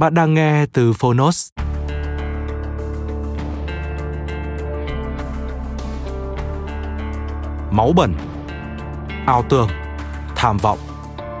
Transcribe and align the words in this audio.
Bạn 0.00 0.14
đang 0.14 0.34
nghe 0.34 0.66
từ 0.66 0.92
Phonos. 0.92 1.48
Máu 7.70 7.92
bẩn, 7.96 8.14
ảo 9.26 9.44
tưởng, 9.48 9.68
tham 10.36 10.56
vọng, 10.56 10.78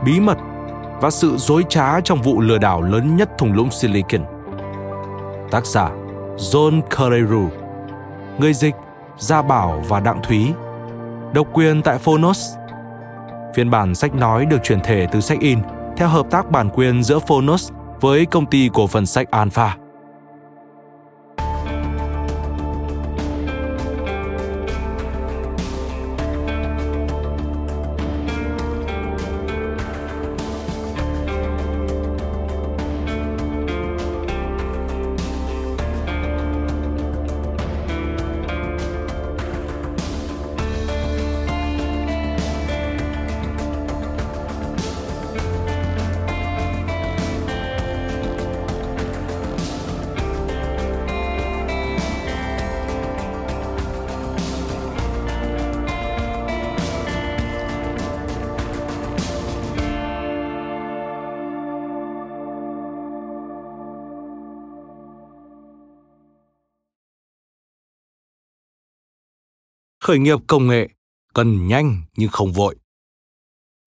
bí 0.04 0.20
mật 0.20 0.38
và 1.00 1.10
sự 1.10 1.36
dối 1.36 1.64
trá 1.68 2.00
trong 2.00 2.22
vụ 2.22 2.40
lừa 2.40 2.58
đảo 2.58 2.82
lớn 2.82 3.16
nhất 3.16 3.30
thùng 3.38 3.52
lũng 3.52 3.70
Silicon. 3.70 4.24
Tác 5.50 5.66
giả 5.66 5.90
John 6.36 6.82
Carreyrou 6.90 7.48
Người 8.38 8.54
dịch 8.54 8.74
Gia 9.18 9.42
Bảo 9.42 9.82
và 9.88 10.00
Đặng 10.00 10.20
Thúy 10.22 10.52
Độc 11.32 11.46
quyền 11.52 11.82
tại 11.82 11.98
Phonos 11.98 12.54
Phiên 13.54 13.70
bản 13.70 13.94
sách 13.94 14.14
nói 14.14 14.46
được 14.46 14.58
chuyển 14.62 14.80
thể 14.80 15.06
từ 15.12 15.20
sách 15.20 15.40
in 15.40 15.58
theo 15.96 16.08
hợp 16.08 16.26
tác 16.30 16.50
bản 16.50 16.70
quyền 16.74 17.02
giữa 17.02 17.18
Phonos 17.18 17.72
với 18.00 18.26
công 18.26 18.46
ty 18.46 18.70
cổ 18.72 18.86
phần 18.86 19.06
sách 19.06 19.30
Alpha. 19.30 19.76
Khởi 70.10 70.18
nghiệp 70.18 70.38
công 70.46 70.66
nghệ 70.66 70.88
cần 71.34 71.68
nhanh 71.68 72.02
nhưng 72.16 72.30
không 72.30 72.52
vội. 72.52 72.76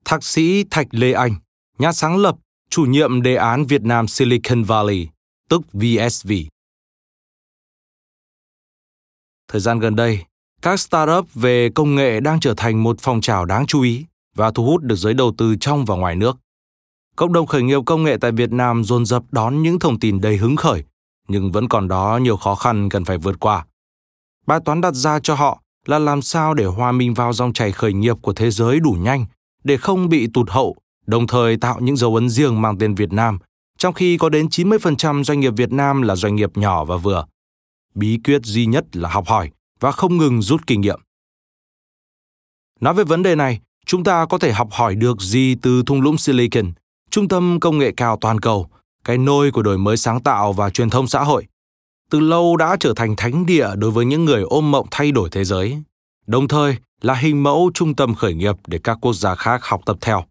Thạc 0.05 0.23
sĩ 0.23 0.63
Thạch 0.63 0.87
Lê 0.91 1.13
Anh, 1.13 1.35
nhà 1.79 1.91
sáng 1.91 2.17
lập, 2.17 2.35
chủ 2.69 2.85
nhiệm 2.85 3.21
đề 3.21 3.35
án 3.35 3.65
Việt 3.65 3.81
Nam 3.81 4.07
Silicon 4.07 4.63
Valley, 4.63 5.07
tức 5.49 5.61
VSV. 5.73 6.31
Thời 9.47 9.61
gian 9.61 9.79
gần 9.79 9.95
đây, 9.95 10.25
các 10.61 10.79
startup 10.79 11.33
về 11.33 11.69
công 11.75 11.95
nghệ 11.95 12.19
đang 12.19 12.39
trở 12.39 12.53
thành 12.57 12.83
một 12.83 12.95
phong 13.01 13.21
trào 13.21 13.45
đáng 13.45 13.65
chú 13.67 13.81
ý 13.81 14.05
và 14.35 14.51
thu 14.51 14.65
hút 14.65 14.81
được 14.81 14.95
giới 14.95 15.13
đầu 15.13 15.33
tư 15.37 15.55
trong 15.59 15.85
và 15.85 15.95
ngoài 15.95 16.15
nước. 16.15 16.37
Cộng 17.15 17.33
đồng 17.33 17.47
khởi 17.47 17.63
nghiệp 17.63 17.79
công 17.85 18.03
nghệ 18.03 18.17
tại 18.21 18.31
Việt 18.31 18.51
Nam 18.51 18.83
dồn 18.83 19.05
dập 19.05 19.23
đón 19.31 19.63
những 19.63 19.79
thông 19.79 19.99
tin 19.99 20.21
đầy 20.21 20.37
hứng 20.37 20.55
khởi, 20.55 20.83
nhưng 21.27 21.51
vẫn 21.51 21.69
còn 21.69 21.87
đó 21.87 22.19
nhiều 22.21 22.37
khó 22.37 22.55
khăn 22.55 22.89
cần 22.89 23.05
phải 23.05 23.17
vượt 23.17 23.39
qua. 23.39 23.65
Bài 24.47 24.59
toán 24.65 24.81
đặt 24.81 24.93
ra 24.93 25.19
cho 25.19 25.35
họ 25.35 25.62
là 25.87 25.99
làm 25.99 26.21
sao 26.21 26.53
để 26.53 26.65
hòa 26.65 26.91
mình 26.91 27.13
vào 27.13 27.33
dòng 27.33 27.53
chảy 27.53 27.71
khởi 27.71 27.93
nghiệp 27.93 28.15
của 28.21 28.33
thế 28.33 28.51
giới 28.51 28.79
đủ 28.79 28.91
nhanh 28.91 29.25
để 29.63 29.77
không 29.77 30.09
bị 30.09 30.27
tụt 30.33 30.49
hậu, 30.49 30.75
đồng 31.05 31.27
thời 31.27 31.57
tạo 31.57 31.79
những 31.79 31.97
dấu 31.97 32.15
ấn 32.15 32.29
riêng 32.29 32.61
mang 32.61 32.77
tên 32.77 32.95
Việt 32.95 33.13
Nam, 33.13 33.39
trong 33.77 33.93
khi 33.93 34.17
có 34.17 34.29
đến 34.29 34.47
90% 34.47 35.23
doanh 35.23 35.39
nghiệp 35.39 35.53
Việt 35.57 35.71
Nam 35.71 36.01
là 36.01 36.15
doanh 36.15 36.35
nghiệp 36.35 36.57
nhỏ 36.57 36.85
và 36.85 36.97
vừa. 36.97 37.25
Bí 37.95 38.19
quyết 38.23 38.41
duy 38.43 38.65
nhất 38.65 38.95
là 38.95 39.09
học 39.09 39.27
hỏi 39.27 39.51
và 39.79 39.91
không 39.91 40.17
ngừng 40.17 40.41
rút 40.41 40.67
kinh 40.67 40.81
nghiệm. 40.81 40.99
Nói 42.79 42.93
về 42.93 43.03
vấn 43.03 43.23
đề 43.23 43.35
này, 43.35 43.59
chúng 43.85 44.03
ta 44.03 44.25
có 44.25 44.37
thể 44.37 44.53
học 44.53 44.67
hỏi 44.71 44.95
được 44.95 45.21
gì 45.21 45.55
từ 45.61 45.83
thung 45.85 46.01
lũng 46.01 46.17
Silicon, 46.17 46.71
trung 47.11 47.27
tâm 47.27 47.59
công 47.59 47.77
nghệ 47.77 47.91
cao 47.97 48.17
toàn 48.21 48.39
cầu, 48.39 48.69
cái 49.03 49.17
nôi 49.17 49.51
của 49.51 49.61
đổi 49.61 49.77
mới 49.77 49.97
sáng 49.97 50.23
tạo 50.23 50.53
và 50.53 50.69
truyền 50.69 50.89
thông 50.89 51.07
xã 51.07 51.23
hội, 51.23 51.45
từ 52.09 52.19
lâu 52.19 52.57
đã 52.57 52.77
trở 52.79 52.93
thành 52.95 53.15
thánh 53.15 53.45
địa 53.45 53.67
đối 53.75 53.91
với 53.91 54.05
những 54.05 54.25
người 54.25 54.41
ôm 54.41 54.71
mộng 54.71 54.87
thay 54.91 55.11
đổi 55.11 55.29
thế 55.31 55.43
giới, 55.43 55.77
đồng 56.27 56.47
thời 56.47 56.77
là 57.01 57.13
hình 57.13 57.43
mẫu 57.43 57.71
trung 57.73 57.95
tâm 57.95 58.15
khởi 58.15 58.33
nghiệp 58.33 58.55
để 58.67 58.79
các 58.83 58.97
quốc 59.01 59.13
gia 59.13 59.35
khác 59.35 59.63
học 59.63 59.81
tập 59.85 59.97
theo. 60.01 60.23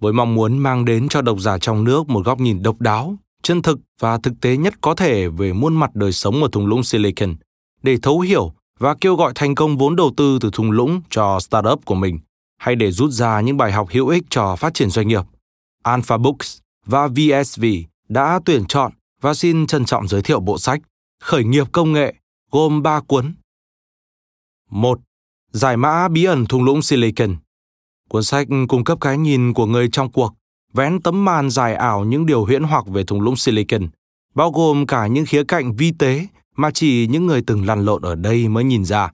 Với 0.00 0.12
mong 0.12 0.34
muốn 0.34 0.58
mang 0.58 0.84
đến 0.84 1.08
cho 1.08 1.22
độc 1.22 1.40
giả 1.40 1.58
trong 1.58 1.84
nước 1.84 2.08
một 2.08 2.24
góc 2.24 2.40
nhìn 2.40 2.62
độc 2.62 2.80
đáo, 2.80 3.16
chân 3.42 3.62
thực 3.62 3.78
và 4.00 4.18
thực 4.18 4.32
tế 4.40 4.56
nhất 4.56 4.74
có 4.80 4.94
thể 4.94 5.28
về 5.28 5.52
muôn 5.52 5.76
mặt 5.76 5.94
đời 5.94 6.12
sống 6.12 6.42
ở 6.42 6.48
thung 6.52 6.66
lũng 6.66 6.82
Silicon, 6.82 7.34
để 7.82 7.96
thấu 8.02 8.20
hiểu 8.20 8.52
và 8.78 8.94
kêu 9.00 9.16
gọi 9.16 9.32
thành 9.34 9.54
công 9.54 9.76
vốn 9.76 9.96
đầu 9.96 10.12
tư 10.16 10.38
từ 10.40 10.50
thung 10.52 10.70
lũng 10.70 11.00
cho 11.10 11.40
startup 11.40 11.84
của 11.84 11.94
mình, 11.94 12.18
hay 12.58 12.76
để 12.76 12.90
rút 12.90 13.10
ra 13.10 13.40
những 13.40 13.56
bài 13.56 13.72
học 13.72 13.88
hữu 13.90 14.08
ích 14.08 14.24
cho 14.30 14.56
phát 14.56 14.74
triển 14.74 14.90
doanh 14.90 15.08
nghiệp. 15.08 15.22
Alpha 15.82 16.16
Books 16.16 16.58
và 16.86 17.08
VSV 17.08 17.64
đã 18.08 18.40
tuyển 18.44 18.64
chọn 18.68 18.92
và 19.20 19.34
xin 19.34 19.66
trân 19.66 19.84
trọng 19.84 20.08
giới 20.08 20.22
thiệu 20.22 20.40
bộ 20.40 20.58
sách 20.58 20.80
Khởi 21.20 21.44
nghiệp 21.44 21.66
công 21.72 21.92
nghệ 21.92 22.14
gồm 22.50 22.82
3 22.82 23.00
cuốn. 23.00 23.34
1. 24.70 25.00
Giải 25.52 25.76
mã 25.76 26.08
bí 26.08 26.24
ẩn 26.24 26.46
thung 26.46 26.64
lũng 26.64 26.82
Silicon. 26.82 27.36
Cuốn 28.08 28.24
sách 28.24 28.46
cung 28.68 28.84
cấp 28.84 28.98
cái 29.00 29.18
nhìn 29.18 29.52
của 29.52 29.66
người 29.66 29.88
trong 29.92 30.12
cuộc, 30.12 30.34
vén 30.72 31.02
tấm 31.02 31.24
màn 31.24 31.50
dài 31.50 31.74
ảo 31.74 32.04
những 32.04 32.26
điều 32.26 32.44
huyễn 32.44 32.62
hoặc 32.62 32.86
về 32.86 33.04
thung 33.04 33.20
lũng 33.20 33.36
Silicon, 33.36 33.88
bao 34.34 34.50
gồm 34.50 34.86
cả 34.86 35.06
những 35.06 35.26
khía 35.26 35.44
cạnh 35.44 35.76
vi 35.76 35.92
tế 35.98 36.26
mà 36.56 36.70
chỉ 36.70 37.06
những 37.10 37.26
người 37.26 37.42
từng 37.46 37.66
lăn 37.66 37.84
lộn 37.84 38.02
ở 38.02 38.14
đây 38.14 38.48
mới 38.48 38.64
nhìn 38.64 38.84
ra. 38.84 39.10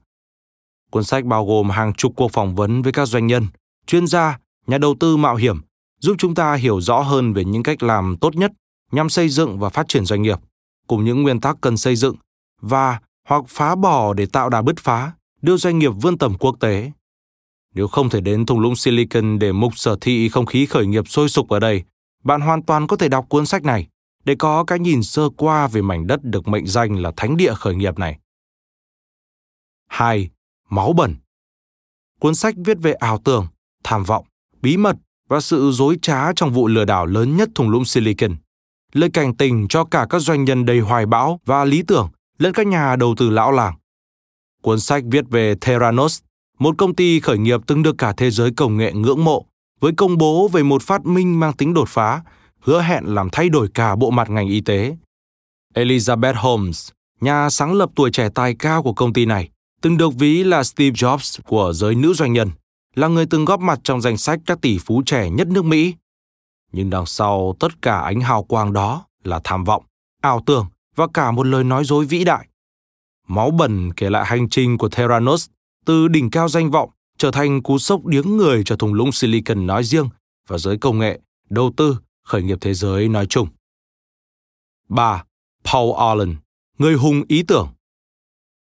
Cuốn 0.91 1.03
sách 1.03 1.25
bao 1.25 1.45
gồm 1.45 1.69
hàng 1.69 1.93
chục 1.93 2.13
cuộc 2.15 2.31
phỏng 2.31 2.55
vấn 2.55 2.81
với 2.81 2.93
các 2.93 3.05
doanh 3.05 3.27
nhân, 3.27 3.47
chuyên 3.87 4.07
gia, 4.07 4.39
nhà 4.67 4.77
đầu 4.77 4.95
tư 4.99 5.17
mạo 5.17 5.35
hiểm, 5.35 5.61
giúp 5.99 6.15
chúng 6.19 6.35
ta 6.35 6.53
hiểu 6.53 6.81
rõ 6.81 6.99
hơn 6.99 7.33
về 7.33 7.45
những 7.45 7.63
cách 7.63 7.83
làm 7.83 8.17
tốt 8.21 8.35
nhất 8.35 8.51
nhằm 8.95 9.09
xây 9.09 9.29
dựng 9.29 9.59
và 9.59 9.69
phát 9.69 9.87
triển 9.87 10.05
doanh 10.05 10.21
nghiệp, 10.21 10.39
cùng 10.87 11.05
những 11.05 11.23
nguyên 11.23 11.41
tắc 11.41 11.57
cần 11.61 11.77
xây 11.77 11.95
dựng 11.95 12.15
và 12.61 12.99
hoặc 13.27 13.43
phá 13.47 13.75
bỏ 13.75 14.13
để 14.13 14.25
tạo 14.25 14.49
đà 14.49 14.61
bứt 14.61 14.75
phá, 14.79 15.11
đưa 15.41 15.57
doanh 15.57 15.79
nghiệp 15.79 15.91
vươn 16.01 16.17
tầm 16.17 16.37
quốc 16.39 16.55
tế. 16.59 16.91
Nếu 17.73 17.87
không 17.87 18.09
thể 18.09 18.21
đến 18.21 18.45
thung 18.45 18.59
lũng 18.59 18.75
Silicon 18.75 19.39
để 19.39 19.51
mục 19.51 19.77
sở 19.77 19.97
thị 20.01 20.29
không 20.29 20.45
khí 20.45 20.65
khởi 20.65 20.85
nghiệp 20.85 21.07
sôi 21.07 21.29
sục 21.29 21.49
ở 21.49 21.59
đây, 21.59 21.83
bạn 22.23 22.41
hoàn 22.41 22.63
toàn 22.63 22.87
có 22.87 22.97
thể 22.97 23.09
đọc 23.09 23.25
cuốn 23.29 23.45
sách 23.45 23.63
này 23.63 23.87
để 24.25 24.35
có 24.35 24.63
cái 24.63 24.79
nhìn 24.79 25.03
sơ 25.03 25.29
qua 25.37 25.67
về 25.67 25.81
mảnh 25.81 26.07
đất 26.07 26.23
được 26.23 26.47
mệnh 26.47 26.67
danh 26.67 26.95
là 26.95 27.11
thánh 27.17 27.37
địa 27.37 27.53
khởi 27.53 27.75
nghiệp 27.75 27.99
này. 27.99 28.19
2. 29.87 30.29
Máu 30.69 30.93
bẩn 30.93 31.15
Cuốn 32.19 32.35
sách 32.35 32.55
viết 32.65 32.77
về 32.81 32.93
ảo 32.93 33.17
tưởng, 33.23 33.47
tham 33.83 34.03
vọng, 34.03 34.25
bí 34.61 34.77
mật 34.77 34.95
và 35.29 35.41
sự 35.41 35.71
dối 35.71 35.97
trá 36.01 36.33
trong 36.33 36.51
vụ 36.53 36.67
lừa 36.67 36.85
đảo 36.85 37.05
lớn 37.05 37.37
nhất 37.37 37.49
thung 37.55 37.69
lũng 37.69 37.85
Silicon 37.85 38.35
lời 38.95 39.09
cảnh 39.13 39.35
tình 39.35 39.67
cho 39.67 39.83
cả 39.83 40.07
các 40.09 40.19
doanh 40.19 40.43
nhân 40.43 40.65
đầy 40.65 40.79
hoài 40.79 41.05
bão 41.05 41.39
và 41.45 41.65
lý 41.65 41.83
tưởng 41.87 42.09
lẫn 42.37 42.53
các 42.53 42.67
nhà 42.67 42.95
đầu 42.95 43.15
tư 43.17 43.29
lão 43.29 43.51
làng. 43.51 43.73
Cuốn 44.61 44.79
sách 44.79 45.03
viết 45.11 45.25
về 45.29 45.55
Theranos, 45.61 46.19
một 46.59 46.75
công 46.77 46.95
ty 46.95 47.19
khởi 47.19 47.37
nghiệp 47.37 47.61
từng 47.67 47.83
được 47.83 47.95
cả 47.97 48.13
thế 48.17 48.31
giới 48.31 48.51
công 48.51 48.77
nghệ 48.77 48.93
ngưỡng 48.93 49.23
mộ 49.23 49.45
với 49.79 49.91
công 49.97 50.17
bố 50.17 50.47
về 50.47 50.63
một 50.63 50.81
phát 50.81 51.05
minh 51.05 51.39
mang 51.39 51.53
tính 51.53 51.73
đột 51.73 51.89
phá, 51.89 52.21
hứa 52.59 52.81
hẹn 52.81 53.05
làm 53.05 53.29
thay 53.31 53.49
đổi 53.49 53.67
cả 53.73 53.95
bộ 53.95 54.09
mặt 54.09 54.29
ngành 54.29 54.47
y 54.47 54.61
tế. 54.61 54.95
Elizabeth 55.73 56.35
Holmes, 56.35 56.89
nhà 57.21 57.49
sáng 57.49 57.73
lập 57.73 57.89
tuổi 57.95 58.11
trẻ 58.11 58.29
tài 58.35 58.55
cao 58.55 58.83
của 58.83 58.93
công 58.93 59.13
ty 59.13 59.25
này, 59.25 59.49
từng 59.81 59.97
được 59.97 60.15
ví 60.15 60.43
là 60.43 60.63
Steve 60.63 60.93
Jobs 60.93 61.39
của 61.45 61.73
giới 61.73 61.95
nữ 61.95 62.13
doanh 62.13 62.33
nhân, 62.33 62.49
là 62.95 63.07
người 63.07 63.25
từng 63.25 63.45
góp 63.45 63.59
mặt 63.59 63.79
trong 63.83 64.01
danh 64.01 64.17
sách 64.17 64.39
các 64.45 64.61
tỷ 64.61 64.77
phú 64.77 65.01
trẻ 65.05 65.29
nhất 65.29 65.47
nước 65.47 65.65
Mỹ. 65.65 65.93
Nhưng 66.71 66.89
đằng 66.89 67.05
sau 67.05 67.55
tất 67.59 67.81
cả 67.81 67.99
ánh 67.99 68.21
hào 68.21 68.43
quang 68.43 68.73
đó 68.73 69.05
là 69.23 69.41
tham 69.43 69.63
vọng, 69.63 69.83
ảo 70.21 70.43
tưởng 70.45 70.67
và 70.95 71.07
cả 71.13 71.31
một 71.31 71.47
lời 71.47 71.63
nói 71.63 71.85
dối 71.85 72.05
vĩ 72.05 72.23
đại. 72.23 72.47
Máu 73.27 73.51
bẩn 73.51 73.93
kể 73.93 74.09
lại 74.09 74.25
hành 74.25 74.49
trình 74.49 74.77
của 74.77 74.89
Theranos 74.89 75.47
từ 75.85 76.07
đỉnh 76.07 76.29
cao 76.29 76.49
danh 76.49 76.71
vọng 76.71 76.89
trở 77.17 77.31
thành 77.31 77.63
cú 77.63 77.77
sốc 77.77 78.05
điếng 78.05 78.37
người 78.37 78.63
cho 78.63 78.75
thùng 78.75 78.93
lũng 78.93 79.11
Silicon 79.11 79.67
nói 79.67 79.83
riêng 79.83 80.09
và 80.47 80.57
giới 80.57 80.77
công 80.77 80.99
nghệ, 80.99 81.19
đầu 81.49 81.71
tư, 81.77 81.97
khởi 82.23 82.43
nghiệp 82.43 82.57
thế 82.61 82.73
giới 82.73 83.09
nói 83.09 83.25
chung. 83.25 83.47
3. 84.89 85.23
Paul 85.63 85.91
Allen, 85.99 86.35
người 86.77 86.93
hùng 86.93 87.23
ý 87.27 87.43
tưởng. 87.43 87.69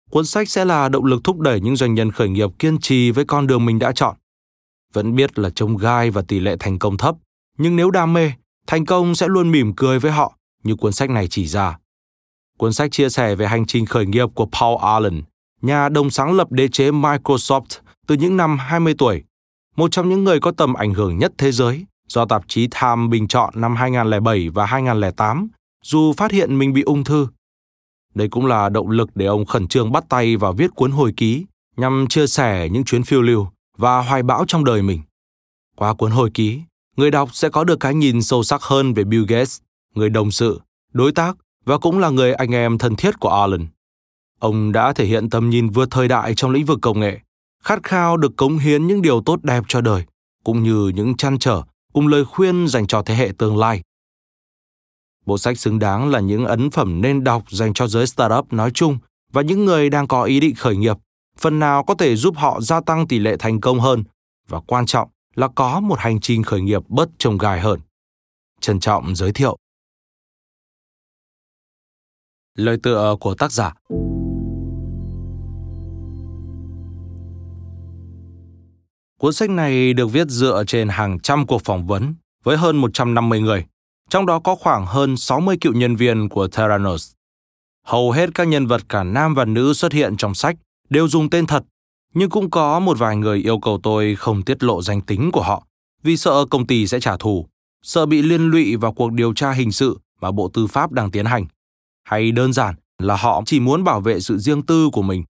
Cuốn 0.09 0.25
sách 0.25 0.49
sẽ 0.49 0.65
là 0.65 0.89
động 0.89 1.05
lực 1.05 1.23
thúc 1.23 1.39
đẩy 1.39 1.61
những 1.61 1.75
doanh 1.75 1.93
nhân 1.93 2.11
khởi 2.11 2.29
nghiệp 2.29 2.49
kiên 2.59 2.79
trì 2.79 3.11
với 3.11 3.25
con 3.25 3.47
đường 3.47 3.65
mình 3.65 3.79
đã 3.79 3.91
chọn. 3.91 4.15
Vẫn 4.93 5.15
biết 5.15 5.39
là 5.39 5.49
trông 5.49 5.77
gai 5.77 6.11
và 6.11 6.21
tỷ 6.21 6.39
lệ 6.39 6.55
thành 6.59 6.79
công 6.79 6.97
thấp, 6.97 7.15
nhưng 7.57 7.75
nếu 7.75 7.91
đam 7.91 8.13
mê, 8.13 8.31
thành 8.67 8.85
công 8.85 9.15
sẽ 9.15 9.27
luôn 9.27 9.51
mỉm 9.51 9.73
cười 9.75 9.99
với 9.99 10.11
họ 10.11 10.37
như 10.63 10.75
cuốn 10.75 10.91
sách 10.91 11.09
này 11.09 11.27
chỉ 11.27 11.47
ra. 11.47 11.77
Cuốn 12.57 12.73
sách 12.73 12.91
chia 12.91 13.09
sẻ 13.09 13.35
về 13.35 13.47
hành 13.47 13.65
trình 13.65 13.85
khởi 13.85 14.05
nghiệp 14.05 14.29
của 14.33 14.47
Paul 14.59 14.77
Allen, 14.81 15.23
nhà 15.61 15.89
đồng 15.89 16.09
sáng 16.09 16.33
lập 16.33 16.51
đế 16.51 16.67
chế 16.67 16.91
Microsoft 16.91 17.79
từ 18.07 18.15
những 18.15 18.37
năm 18.37 18.57
20 18.57 18.95
tuổi, 18.97 19.23
một 19.75 19.91
trong 19.91 20.09
những 20.09 20.23
người 20.23 20.39
có 20.39 20.51
tầm 20.51 20.73
ảnh 20.73 20.93
hưởng 20.93 21.17
nhất 21.17 21.33
thế 21.37 21.51
giới 21.51 21.85
do 22.07 22.25
tạp 22.25 22.43
chí 22.47 22.67
Time 22.67 23.07
bình 23.07 23.27
chọn 23.27 23.53
năm 23.55 23.75
2007 23.75 24.49
và 24.49 24.65
2008, 24.65 25.47
dù 25.83 26.13
phát 26.13 26.31
hiện 26.31 26.59
mình 26.59 26.73
bị 26.73 26.81
ung 26.81 27.03
thư. 27.03 27.27
Đây 28.15 28.27
cũng 28.29 28.45
là 28.45 28.69
động 28.69 28.89
lực 28.89 29.09
để 29.15 29.25
ông 29.25 29.45
khẩn 29.45 29.67
trương 29.67 29.91
bắt 29.91 30.05
tay 30.09 30.37
vào 30.37 30.53
viết 30.53 30.75
cuốn 30.75 30.91
hồi 30.91 31.13
ký 31.17 31.45
nhằm 31.77 32.05
chia 32.09 32.27
sẻ 32.27 32.69
những 32.71 32.83
chuyến 32.83 33.03
phiêu 33.03 33.21
lưu 33.21 33.47
và 33.77 34.01
hoài 34.01 34.23
bão 34.23 34.45
trong 34.47 34.65
đời 34.65 34.81
mình. 34.81 35.01
Qua 35.75 35.93
cuốn 35.93 36.11
hồi 36.11 36.31
ký, 36.33 36.61
người 36.95 37.11
đọc 37.11 37.29
sẽ 37.35 37.49
có 37.49 37.63
được 37.63 37.79
cái 37.79 37.93
nhìn 37.93 38.21
sâu 38.21 38.43
sắc 38.43 38.61
hơn 38.61 38.93
về 38.93 39.03
Bill 39.03 39.25
Gates, 39.27 39.59
người 39.95 40.09
đồng 40.09 40.31
sự, 40.31 40.61
đối 40.93 41.11
tác 41.11 41.37
và 41.65 41.77
cũng 41.77 41.99
là 41.99 42.09
người 42.09 42.33
anh 42.33 42.51
em 42.51 42.77
thân 42.77 42.95
thiết 42.95 43.19
của 43.19 43.29
Allen. 43.29 43.67
Ông 44.39 44.71
đã 44.71 44.93
thể 44.93 45.05
hiện 45.05 45.29
tầm 45.29 45.49
nhìn 45.49 45.69
vượt 45.69 45.87
thời 45.91 46.07
đại 46.07 46.33
trong 46.35 46.51
lĩnh 46.51 46.65
vực 46.65 46.79
công 46.81 46.99
nghệ, 46.99 47.19
khát 47.63 47.83
khao 47.83 48.17
được 48.17 48.35
cống 48.37 48.57
hiến 48.57 48.87
những 48.87 49.01
điều 49.01 49.21
tốt 49.21 49.43
đẹp 49.43 49.63
cho 49.67 49.81
đời, 49.81 50.03
cũng 50.43 50.63
như 50.63 50.91
những 50.95 51.17
chăn 51.17 51.39
trở 51.39 51.61
cùng 51.93 52.07
lời 52.07 52.25
khuyên 52.25 52.67
dành 52.67 52.87
cho 52.87 53.01
thế 53.01 53.15
hệ 53.15 53.31
tương 53.37 53.57
lai. 53.57 53.81
Bộ 55.25 55.37
sách 55.37 55.59
xứng 55.59 55.79
đáng 55.79 56.11
là 56.11 56.19
những 56.19 56.45
ấn 56.45 56.69
phẩm 56.69 57.01
nên 57.01 57.23
đọc 57.23 57.43
dành 57.51 57.73
cho 57.73 57.87
giới 57.87 58.07
startup 58.07 58.53
nói 58.53 58.71
chung 58.73 58.97
và 59.33 59.41
những 59.41 59.65
người 59.65 59.89
đang 59.89 60.07
có 60.07 60.23
ý 60.23 60.39
định 60.39 60.55
khởi 60.55 60.75
nghiệp, 60.77 60.97
phần 61.37 61.59
nào 61.59 61.83
có 61.83 61.95
thể 61.95 62.15
giúp 62.15 62.35
họ 62.37 62.61
gia 62.61 62.81
tăng 62.81 63.07
tỷ 63.07 63.19
lệ 63.19 63.35
thành 63.39 63.61
công 63.61 63.79
hơn 63.79 64.03
và 64.47 64.59
quan 64.59 64.85
trọng 64.85 65.09
là 65.35 65.47
có 65.55 65.79
một 65.79 65.99
hành 65.99 66.19
trình 66.19 66.43
khởi 66.43 66.61
nghiệp 66.61 66.81
bớt 66.87 67.09
trông 67.17 67.37
gai 67.37 67.59
hơn. 67.59 67.79
Trân 68.61 68.79
trọng 68.79 69.15
giới 69.15 69.31
thiệu. 69.33 69.57
Lời 72.55 72.77
tựa 72.83 73.15
của 73.19 73.35
tác 73.35 73.51
giả 73.51 73.73
Cuốn 79.19 79.33
sách 79.33 79.49
này 79.49 79.93
được 79.93 80.07
viết 80.07 80.27
dựa 80.27 80.63
trên 80.67 80.89
hàng 80.89 81.19
trăm 81.19 81.47
cuộc 81.47 81.61
phỏng 81.65 81.85
vấn 81.85 82.15
với 82.43 82.57
hơn 82.57 82.77
150 82.77 83.39
người, 83.39 83.65
trong 84.09 84.25
đó 84.25 84.39
có 84.39 84.55
khoảng 84.55 84.85
hơn 84.85 85.17
60 85.17 85.57
cựu 85.61 85.73
nhân 85.73 85.95
viên 85.95 86.29
của 86.29 86.47
Theranos. 86.47 87.11
Hầu 87.85 88.11
hết 88.11 88.29
các 88.33 88.47
nhân 88.47 88.67
vật 88.67 88.81
cả 88.89 89.03
nam 89.03 89.33
và 89.33 89.45
nữ 89.45 89.73
xuất 89.73 89.93
hiện 89.93 90.17
trong 90.17 90.35
sách 90.35 90.55
đều 90.89 91.07
dùng 91.07 91.29
tên 91.29 91.45
thật, 91.45 91.63
nhưng 92.15 92.29
cũng 92.29 92.49
có 92.49 92.79
một 92.79 92.99
vài 92.99 93.15
người 93.15 93.39
yêu 93.39 93.59
cầu 93.59 93.79
tôi 93.83 94.15
không 94.15 94.43
tiết 94.43 94.63
lộ 94.63 94.81
danh 94.81 95.01
tính 95.01 95.31
của 95.31 95.41
họ 95.41 95.63
vì 96.03 96.17
sợ 96.17 96.45
công 96.49 96.67
ty 96.67 96.87
sẽ 96.87 96.99
trả 96.99 97.17
thù, 97.17 97.47
sợ 97.81 98.05
bị 98.05 98.21
liên 98.21 98.41
lụy 98.41 98.75
vào 98.75 98.93
cuộc 98.93 99.11
điều 99.11 99.33
tra 99.33 99.51
hình 99.51 99.71
sự 99.71 99.99
mà 100.21 100.31
Bộ 100.31 100.49
Tư 100.53 100.67
pháp 100.67 100.91
đang 100.91 101.11
tiến 101.11 101.25
hành, 101.25 101.45
hay 102.03 102.31
đơn 102.31 102.53
giản 102.53 102.75
là 102.99 103.15
họ 103.15 103.43
chỉ 103.45 103.59
muốn 103.59 103.83
bảo 103.83 104.01
vệ 104.01 104.19
sự 104.19 104.37
riêng 104.37 104.61
tư 104.61 104.89
của 104.93 105.01
mình 105.01 105.23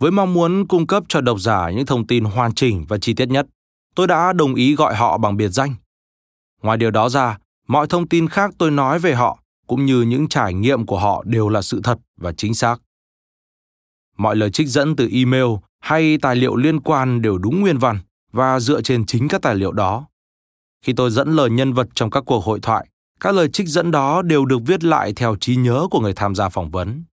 với 0.00 0.10
mong 0.10 0.34
muốn 0.34 0.66
cung 0.66 0.86
cấp 0.86 1.04
cho 1.08 1.20
độc 1.20 1.40
giả 1.40 1.70
những 1.70 1.86
thông 1.86 2.06
tin 2.06 2.24
hoàn 2.24 2.54
chỉnh 2.54 2.84
và 2.88 2.98
chi 2.98 3.14
tiết 3.14 3.28
nhất, 3.28 3.46
tôi 3.94 4.06
đã 4.06 4.32
đồng 4.32 4.54
ý 4.54 4.74
gọi 4.74 4.94
họ 4.94 5.18
bằng 5.18 5.36
biệt 5.36 5.48
danh. 5.48 5.74
Ngoài 6.62 6.78
điều 6.78 6.90
đó 6.90 7.08
ra, 7.08 7.38
mọi 7.68 7.86
thông 7.86 8.08
tin 8.08 8.28
khác 8.28 8.50
tôi 8.58 8.70
nói 8.70 8.98
về 8.98 9.14
họ 9.14 9.38
cũng 9.66 9.86
như 9.86 10.02
những 10.02 10.28
trải 10.28 10.54
nghiệm 10.54 10.86
của 10.86 10.98
họ 10.98 11.22
đều 11.26 11.48
là 11.48 11.62
sự 11.62 11.80
thật 11.84 11.98
và 12.16 12.32
chính 12.32 12.54
xác. 12.54 12.80
Mọi 14.16 14.36
lời 14.36 14.50
trích 14.50 14.68
dẫn 14.68 14.96
từ 14.96 15.08
email 15.12 15.46
hay 15.84 16.18
tài 16.22 16.36
liệu 16.36 16.56
liên 16.56 16.80
quan 16.80 17.22
đều 17.22 17.38
đúng 17.38 17.60
nguyên 17.60 17.78
văn 17.78 17.98
và 18.32 18.60
dựa 18.60 18.82
trên 18.82 19.06
chính 19.06 19.28
các 19.28 19.42
tài 19.42 19.54
liệu 19.54 19.72
đó. 19.72 20.06
Khi 20.84 20.92
tôi 20.92 21.10
dẫn 21.10 21.32
lời 21.32 21.50
nhân 21.50 21.72
vật 21.72 21.88
trong 21.94 22.10
các 22.10 22.22
cuộc 22.26 22.44
hội 22.44 22.60
thoại, 22.60 22.86
các 23.20 23.34
lời 23.34 23.48
trích 23.52 23.68
dẫn 23.68 23.90
đó 23.90 24.22
đều 24.22 24.44
được 24.44 24.58
viết 24.66 24.84
lại 24.84 25.12
theo 25.16 25.36
trí 25.40 25.56
nhớ 25.56 25.86
của 25.90 26.00
người 26.00 26.12
tham 26.12 26.34
gia 26.34 26.48
phỏng 26.48 26.70
vấn 26.70 27.04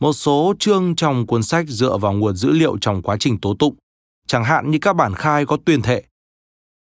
một 0.00 0.12
số 0.12 0.54
chương 0.58 0.96
trong 0.96 1.26
cuốn 1.26 1.42
sách 1.42 1.66
dựa 1.68 1.98
vào 1.98 2.12
nguồn 2.12 2.36
dữ 2.36 2.52
liệu 2.52 2.78
trong 2.78 3.02
quá 3.02 3.16
trình 3.20 3.40
tố 3.40 3.54
tụng, 3.54 3.74
chẳng 4.26 4.44
hạn 4.44 4.70
như 4.70 4.78
các 4.78 4.92
bản 4.96 5.14
khai 5.14 5.46
có 5.46 5.56
tuyên 5.64 5.82
thệ. 5.82 6.04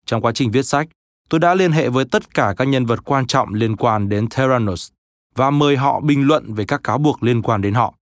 Trong 0.05 0.21
quá 0.21 0.31
trình 0.31 0.51
viết 0.51 0.63
sách, 0.63 0.87
tôi 1.29 1.39
đã 1.39 1.55
liên 1.55 1.71
hệ 1.71 1.89
với 1.89 2.05
tất 2.05 2.33
cả 2.33 2.53
các 2.57 2.67
nhân 2.67 2.85
vật 2.85 2.99
quan 3.05 3.27
trọng 3.27 3.53
liên 3.53 3.75
quan 3.75 4.09
đến 4.09 4.27
Theranos 4.29 4.91
và 5.35 5.49
mời 5.49 5.77
họ 5.77 5.99
bình 5.99 6.27
luận 6.27 6.53
về 6.53 6.65
các 6.65 6.83
cáo 6.83 6.97
buộc 6.97 7.23
liên 7.23 7.41
quan 7.41 7.61
đến 7.61 7.73
họ. 7.73 7.93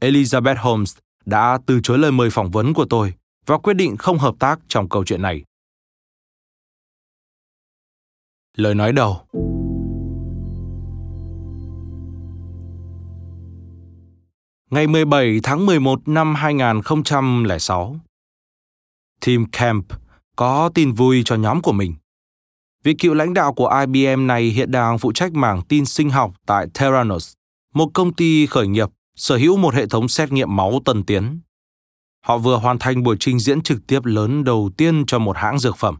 Elizabeth 0.00 0.56
Holmes 0.58 0.96
đã 1.26 1.58
từ 1.66 1.80
chối 1.82 1.98
lời 1.98 2.12
mời 2.12 2.30
phỏng 2.30 2.50
vấn 2.50 2.74
của 2.74 2.86
tôi 2.90 3.14
và 3.46 3.58
quyết 3.58 3.74
định 3.74 3.96
không 3.96 4.18
hợp 4.18 4.34
tác 4.38 4.60
trong 4.68 4.88
câu 4.88 5.04
chuyện 5.04 5.22
này. 5.22 5.44
Lời 8.56 8.74
nói 8.74 8.92
đầu 8.92 9.20
ngày 14.74 14.86
17 14.86 15.40
tháng 15.42 15.66
11 15.66 16.08
năm 16.08 16.34
2006. 16.34 17.96
Tim 19.26 19.46
Camp 19.46 19.84
có 20.36 20.70
tin 20.74 20.92
vui 20.92 21.22
cho 21.24 21.36
nhóm 21.36 21.62
của 21.62 21.72
mình. 21.72 21.94
Vị 22.84 22.94
cựu 22.94 23.14
lãnh 23.14 23.34
đạo 23.34 23.52
của 23.52 23.80
IBM 23.80 24.26
này 24.26 24.42
hiện 24.42 24.70
đang 24.70 24.98
phụ 24.98 25.12
trách 25.12 25.32
mảng 25.32 25.62
tin 25.62 25.84
sinh 25.84 26.10
học 26.10 26.34
tại 26.46 26.66
Theranos, 26.74 27.32
một 27.74 27.90
công 27.94 28.12
ty 28.12 28.46
khởi 28.46 28.66
nghiệp 28.66 28.88
sở 29.16 29.36
hữu 29.36 29.56
một 29.56 29.74
hệ 29.74 29.86
thống 29.86 30.08
xét 30.08 30.32
nghiệm 30.32 30.56
máu 30.56 30.80
tân 30.84 31.02
tiến. 31.02 31.40
Họ 32.24 32.38
vừa 32.38 32.56
hoàn 32.56 32.78
thành 32.78 33.02
buổi 33.02 33.16
trình 33.20 33.38
diễn 33.38 33.62
trực 33.62 33.86
tiếp 33.86 34.04
lớn 34.04 34.44
đầu 34.44 34.70
tiên 34.76 35.04
cho 35.06 35.18
một 35.18 35.36
hãng 35.36 35.58
dược 35.58 35.76
phẩm. 35.76 35.96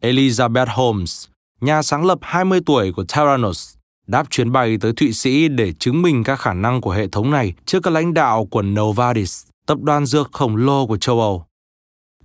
Elizabeth 0.00 0.66
Holmes, 0.68 1.26
nhà 1.60 1.82
sáng 1.82 2.04
lập 2.04 2.18
20 2.22 2.60
tuổi 2.66 2.92
của 2.92 3.04
Theranos, 3.08 3.74
đáp 4.06 4.30
chuyến 4.30 4.52
bay 4.52 4.78
tới 4.80 4.92
Thụy 4.92 5.12
Sĩ 5.12 5.48
để 5.48 5.72
chứng 5.72 6.02
minh 6.02 6.24
các 6.24 6.40
khả 6.40 6.54
năng 6.54 6.80
của 6.80 6.90
hệ 6.90 7.08
thống 7.08 7.30
này 7.30 7.54
trước 7.66 7.80
các 7.82 7.90
lãnh 7.90 8.14
đạo 8.14 8.46
của 8.46 8.62
Novartis, 8.62 9.46
tập 9.66 9.78
đoàn 9.80 10.06
dược 10.06 10.32
khổng 10.32 10.56
lồ 10.56 10.86
của 10.86 10.96
châu 10.96 11.20
Âu. 11.20 11.44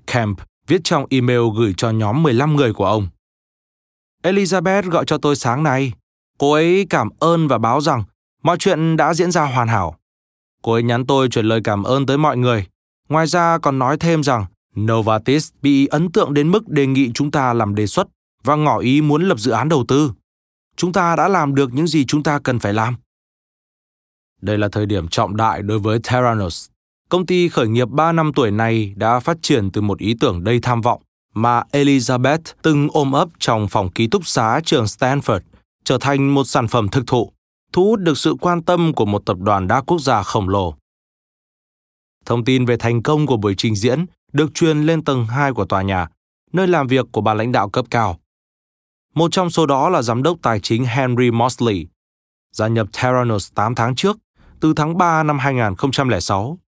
Camp 0.07 0.39
viết 0.67 0.81
trong 0.83 1.05
email 1.09 1.41
gửi 1.55 1.73
cho 1.77 1.89
nhóm 1.89 2.23
15 2.23 2.55
người 2.55 2.73
của 2.73 2.85
ông. 2.85 3.07
Elizabeth 4.23 4.89
gọi 4.89 5.05
cho 5.07 5.17
tôi 5.17 5.35
sáng 5.35 5.63
nay. 5.63 5.91
Cô 6.37 6.51
ấy 6.51 6.85
cảm 6.89 7.09
ơn 7.19 7.47
và 7.47 7.57
báo 7.57 7.81
rằng 7.81 8.03
mọi 8.47 8.57
chuyện 8.59 8.97
đã 8.97 9.13
diễn 9.13 9.31
ra 9.31 9.43
hoàn 9.43 9.67
hảo. 9.67 9.95
Cô 10.61 10.73
ấy 10.73 10.83
nhắn 10.83 11.05
tôi 11.05 11.29
chuyển 11.29 11.45
lời 11.45 11.61
cảm 11.63 11.83
ơn 11.83 12.05
tới 12.05 12.17
mọi 12.17 12.37
người. 12.37 12.65
Ngoài 13.09 13.27
ra 13.27 13.57
còn 13.57 13.79
nói 13.79 13.97
thêm 13.97 14.23
rằng 14.23 14.45
Novartis 14.79 15.51
bị 15.61 15.87
ấn 15.87 16.11
tượng 16.11 16.33
đến 16.33 16.51
mức 16.51 16.69
đề 16.69 16.87
nghị 16.87 17.11
chúng 17.13 17.31
ta 17.31 17.53
làm 17.53 17.75
đề 17.75 17.87
xuất 17.87 18.07
và 18.43 18.55
ngỏ 18.55 18.79
ý 18.79 19.01
muốn 19.01 19.23
lập 19.23 19.39
dự 19.39 19.51
án 19.51 19.69
đầu 19.69 19.85
tư 19.87 20.11
chúng 20.75 20.93
ta 20.93 21.15
đã 21.15 21.27
làm 21.27 21.55
được 21.55 21.73
những 21.73 21.87
gì 21.87 22.05
chúng 22.05 22.23
ta 22.23 22.39
cần 22.39 22.59
phải 22.59 22.73
làm. 22.73 22.95
Đây 24.41 24.57
là 24.57 24.67
thời 24.71 24.85
điểm 24.85 25.07
trọng 25.07 25.37
đại 25.37 25.61
đối 25.61 25.79
với 25.79 25.99
Terranos, 25.99 26.67
Công 27.09 27.25
ty 27.25 27.49
khởi 27.49 27.67
nghiệp 27.67 27.89
3 27.89 28.11
năm 28.11 28.31
tuổi 28.35 28.51
này 28.51 28.93
đã 28.95 29.19
phát 29.19 29.37
triển 29.41 29.71
từ 29.71 29.81
một 29.81 29.99
ý 29.99 30.15
tưởng 30.19 30.43
đầy 30.43 30.59
tham 30.59 30.81
vọng 30.81 31.01
mà 31.33 31.63
Elizabeth 31.71 32.39
từng 32.61 32.87
ôm 32.91 33.11
ấp 33.11 33.29
trong 33.39 33.67
phòng 33.67 33.91
ký 33.91 34.07
túc 34.07 34.27
xá 34.27 34.59
trường 34.65 34.85
Stanford 34.85 35.39
trở 35.83 35.97
thành 35.97 36.33
một 36.33 36.43
sản 36.43 36.67
phẩm 36.67 36.89
thực 36.89 37.07
thụ, 37.07 37.31
thu 37.73 37.85
hút 37.85 37.99
được 37.99 38.17
sự 38.17 38.35
quan 38.41 38.63
tâm 38.63 38.93
của 38.93 39.05
một 39.05 39.25
tập 39.25 39.37
đoàn 39.39 39.67
đa 39.67 39.81
quốc 39.81 40.01
gia 40.01 40.23
khổng 40.23 40.49
lồ. 40.49 40.75
Thông 42.25 42.45
tin 42.45 42.65
về 42.65 42.77
thành 42.77 43.03
công 43.03 43.27
của 43.27 43.37
buổi 43.37 43.55
trình 43.57 43.75
diễn 43.75 44.05
được 44.33 44.53
truyền 44.53 44.81
lên 44.81 45.03
tầng 45.03 45.25
2 45.25 45.53
của 45.53 45.65
tòa 45.65 45.81
nhà, 45.81 46.07
nơi 46.53 46.67
làm 46.67 46.87
việc 46.87 47.05
của 47.11 47.21
bà 47.21 47.33
lãnh 47.33 47.51
đạo 47.51 47.69
cấp 47.69 47.85
cao. 47.89 48.19
Một 49.13 49.31
trong 49.31 49.49
số 49.49 49.65
đó 49.65 49.89
là 49.89 50.01
giám 50.01 50.23
đốc 50.23 50.37
tài 50.41 50.59
chính 50.59 50.85
Henry 50.85 51.31
Mosley, 51.31 51.87
gia 52.51 52.67
nhập 52.67 52.87
Theranos 52.93 53.51
8 53.55 53.75
tháng 53.75 53.95
trước, 53.95 54.17
từ 54.59 54.73
tháng 54.75 54.97
3 54.97 55.23
năm 55.23 55.39
2006. 55.39 56.59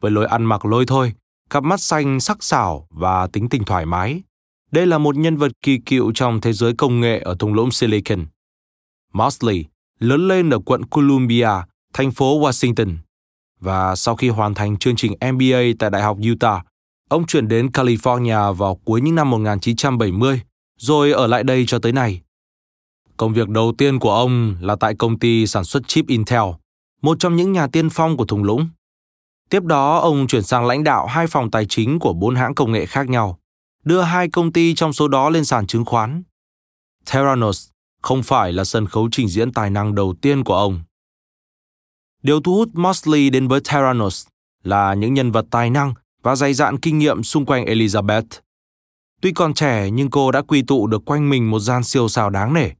Với 0.00 0.10
lối 0.10 0.26
ăn 0.26 0.44
mặc 0.44 0.64
lôi 0.64 0.86
thôi, 0.86 1.12
cặp 1.50 1.64
mắt 1.64 1.80
xanh 1.80 2.20
sắc 2.20 2.42
sảo 2.42 2.86
và 2.90 3.26
tính 3.26 3.48
tình 3.48 3.64
thoải 3.64 3.86
mái. 3.86 4.22
Đây 4.70 4.86
là 4.86 4.98
một 4.98 5.16
nhân 5.16 5.36
vật 5.36 5.52
kỳ 5.62 5.78
cựu 5.78 6.12
trong 6.14 6.40
thế 6.40 6.52
giới 6.52 6.74
công 6.74 7.00
nghệ 7.00 7.18
ở 7.18 7.36
thung 7.38 7.54
lũng 7.54 7.70
Silicon. 7.70 8.26
Mosley 9.12 9.64
lớn 10.02 10.28
lên 10.28 10.50
ở 10.50 10.58
quận 10.58 10.84
Columbia, 10.84 11.50
thành 11.94 12.10
phố 12.10 12.40
Washington. 12.40 12.96
Và 13.60 13.96
sau 13.96 14.16
khi 14.16 14.28
hoàn 14.28 14.54
thành 14.54 14.76
chương 14.76 14.96
trình 14.96 15.12
MBA 15.32 15.62
tại 15.78 15.90
Đại 15.90 16.02
học 16.02 16.16
Utah, 16.32 16.66
ông 17.08 17.26
chuyển 17.26 17.48
đến 17.48 17.66
California 17.66 18.52
vào 18.52 18.74
cuối 18.74 19.00
những 19.00 19.14
năm 19.14 19.30
1970, 19.30 20.40
rồi 20.78 21.12
ở 21.12 21.26
lại 21.26 21.44
đây 21.44 21.64
cho 21.66 21.78
tới 21.78 21.92
nay. 21.92 22.20
Công 23.16 23.32
việc 23.32 23.48
đầu 23.48 23.72
tiên 23.78 23.98
của 23.98 24.14
ông 24.14 24.56
là 24.60 24.76
tại 24.76 24.94
công 24.94 25.18
ty 25.18 25.46
sản 25.46 25.64
xuất 25.64 25.82
chip 25.86 26.06
Intel, 26.06 26.42
một 27.02 27.16
trong 27.20 27.36
những 27.36 27.52
nhà 27.52 27.66
tiên 27.66 27.90
phong 27.90 28.16
của 28.16 28.24
thung 28.24 28.44
lũng. 28.44 28.68
Tiếp 29.50 29.62
đó, 29.62 29.98
ông 29.98 30.26
chuyển 30.26 30.42
sang 30.42 30.66
lãnh 30.66 30.84
đạo 30.84 31.06
hai 31.06 31.26
phòng 31.26 31.50
tài 31.50 31.66
chính 31.68 31.98
của 31.98 32.12
bốn 32.12 32.34
hãng 32.34 32.54
công 32.54 32.72
nghệ 32.72 32.86
khác 32.86 33.08
nhau, 33.08 33.38
đưa 33.84 34.02
hai 34.02 34.28
công 34.28 34.52
ty 34.52 34.74
trong 34.74 34.92
số 34.92 35.08
đó 35.08 35.30
lên 35.30 35.44
sàn 35.44 35.66
chứng 35.66 35.84
khoán. 35.84 36.22
Theranos 37.06 37.71
không 38.02 38.22
phải 38.22 38.52
là 38.52 38.64
sân 38.64 38.86
khấu 38.86 39.08
trình 39.12 39.28
diễn 39.28 39.52
tài 39.52 39.70
năng 39.70 39.94
đầu 39.94 40.14
tiên 40.22 40.44
của 40.44 40.54
ông. 40.54 40.82
Điều 42.22 42.40
thu 42.40 42.54
hút 42.54 42.68
Mosley 42.72 43.30
đến 43.30 43.48
với 43.48 43.60
Terranos 43.60 44.26
là 44.64 44.94
những 44.94 45.14
nhân 45.14 45.30
vật 45.30 45.46
tài 45.50 45.70
năng 45.70 45.94
và 46.22 46.36
dày 46.36 46.54
dạn 46.54 46.78
kinh 46.78 46.98
nghiệm 46.98 47.22
xung 47.22 47.46
quanh 47.46 47.64
Elizabeth. 47.64 48.22
Tuy 49.20 49.32
còn 49.32 49.54
trẻ 49.54 49.90
nhưng 49.90 50.10
cô 50.10 50.30
đã 50.30 50.42
quy 50.42 50.62
tụ 50.62 50.86
được 50.86 51.04
quanh 51.04 51.30
mình 51.30 51.50
một 51.50 51.58
gian 51.58 51.84
siêu 51.84 52.08
sao 52.08 52.30
đáng 52.30 52.54
nể. 52.54 52.70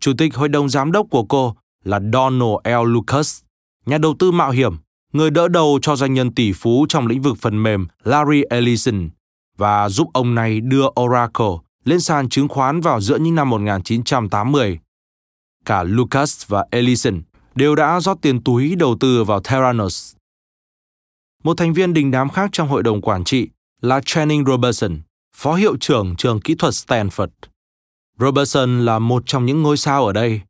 Chủ 0.00 0.12
tịch 0.18 0.34
hội 0.34 0.48
đồng 0.48 0.68
giám 0.68 0.92
đốc 0.92 1.06
của 1.10 1.24
cô 1.24 1.56
là 1.84 2.00
Donald 2.12 2.56
L. 2.64 2.88
Lucas, 2.92 3.42
nhà 3.86 3.98
đầu 3.98 4.14
tư 4.18 4.30
mạo 4.32 4.50
hiểm, 4.50 4.76
người 5.12 5.30
đỡ 5.30 5.48
đầu 5.48 5.78
cho 5.82 5.96
doanh 5.96 6.14
nhân 6.14 6.34
tỷ 6.34 6.52
phú 6.52 6.86
trong 6.88 7.06
lĩnh 7.06 7.22
vực 7.22 7.38
phần 7.40 7.62
mềm 7.62 7.86
Larry 8.04 8.42
Ellison 8.50 9.10
và 9.56 9.88
giúp 9.88 10.08
ông 10.14 10.34
này 10.34 10.60
đưa 10.60 10.86
Oracle 11.00 11.56
lên 11.84 12.00
sàn 12.00 12.28
chứng 12.28 12.48
khoán 12.48 12.80
vào 12.80 13.00
giữa 13.00 13.16
những 13.16 13.34
năm 13.34 13.50
1980. 13.50 14.78
Cả 15.64 15.82
Lucas 15.82 16.46
và 16.46 16.66
Ellison 16.70 17.22
đều 17.54 17.74
đã 17.74 18.00
rót 18.00 18.18
tiền 18.22 18.42
túi 18.44 18.74
đầu 18.74 18.96
tư 19.00 19.24
vào 19.24 19.40
Theranos. 19.40 20.14
Một 21.44 21.56
thành 21.56 21.72
viên 21.72 21.94
đình 21.94 22.10
đám 22.10 22.28
khác 22.28 22.50
trong 22.52 22.68
hội 22.68 22.82
đồng 22.82 23.00
quản 23.00 23.24
trị 23.24 23.48
là 23.82 24.00
Channing 24.04 24.44
Robertson, 24.44 25.00
phó 25.36 25.54
hiệu 25.54 25.76
trưởng 25.76 26.16
trường 26.16 26.40
kỹ 26.40 26.54
thuật 26.54 26.74
Stanford. 26.74 27.28
Robertson 28.18 28.84
là 28.84 28.98
một 28.98 29.22
trong 29.26 29.46
những 29.46 29.62
ngôi 29.62 29.76
sao 29.76 30.06
ở 30.06 30.12
đây. 30.12 30.40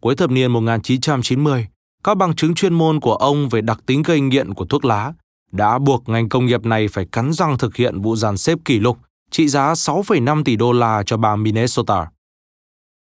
Cuối 0.00 0.16
thập 0.16 0.30
niên 0.30 0.52
1990, 0.52 1.66
các 2.04 2.14
bằng 2.14 2.34
chứng 2.34 2.54
chuyên 2.54 2.74
môn 2.74 3.00
của 3.00 3.14
ông 3.14 3.48
về 3.48 3.60
đặc 3.60 3.80
tính 3.86 4.02
gây 4.02 4.20
nghiện 4.20 4.54
của 4.54 4.64
thuốc 4.64 4.84
lá 4.84 5.12
đã 5.52 5.78
buộc 5.78 6.08
ngành 6.08 6.28
công 6.28 6.46
nghiệp 6.46 6.66
này 6.66 6.88
phải 6.88 7.06
cắn 7.12 7.32
răng 7.32 7.58
thực 7.58 7.76
hiện 7.76 8.00
vụ 8.00 8.16
dàn 8.16 8.36
xếp 8.36 8.58
kỷ 8.64 8.78
lục 8.78 8.98
trị 9.34 9.48
giá 9.48 9.72
6,5 9.72 10.44
tỷ 10.44 10.56
đô 10.56 10.72
la 10.72 11.02
cho 11.06 11.16
bang 11.16 11.42
Minnesota. 11.42 12.10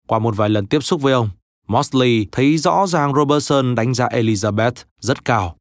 Qua 0.07 0.19
một 0.19 0.37
vài 0.37 0.49
lần 0.49 0.67
tiếp 0.67 0.81
xúc 0.81 1.02
với 1.02 1.12
ông, 1.12 1.31
Mosley 1.69 2.26
thấy 2.33 2.59
rõ 2.59 2.87
ràng 2.87 3.14
Robertson 3.14 3.75
đánh 3.75 3.95
giá 3.95 4.07
Elizabeth 4.07 4.73
rất 4.99 5.25
cao. 5.25 5.57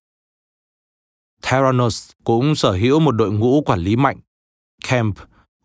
Theranos 1.41 2.11
cũng 2.23 2.55
sở 2.55 2.71
hữu 2.71 2.99
một 2.99 3.11
đội 3.11 3.31
ngũ 3.31 3.61
quản 3.61 3.79
lý 3.79 3.95
mạnh. 3.95 4.19
Kemp 4.89 5.15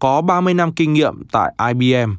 có 0.00 0.22
30 0.22 0.54
năm 0.54 0.72
kinh 0.72 0.92
nghiệm 0.92 1.22
tại 1.32 1.54
IBM. 1.68 2.14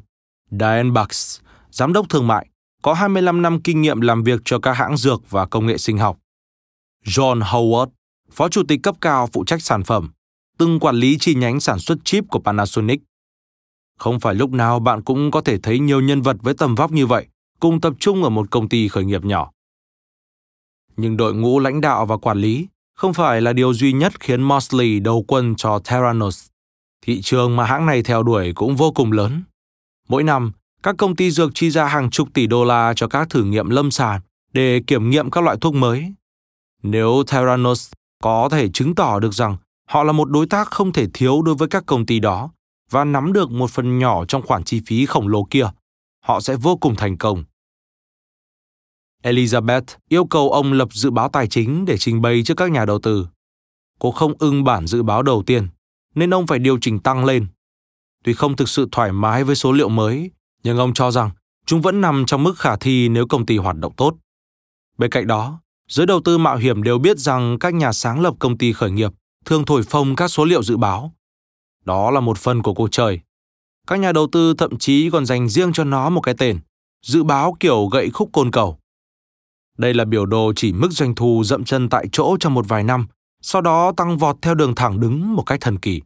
Diane 0.50 0.90
Bucks, 0.90 1.40
giám 1.70 1.92
đốc 1.92 2.08
thương 2.08 2.26
mại, 2.26 2.46
có 2.82 2.94
25 2.94 3.42
năm 3.42 3.62
kinh 3.62 3.82
nghiệm 3.82 4.00
làm 4.00 4.22
việc 4.22 4.40
cho 4.44 4.58
các 4.58 4.72
hãng 4.72 4.96
dược 4.96 5.30
và 5.30 5.46
công 5.46 5.66
nghệ 5.66 5.78
sinh 5.78 5.98
học. 5.98 6.18
John 7.04 7.40
Howard, 7.40 7.88
phó 8.30 8.48
chủ 8.48 8.62
tịch 8.68 8.80
cấp 8.82 8.94
cao 9.00 9.28
phụ 9.32 9.44
trách 9.44 9.62
sản 9.62 9.84
phẩm, 9.84 10.10
từng 10.58 10.80
quản 10.80 10.96
lý 10.96 11.18
chi 11.20 11.34
nhánh 11.34 11.60
sản 11.60 11.78
xuất 11.78 11.98
chip 12.04 12.24
của 12.28 12.40
Panasonic. 12.40 13.00
Không 13.98 14.20
phải 14.20 14.34
lúc 14.34 14.50
nào 14.50 14.80
bạn 14.80 15.02
cũng 15.02 15.30
có 15.30 15.40
thể 15.40 15.58
thấy 15.58 15.78
nhiều 15.78 16.00
nhân 16.00 16.22
vật 16.22 16.36
với 16.42 16.54
tầm 16.54 16.74
vóc 16.74 16.92
như 16.92 17.06
vậy 17.06 17.26
cùng 17.60 17.80
tập 17.80 17.92
trung 18.00 18.22
ở 18.22 18.30
một 18.30 18.50
công 18.50 18.68
ty 18.68 18.88
khởi 18.88 19.04
nghiệp 19.04 19.24
nhỏ. 19.24 19.50
Nhưng 20.96 21.16
đội 21.16 21.34
ngũ 21.34 21.60
lãnh 21.60 21.80
đạo 21.80 22.06
và 22.06 22.16
quản 22.16 22.38
lý 22.38 22.68
không 22.94 23.14
phải 23.14 23.40
là 23.40 23.52
điều 23.52 23.74
duy 23.74 23.92
nhất 23.92 24.20
khiến 24.20 24.42
Mosley 24.42 25.00
đầu 25.00 25.24
quân 25.28 25.54
cho 25.56 25.80
Theranos. 25.84 26.46
Thị 27.02 27.20
trường 27.22 27.56
mà 27.56 27.64
hãng 27.64 27.86
này 27.86 28.02
theo 28.02 28.22
đuổi 28.22 28.52
cũng 28.54 28.76
vô 28.76 28.92
cùng 28.92 29.12
lớn. 29.12 29.42
Mỗi 30.08 30.22
năm, 30.22 30.52
các 30.82 30.94
công 30.98 31.16
ty 31.16 31.30
dược 31.30 31.50
chi 31.54 31.70
ra 31.70 31.86
hàng 31.86 32.10
chục 32.10 32.28
tỷ 32.34 32.46
đô 32.46 32.64
la 32.64 32.92
cho 32.96 33.08
các 33.08 33.30
thử 33.30 33.44
nghiệm 33.44 33.70
lâm 33.70 33.90
sàng 33.90 34.20
để 34.52 34.80
kiểm 34.86 35.10
nghiệm 35.10 35.30
các 35.30 35.44
loại 35.44 35.56
thuốc 35.60 35.74
mới. 35.74 36.12
Nếu 36.82 37.22
Theranos 37.26 37.92
có 38.22 38.48
thể 38.48 38.68
chứng 38.68 38.94
tỏ 38.94 39.20
được 39.20 39.34
rằng 39.34 39.56
họ 39.88 40.04
là 40.04 40.12
một 40.12 40.30
đối 40.30 40.46
tác 40.46 40.70
không 40.70 40.92
thể 40.92 41.06
thiếu 41.14 41.42
đối 41.42 41.54
với 41.54 41.68
các 41.68 41.86
công 41.86 42.06
ty 42.06 42.20
đó 42.20 42.50
và 42.90 43.04
nắm 43.04 43.32
được 43.32 43.50
một 43.50 43.70
phần 43.70 43.98
nhỏ 43.98 44.24
trong 44.24 44.42
khoản 44.42 44.64
chi 44.64 44.82
phí 44.86 45.06
khổng 45.06 45.28
lồ 45.28 45.46
kia, 45.50 45.70
họ 46.24 46.40
sẽ 46.40 46.56
vô 46.56 46.76
cùng 46.76 46.96
thành 46.96 47.18
công. 47.18 47.44
Elizabeth 49.22 49.82
yêu 50.08 50.24
cầu 50.24 50.50
ông 50.50 50.72
lập 50.72 50.88
dự 50.92 51.10
báo 51.10 51.28
tài 51.28 51.46
chính 51.46 51.84
để 51.84 51.98
trình 51.98 52.22
bày 52.22 52.42
trước 52.44 52.54
các 52.56 52.70
nhà 52.70 52.84
đầu 52.84 52.98
tư. 52.98 53.26
Cô 53.98 54.10
không 54.10 54.32
ưng 54.38 54.64
bản 54.64 54.86
dự 54.86 55.02
báo 55.02 55.22
đầu 55.22 55.42
tiên, 55.46 55.68
nên 56.14 56.34
ông 56.34 56.46
phải 56.46 56.58
điều 56.58 56.78
chỉnh 56.80 56.98
tăng 56.98 57.24
lên. 57.24 57.46
Tuy 58.24 58.34
không 58.34 58.56
thực 58.56 58.68
sự 58.68 58.88
thoải 58.92 59.12
mái 59.12 59.44
với 59.44 59.56
số 59.56 59.72
liệu 59.72 59.88
mới, 59.88 60.30
nhưng 60.62 60.78
ông 60.78 60.94
cho 60.94 61.10
rằng 61.10 61.30
chúng 61.66 61.82
vẫn 61.82 62.00
nằm 62.00 62.24
trong 62.26 62.42
mức 62.42 62.58
khả 62.58 62.76
thi 62.76 63.08
nếu 63.08 63.26
công 63.26 63.46
ty 63.46 63.56
hoạt 63.56 63.76
động 63.76 63.92
tốt. 63.96 64.16
Bên 64.98 65.10
cạnh 65.10 65.26
đó, 65.26 65.60
giới 65.88 66.06
đầu 66.06 66.20
tư 66.24 66.38
mạo 66.38 66.56
hiểm 66.56 66.82
đều 66.82 66.98
biết 66.98 67.18
rằng 67.18 67.58
các 67.58 67.74
nhà 67.74 67.92
sáng 67.92 68.20
lập 68.20 68.34
công 68.38 68.58
ty 68.58 68.72
khởi 68.72 68.90
nghiệp 68.90 69.12
thường 69.44 69.64
thổi 69.64 69.82
phồng 69.82 70.16
các 70.16 70.28
số 70.28 70.44
liệu 70.44 70.62
dự 70.62 70.76
báo. 70.76 71.12
Đó 71.84 72.10
là 72.10 72.20
một 72.20 72.38
phần 72.38 72.62
của 72.62 72.74
cuộc 72.74 72.88
trời. 72.90 73.20
Các 73.86 73.96
nhà 73.96 74.12
đầu 74.12 74.26
tư 74.32 74.54
thậm 74.54 74.78
chí 74.78 75.10
còn 75.10 75.26
dành 75.26 75.48
riêng 75.48 75.72
cho 75.72 75.84
nó 75.84 76.10
một 76.10 76.20
cái 76.20 76.34
tên, 76.38 76.58
dự 77.02 77.22
báo 77.22 77.56
kiểu 77.60 77.86
gậy 77.86 78.10
khúc 78.10 78.30
côn 78.32 78.50
cầu. 78.50 78.78
Đây 79.78 79.94
là 79.94 80.04
biểu 80.04 80.26
đồ 80.26 80.52
chỉ 80.56 80.72
mức 80.72 80.88
doanh 80.90 81.14
thu 81.14 81.44
dậm 81.44 81.64
chân 81.64 81.88
tại 81.88 82.06
chỗ 82.12 82.36
trong 82.40 82.54
một 82.54 82.68
vài 82.68 82.84
năm, 82.84 83.06
sau 83.42 83.62
đó 83.62 83.92
tăng 83.96 84.18
vọt 84.18 84.36
theo 84.42 84.54
đường 84.54 84.74
thẳng 84.74 85.00
đứng 85.00 85.34
một 85.36 85.42
cách 85.42 85.60
thần 85.60 85.78
kỳ. 85.78 86.02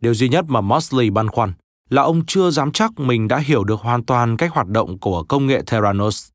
Điều 0.00 0.14
duy 0.14 0.28
nhất 0.28 0.44
mà 0.48 0.60
Mosley 0.60 1.10
băn 1.10 1.28
khoăn 1.28 1.52
là 1.90 2.02
ông 2.02 2.26
chưa 2.26 2.50
dám 2.50 2.72
chắc 2.72 2.98
mình 2.98 3.28
đã 3.28 3.38
hiểu 3.38 3.64
được 3.64 3.80
hoàn 3.80 4.04
toàn 4.04 4.36
cách 4.36 4.52
hoạt 4.52 4.68
động 4.68 4.98
của 4.98 5.22
công 5.22 5.46
nghệ 5.46 5.62
Theranos. 5.66 6.28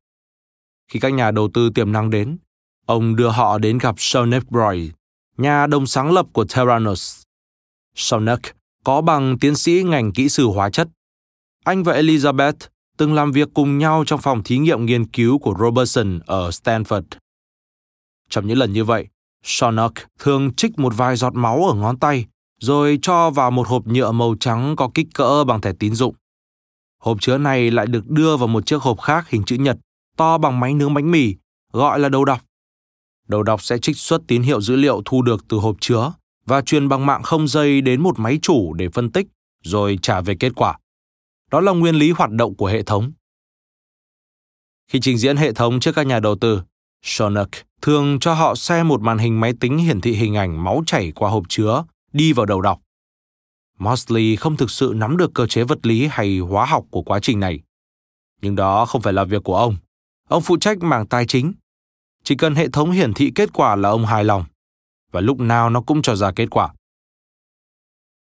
Khi 0.88 1.00
các 1.00 1.12
nhà 1.12 1.30
đầu 1.30 1.48
tư 1.54 1.70
tiềm 1.70 1.92
năng 1.92 2.10
đến, 2.10 2.38
ông 2.86 3.16
đưa 3.16 3.28
họ 3.28 3.58
đến 3.58 3.78
gặp 3.78 3.94
Sean 3.98 4.30
Broy, 4.50 4.90
nhà 5.42 5.66
đồng 5.66 5.86
sáng 5.86 6.12
lập 6.12 6.26
của 6.32 6.44
Theranos. 6.48 7.22
Shawnee 7.96 8.36
có 8.84 9.00
bằng 9.00 9.38
tiến 9.38 9.54
sĩ 9.56 9.82
ngành 9.82 10.12
kỹ 10.12 10.28
sư 10.28 10.46
hóa 10.46 10.70
chất. 10.70 10.88
Anh 11.64 11.82
và 11.82 11.94
Elizabeth 11.94 12.52
từng 12.96 13.14
làm 13.14 13.32
việc 13.32 13.48
cùng 13.54 13.78
nhau 13.78 14.04
trong 14.06 14.20
phòng 14.20 14.42
thí 14.42 14.58
nghiệm 14.58 14.86
nghiên 14.86 15.06
cứu 15.06 15.38
của 15.38 15.54
Robertson 15.60 16.20
ở 16.26 16.50
Stanford. 16.50 17.02
Trong 18.30 18.46
những 18.46 18.58
lần 18.58 18.72
như 18.72 18.84
vậy, 18.84 19.06
Shawnee 19.44 19.90
thường 20.18 20.54
trích 20.54 20.78
một 20.78 20.92
vài 20.96 21.16
giọt 21.16 21.34
máu 21.34 21.64
ở 21.64 21.74
ngón 21.74 21.98
tay 21.98 22.26
rồi 22.60 22.98
cho 23.02 23.30
vào 23.30 23.50
một 23.50 23.68
hộp 23.68 23.86
nhựa 23.86 24.12
màu 24.12 24.34
trắng 24.40 24.76
có 24.76 24.90
kích 24.94 25.06
cỡ 25.14 25.44
bằng 25.44 25.60
thẻ 25.60 25.72
tín 25.78 25.94
dụng. 25.94 26.14
Hộp 26.98 27.20
chứa 27.20 27.38
này 27.38 27.70
lại 27.70 27.86
được 27.86 28.08
đưa 28.08 28.36
vào 28.36 28.48
một 28.48 28.66
chiếc 28.66 28.82
hộp 28.82 29.00
khác 29.00 29.28
hình 29.28 29.44
chữ 29.44 29.56
nhật, 29.56 29.76
to 30.16 30.38
bằng 30.38 30.60
máy 30.60 30.74
nướng 30.74 30.94
bánh 30.94 31.10
mì, 31.10 31.34
gọi 31.72 31.98
là 31.98 32.08
đầu 32.08 32.24
đọc. 32.24 32.40
Đầu 33.32 33.42
đọc 33.42 33.62
sẽ 33.62 33.78
trích 33.78 33.96
xuất 33.96 34.22
tín 34.26 34.42
hiệu 34.42 34.60
dữ 34.60 34.76
liệu 34.76 35.02
thu 35.04 35.22
được 35.22 35.44
từ 35.48 35.56
hộp 35.56 35.76
chứa 35.80 36.12
và 36.46 36.62
truyền 36.62 36.88
bằng 36.88 37.06
mạng 37.06 37.22
không 37.22 37.48
dây 37.48 37.80
đến 37.80 38.02
một 38.02 38.18
máy 38.18 38.38
chủ 38.42 38.72
để 38.72 38.88
phân 38.88 39.10
tích, 39.10 39.26
rồi 39.64 39.98
trả 40.02 40.20
về 40.20 40.34
kết 40.40 40.52
quả. 40.56 40.78
Đó 41.50 41.60
là 41.60 41.72
nguyên 41.72 41.94
lý 41.94 42.10
hoạt 42.10 42.30
động 42.30 42.54
của 42.54 42.66
hệ 42.66 42.82
thống. 42.82 43.12
Khi 44.88 45.00
trình 45.00 45.18
diễn 45.18 45.36
hệ 45.36 45.52
thống 45.52 45.80
trước 45.80 45.92
các 45.94 46.06
nhà 46.06 46.20
đầu 46.20 46.36
tư, 46.36 46.62
Shonak 47.02 47.48
thường 47.82 48.18
cho 48.20 48.34
họ 48.34 48.54
xem 48.54 48.88
một 48.88 49.00
màn 49.00 49.18
hình 49.18 49.40
máy 49.40 49.52
tính 49.60 49.78
hiển 49.78 50.00
thị 50.00 50.12
hình 50.12 50.34
ảnh 50.34 50.64
máu 50.64 50.82
chảy 50.86 51.12
qua 51.12 51.30
hộp 51.30 51.44
chứa 51.48 51.84
đi 52.12 52.32
vào 52.32 52.46
đầu 52.46 52.60
đọc. 52.60 52.80
Mosley 53.78 54.36
không 54.36 54.56
thực 54.56 54.70
sự 54.70 54.92
nắm 54.96 55.16
được 55.16 55.30
cơ 55.34 55.46
chế 55.46 55.64
vật 55.64 55.86
lý 55.86 56.08
hay 56.10 56.38
hóa 56.38 56.66
học 56.66 56.84
của 56.90 57.02
quá 57.02 57.18
trình 57.22 57.40
này. 57.40 57.60
Nhưng 58.42 58.56
đó 58.56 58.86
không 58.86 59.02
phải 59.02 59.12
là 59.12 59.24
việc 59.24 59.42
của 59.44 59.56
ông. 59.56 59.76
Ông 60.28 60.42
phụ 60.42 60.56
trách 60.56 60.78
mảng 60.78 61.06
tài 61.06 61.26
chính. 61.26 61.52
Chỉ 62.24 62.34
cần 62.36 62.54
hệ 62.54 62.68
thống 62.68 62.90
hiển 62.90 63.14
thị 63.14 63.32
kết 63.34 63.52
quả 63.52 63.76
là 63.76 63.88
ông 63.88 64.06
hài 64.06 64.24
lòng. 64.24 64.44
Và 65.12 65.20
lúc 65.20 65.40
nào 65.40 65.70
nó 65.70 65.80
cũng 65.80 66.02
cho 66.02 66.16
ra 66.16 66.32
kết 66.32 66.50
quả. 66.50 66.74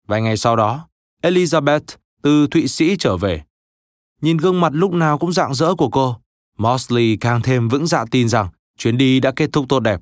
Vài 0.08 0.22
ngày 0.22 0.38
sau 0.38 0.56
đó, 0.56 0.88
Elizabeth 1.24 1.98
từ 2.22 2.48
Thụy 2.48 2.68
Sĩ 2.68 2.96
trở 3.00 3.18
về. 3.18 3.44
Nhìn 4.22 4.38
gương 4.38 4.62
mặt 4.62 4.70
lúc 4.74 4.92
nào 4.94 5.18
cũng 5.18 5.34
rạng 5.34 5.54
rỡ 5.54 5.76
của 5.76 5.90
cô, 5.90 6.16
Mosley 6.58 7.18
càng 7.22 7.42
thêm 7.42 7.68
vững 7.68 7.88
dạ 7.88 8.06
tin 8.12 8.30
rằng 8.30 8.50
chuyến 8.78 8.98
đi 8.98 9.20
đã 9.20 9.32
kết 9.36 9.50
thúc 9.54 9.66
tốt 9.70 9.80
đẹp. 9.80 10.02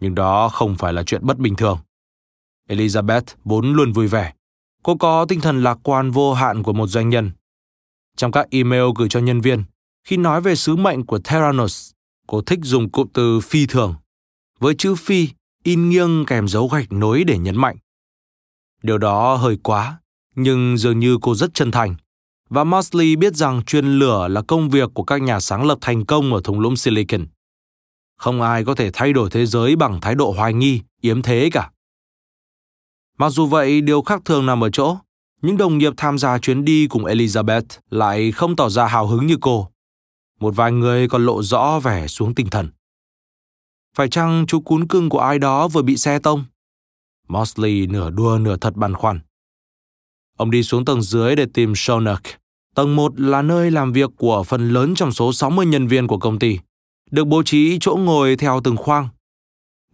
Nhưng 0.00 0.14
đó 0.14 0.48
không 0.48 0.76
phải 0.78 0.92
là 0.92 1.02
chuyện 1.02 1.26
bất 1.26 1.38
bình 1.38 1.56
thường. 1.56 1.78
Elizabeth 2.68 3.22
vốn 3.44 3.72
luôn 3.72 3.92
vui 3.92 4.06
vẻ. 4.06 4.32
Cô 4.82 4.96
có 4.96 5.24
tinh 5.28 5.40
thần 5.40 5.62
lạc 5.62 5.78
quan 5.82 6.10
vô 6.10 6.34
hạn 6.34 6.62
của 6.62 6.72
một 6.72 6.86
doanh 6.86 7.08
nhân. 7.08 7.30
Trong 8.16 8.32
các 8.32 8.46
email 8.50 8.82
gửi 8.96 9.08
cho 9.08 9.20
nhân 9.20 9.40
viên, 9.40 9.64
khi 10.04 10.16
nói 10.16 10.40
về 10.40 10.56
sứ 10.56 10.76
mệnh 10.76 11.06
của 11.06 11.18
Theranos, 11.24 11.91
cô 12.26 12.42
thích 12.42 12.58
dùng 12.62 12.90
cụm 12.90 13.08
từ 13.14 13.40
phi 13.40 13.66
thường. 13.66 13.94
Với 14.58 14.74
chữ 14.78 14.94
phi, 14.94 15.28
in 15.64 15.88
nghiêng 15.88 16.24
kèm 16.26 16.48
dấu 16.48 16.68
gạch 16.68 16.92
nối 16.92 17.24
để 17.24 17.38
nhấn 17.38 17.56
mạnh. 17.56 17.76
Điều 18.82 18.98
đó 18.98 19.34
hơi 19.34 19.58
quá, 19.62 20.00
nhưng 20.34 20.76
dường 20.76 20.98
như 20.98 21.18
cô 21.22 21.34
rất 21.34 21.54
chân 21.54 21.70
thành. 21.70 21.94
Và 22.48 22.64
Mosley 22.64 23.16
biết 23.16 23.36
rằng 23.36 23.62
truyền 23.64 23.86
lửa 23.86 24.28
là 24.28 24.42
công 24.42 24.70
việc 24.70 24.90
của 24.94 25.02
các 25.02 25.22
nhà 25.22 25.40
sáng 25.40 25.66
lập 25.66 25.78
thành 25.80 26.04
công 26.04 26.34
ở 26.34 26.40
thung 26.44 26.60
lũng 26.60 26.76
Silicon. 26.76 27.26
Không 28.18 28.42
ai 28.42 28.64
có 28.64 28.74
thể 28.74 28.90
thay 28.92 29.12
đổi 29.12 29.30
thế 29.30 29.46
giới 29.46 29.76
bằng 29.76 30.00
thái 30.00 30.14
độ 30.14 30.32
hoài 30.32 30.54
nghi, 30.54 30.80
yếm 31.00 31.22
thế 31.22 31.48
cả. 31.52 31.70
Mặc 33.18 33.30
dù 33.30 33.46
vậy, 33.46 33.80
điều 33.80 34.02
khác 34.02 34.22
thường 34.24 34.46
nằm 34.46 34.64
ở 34.64 34.70
chỗ, 34.70 34.96
những 35.42 35.56
đồng 35.56 35.78
nghiệp 35.78 35.92
tham 35.96 36.18
gia 36.18 36.38
chuyến 36.38 36.64
đi 36.64 36.86
cùng 36.86 37.04
Elizabeth 37.04 37.62
lại 37.90 38.32
không 38.32 38.56
tỏ 38.56 38.68
ra 38.68 38.86
hào 38.86 39.06
hứng 39.06 39.26
như 39.26 39.36
cô. 39.40 39.68
Một 40.42 40.56
vài 40.56 40.72
người 40.72 41.08
còn 41.08 41.26
lộ 41.26 41.42
rõ 41.42 41.80
vẻ 41.80 42.06
xuống 42.06 42.34
tinh 42.34 42.46
thần. 42.50 42.68
Phải 43.96 44.08
chăng 44.08 44.44
chú 44.48 44.60
cún 44.60 44.88
cưng 44.88 45.08
của 45.08 45.18
ai 45.18 45.38
đó 45.38 45.68
vừa 45.68 45.82
bị 45.82 45.96
xe 45.96 46.18
tông? 46.18 46.44
Mosley 47.28 47.86
nửa 47.86 48.10
đua 48.10 48.38
nửa 48.40 48.56
thật 48.56 48.76
băn 48.76 48.94
khoăn. 48.94 49.20
Ông 50.38 50.50
đi 50.50 50.62
xuống 50.62 50.84
tầng 50.84 51.02
dưới 51.02 51.36
để 51.36 51.46
tìm 51.54 51.72
Shonak. 51.76 52.22
Tầng 52.74 52.96
1 52.96 53.20
là 53.20 53.42
nơi 53.42 53.70
làm 53.70 53.92
việc 53.92 54.10
của 54.16 54.42
phần 54.42 54.68
lớn 54.68 54.94
trong 54.96 55.12
số 55.12 55.32
60 55.32 55.66
nhân 55.66 55.86
viên 55.86 56.06
của 56.06 56.18
công 56.18 56.38
ty, 56.38 56.58
được 57.10 57.24
bố 57.24 57.42
trí 57.42 57.78
chỗ 57.80 57.96
ngồi 57.96 58.36
theo 58.36 58.60
từng 58.64 58.76
khoang. 58.76 59.08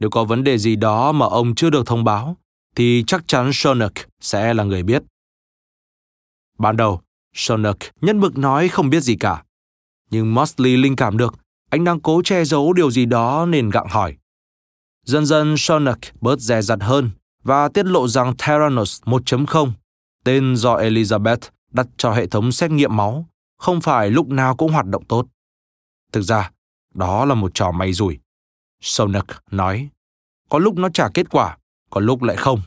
Nếu 0.00 0.10
có 0.10 0.24
vấn 0.24 0.44
đề 0.44 0.58
gì 0.58 0.76
đó 0.76 1.12
mà 1.12 1.26
ông 1.26 1.54
chưa 1.54 1.70
được 1.70 1.86
thông 1.86 2.04
báo, 2.04 2.36
thì 2.76 3.04
chắc 3.06 3.28
chắn 3.28 3.50
Shonak 3.52 3.92
sẽ 4.20 4.54
là 4.54 4.64
người 4.64 4.82
biết. 4.82 5.02
Ban 6.58 6.76
đầu, 6.76 7.00
Shonak 7.34 7.76
nhân 8.00 8.20
mực 8.20 8.38
nói 8.38 8.68
không 8.68 8.90
biết 8.90 9.00
gì 9.00 9.16
cả. 9.16 9.44
Nhưng 10.10 10.34
Mosley 10.34 10.76
linh 10.76 10.96
cảm 10.96 11.18
được 11.18 11.34
anh 11.70 11.84
đang 11.84 12.00
cố 12.00 12.22
che 12.24 12.44
giấu 12.44 12.72
điều 12.72 12.90
gì 12.90 13.06
đó 13.06 13.46
nên 13.46 13.70
gặng 13.70 13.88
hỏi. 13.88 14.16
Dần 15.06 15.26
dần 15.26 15.54
Sonak 15.58 15.98
bớt 16.20 16.40
dè 16.40 16.62
dặt 16.62 16.78
hơn 16.82 17.10
và 17.42 17.68
tiết 17.68 17.86
lộ 17.86 18.08
rằng 18.08 18.34
Theranos 18.38 19.02
1.0, 19.02 19.72
tên 20.24 20.56
do 20.56 20.76
Elizabeth 20.76 21.38
đặt 21.72 21.86
cho 21.96 22.12
hệ 22.12 22.26
thống 22.26 22.52
xét 22.52 22.70
nghiệm 22.70 22.96
máu, 22.96 23.28
không 23.58 23.80
phải 23.80 24.10
lúc 24.10 24.28
nào 24.28 24.56
cũng 24.56 24.72
hoạt 24.72 24.86
động 24.86 25.04
tốt. 25.04 25.26
Thực 26.12 26.22
ra, 26.22 26.50
đó 26.94 27.24
là 27.24 27.34
một 27.34 27.50
trò 27.54 27.72
may 27.72 27.92
rủi. 27.92 28.18
Sonak 28.80 29.26
nói, 29.50 29.88
có 30.48 30.58
lúc 30.58 30.76
nó 30.76 30.88
trả 30.88 31.08
kết 31.14 31.30
quả, 31.30 31.58
có 31.90 32.00
lúc 32.00 32.22
lại 32.22 32.36
không. 32.36 32.60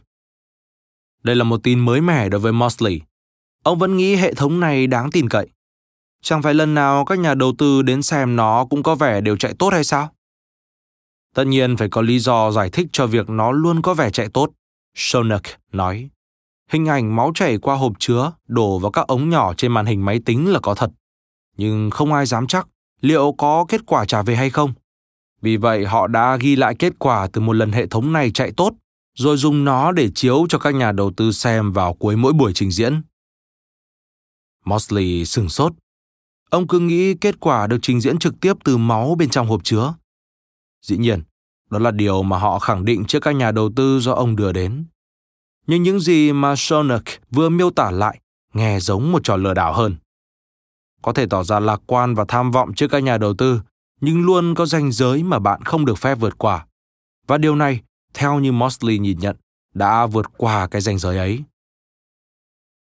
Đây 1.24 1.36
là 1.36 1.43
một 1.43 1.63
tin 1.63 1.79
mới 1.79 2.01
mẻ 2.01 2.29
đối 2.29 2.41
với 2.41 2.53
Mosley. 2.53 3.01
Ông 3.63 3.79
vẫn 3.79 3.98
nghĩ 3.98 4.15
hệ 4.15 4.33
thống 4.33 4.60
này 4.60 4.88
đáng 4.88 5.12
tin 5.12 5.29
cậy. 5.29 5.48
Chẳng 6.21 6.41
phải 6.41 6.53
lần 6.53 6.73
nào 6.73 7.05
các 7.05 7.19
nhà 7.19 7.33
đầu 7.33 7.53
tư 7.57 7.81
đến 7.81 8.01
xem 8.01 8.35
nó 8.35 8.65
cũng 8.69 8.83
có 8.83 8.95
vẻ 8.95 9.21
đều 9.21 9.37
chạy 9.37 9.53
tốt 9.59 9.69
hay 9.73 9.83
sao? 9.83 10.09
Tất 11.35 11.43
nhiên 11.43 11.77
phải 11.77 11.89
có 11.89 12.01
lý 12.01 12.19
do 12.19 12.51
giải 12.51 12.69
thích 12.69 12.87
cho 12.91 13.07
việc 13.07 13.29
nó 13.29 13.51
luôn 13.51 13.81
có 13.81 13.93
vẻ 13.93 14.09
chạy 14.09 14.29
tốt. 14.33 14.49
Shonak 14.95 15.43
nói. 15.71 16.09
Hình 16.69 16.85
ảnh 16.85 17.15
máu 17.15 17.31
chảy 17.35 17.57
qua 17.57 17.75
hộp 17.75 17.93
chứa 17.99 18.31
đổ 18.47 18.79
vào 18.79 18.91
các 18.91 19.07
ống 19.07 19.29
nhỏ 19.29 19.53
trên 19.53 19.71
màn 19.71 19.85
hình 19.85 20.05
máy 20.05 20.19
tính 20.25 20.51
là 20.51 20.59
có 20.59 20.75
thật. 20.75 20.91
Nhưng 21.57 21.89
không 21.89 22.13
ai 22.13 22.25
dám 22.25 22.47
chắc 22.47 22.67
liệu 23.01 23.35
có 23.37 23.65
kết 23.67 23.81
quả 23.85 24.05
trả 24.05 24.21
về 24.21 24.35
hay 24.35 24.49
không. 24.49 24.73
Vì 25.41 25.57
vậy 25.57 25.85
họ 25.85 26.07
đã 26.07 26.37
ghi 26.37 26.55
lại 26.55 26.75
kết 26.79 26.93
quả 26.99 27.27
từ 27.33 27.41
một 27.41 27.53
lần 27.53 27.71
hệ 27.71 27.87
thống 27.87 28.13
này 28.13 28.31
chạy 28.31 28.51
tốt, 28.57 28.73
rồi 29.17 29.37
dùng 29.37 29.65
nó 29.65 29.91
để 29.91 30.09
chiếu 30.15 30.45
cho 30.49 30.59
các 30.59 30.75
nhà 30.75 30.91
đầu 30.91 31.11
tư 31.17 31.31
xem 31.31 31.71
vào 31.71 31.93
cuối 31.93 32.15
mỗi 32.15 32.33
buổi 32.33 32.51
trình 32.55 32.71
diễn. 32.71 33.01
Mosley 34.65 35.25
sừng 35.25 35.49
sốt. 35.49 35.73
Ông 36.51 36.67
cứ 36.67 36.79
nghĩ 36.79 37.13
kết 37.13 37.40
quả 37.40 37.68
được 37.68 37.77
trình 37.81 38.01
diễn 38.01 38.20
trực 38.20 38.40
tiếp 38.42 38.53
từ 38.64 38.77
máu 38.77 39.16
bên 39.16 39.29
trong 39.29 39.48
hộp 39.48 39.64
chứa. 39.64 39.94
Dĩ 40.85 40.98
nhiên, 40.98 41.24
đó 41.70 41.79
là 41.79 41.92
điều 41.92 42.24
mà 42.24 42.37
họ 42.37 42.59
khẳng 42.59 42.85
định 42.85 43.05
trước 43.05 43.20
các 43.20 43.31
nhà 43.31 43.51
đầu 43.51 43.72
tư 43.75 44.00
do 44.00 44.11
ông 44.14 44.35
đưa 44.35 44.51
đến. 44.51 44.85
Nhưng 45.68 45.83
những 45.83 46.00
gì 46.00 46.31
mà 46.33 46.55
Shonak 46.55 47.03
vừa 47.29 47.50
miêu 47.50 47.72
tả 47.72 47.92
lại 47.92 48.20
nghe 48.53 48.79
giống 48.79 49.11
một 49.11 49.24
trò 49.24 49.35
lừa 49.35 49.53
đảo 49.53 49.74
hơn. 49.74 49.96
Có 51.01 51.14
thể 51.14 51.25
tỏ 51.25 51.44
ra 51.44 51.59
lạc 51.59 51.81
quan 51.85 52.16
và 52.16 52.25
tham 52.27 52.51
vọng 52.51 52.74
trước 52.74 52.87
các 52.87 53.00
nhà 53.00 53.18
đầu 53.18 53.33
tư, 53.33 53.61
nhưng 54.01 54.25
luôn 54.25 54.55
có 54.55 54.66
ranh 54.66 54.92
giới 54.92 55.24
mà 55.24 55.40
bạn 55.40 55.61
không 55.61 55.85
được 55.85 55.98
phép 55.98 56.16
vượt 56.16 56.37
qua. 56.37 56.66
Và 57.27 57.37
điều 57.37 57.55
này, 57.55 57.81
theo 58.14 58.40
như 58.40 58.51
Mosley 58.51 59.00
nhìn 59.00 59.20
nhận, 59.20 59.35
đã 59.74 60.05
vượt 60.05 60.25
qua 60.37 60.68
cái 60.68 60.81
ranh 60.81 60.98
giới 60.98 61.18
ấy. 61.18 61.44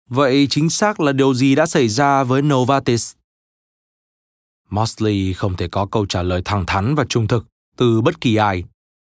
Vậy 0.09 0.47
chính 0.51 0.71
xác 0.71 1.01
là 1.01 1.13
điều 1.13 1.35
gì 1.35 1.55
đã 1.55 1.67
xảy 1.67 1.89
ra 1.89 2.25
với 2.25 2.43
Novartis? 2.43 3.18
Mosley 4.71 5.33
không 5.33 5.57
thể 5.57 5.69
có 5.69 5.87
câu 5.87 6.07
trả 6.07 6.23
lời 6.23 6.43
thẳng 6.45 6.67
thắn 6.67 6.95
và 6.95 7.05
trung 7.09 7.29
thực 7.29 7.47
từ 7.77 8.01
bất 8.01 8.21
kỳ 8.21 8.37
ai. 8.37 8.65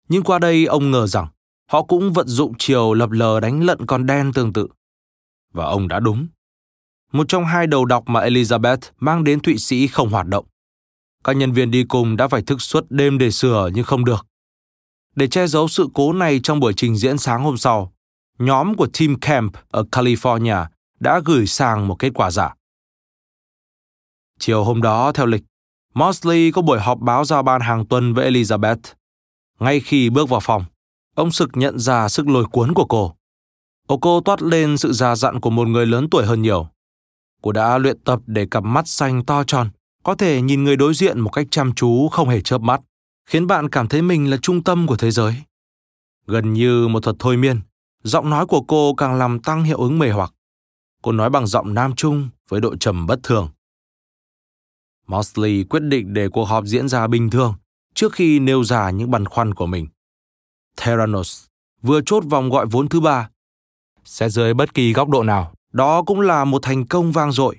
Nhưng 0.09 0.23
qua 0.23 0.39
đây 0.39 0.65
ông 0.65 0.91
ngờ 0.91 1.07
rằng 1.07 1.27
họ 1.71 1.83
cũng 1.83 2.13
vận 2.13 2.29
dụng 2.29 2.53
chiều 2.59 2.95
lập 2.95 3.11
lờ 3.11 3.41
đánh 3.41 3.65
lận 3.65 3.87
con 3.87 4.07
đen 4.07 4.33
tương 4.33 4.53
tự. 4.53 4.69
Và 5.53 5.65
ông 5.65 5.89
đã 5.89 6.01
đúng. 6.01 6.27
Một 7.13 7.29
trong 7.29 7.45
hai 7.45 7.67
đầu 7.67 7.85
đọc 7.85 8.05
mà 8.07 8.21
Elizabeth 8.21 8.79
mang 8.99 9.25
đến 9.25 9.41
Thụy 9.41 9.59
Sĩ 9.59 9.87
không 9.87 10.11
hoạt 10.11 10.27
động. 10.27 10.47
Các 11.25 11.37
nhân 11.37 11.53
viên 11.53 11.71
đi 11.71 11.85
cùng 11.85 12.17
đã 12.17 12.29
phải 12.29 12.43
thức 12.43 12.63
suốt 12.63 12.87
đêm 12.91 13.19
để 13.19 13.31
sửa 13.31 13.71
nhưng 13.75 13.85
không 13.85 14.05
được. 14.05 14.27
Để 15.17 15.27
che 15.27 15.47
giấu 15.47 15.69
sự 15.69 15.89
cố 15.95 16.13
này 16.13 16.41
trong 16.43 16.61
buổi 16.61 16.73
trình 16.73 16.97
diễn 16.97 17.19
sáng 17.19 17.45
hôm 17.45 17.57
sau, 17.57 17.93
nhóm 18.39 18.75
của 18.75 18.87
Team 18.99 19.19
Camp 19.21 19.53
ở 19.69 19.85
California 19.93 20.67
đã 21.01 21.21
gửi 21.25 21.47
sang 21.47 21.89
một 21.89 21.95
kết 21.99 22.11
quả 22.15 22.31
giả. 22.31 22.55
Chiều 24.39 24.65
hôm 24.65 24.83
đó 24.83 25.13
theo 25.13 25.27
lịch, 25.27 25.43
Mosley 25.95 26.51
có 26.51 26.63
buổi 26.63 26.81
họp 26.81 26.99
báo 26.99 27.25
giao 27.25 27.43
ban 27.43 27.61
hàng 27.61 27.87
tuần 27.87 28.15
với 28.15 28.31
Elizabeth. 28.31 28.79
Ngay 29.61 29.81
khi 29.81 30.11
bước 30.11 30.29
vào 30.29 30.41
phòng, 30.41 30.65
ông 31.15 31.31
Sực 31.31 31.51
nhận 31.55 31.79
ra 31.79 32.09
sức 32.09 32.29
lôi 32.29 32.45
cuốn 32.45 32.75
của 32.75 32.85
cô. 32.85 33.15
Ô 33.87 33.99
cô 33.99 34.21
toát 34.21 34.43
lên 34.43 34.77
sự 34.77 34.93
già 34.93 35.17
dặn 35.17 35.41
của 35.41 35.51
một 35.51 35.69
người 35.69 35.87
lớn 35.87 36.11
tuổi 36.11 36.27
hơn 36.27 36.43
nhiều. 36.43 36.69
Cô 37.43 37.53
đã 37.53 37.79
luyện 37.79 37.99
tập 38.05 38.21
để 38.27 38.47
cặp 38.47 38.65
mắt 38.65 38.89
xanh 38.89 39.25
to 39.25 39.45
tròn, 39.45 39.71
có 40.03 40.15
thể 40.15 40.41
nhìn 40.41 40.65
người 40.65 40.77
đối 40.77 40.95
diện 40.95 41.21
một 41.21 41.31
cách 41.31 41.47
chăm 41.51 41.73
chú 41.75 42.09
không 42.09 42.29
hề 42.29 42.41
chớp 42.41 42.61
mắt, 42.61 42.81
khiến 43.27 43.47
bạn 43.47 43.69
cảm 43.69 43.89
thấy 43.89 44.03
mình 44.03 44.31
là 44.31 44.37
trung 44.37 44.65
tâm 44.65 44.87
của 44.87 44.97
thế 44.97 45.11
giới. 45.11 45.35
Gần 46.27 46.53
như 46.53 46.89
một 46.89 47.03
thuật 47.03 47.17
thôi 47.19 47.37
miên, 47.37 47.61
giọng 48.03 48.31
nói 48.31 48.47
của 48.47 48.63
cô 48.69 48.95
càng 48.95 49.15
làm 49.15 49.41
tăng 49.41 49.65
hiệu 49.65 49.79
ứng 49.79 49.99
mê 49.99 50.11
hoặc. 50.11 50.33
Cô 51.03 51.13
nói 51.13 51.31
bằng 51.31 51.47
giọng 51.47 51.75
nam 51.75 51.95
trung 51.95 52.29
với 52.49 52.61
độ 52.61 52.77
trầm 52.77 53.07
bất 53.07 53.21
thường. 53.23 53.49
Mosley 55.09 55.65
quyết 55.65 55.83
định 55.83 56.15
để 56.15 56.29
cuộc 56.29 56.45
họp 56.45 56.65
diễn 56.65 56.89
ra 56.89 57.07
bình 57.07 57.31
thường 57.31 57.55
trước 57.95 58.13
khi 58.13 58.39
nêu 58.39 58.65
ra 58.65 58.91
những 58.91 59.11
băn 59.11 59.25
khoăn 59.25 59.55
của 59.55 59.67
mình. 59.67 59.89
Theranos 60.77 61.45
vừa 61.83 62.01
chốt 62.07 62.25
vòng 62.31 62.51
gọi 62.51 62.67
vốn 62.67 62.89
thứ 62.89 63.01
ba. 63.01 63.29
Xét 64.05 64.31
dưới 64.31 64.55
bất 64.55 64.75
kỳ 64.75 64.93
góc 64.93 65.09
độ 65.09 65.23
nào, 65.23 65.53
đó 65.73 66.03
cũng 66.03 66.21
là 66.21 66.45
một 66.45 66.63
thành 66.63 66.87
công 66.87 67.13
vang 67.13 67.33
dội. 67.33 67.57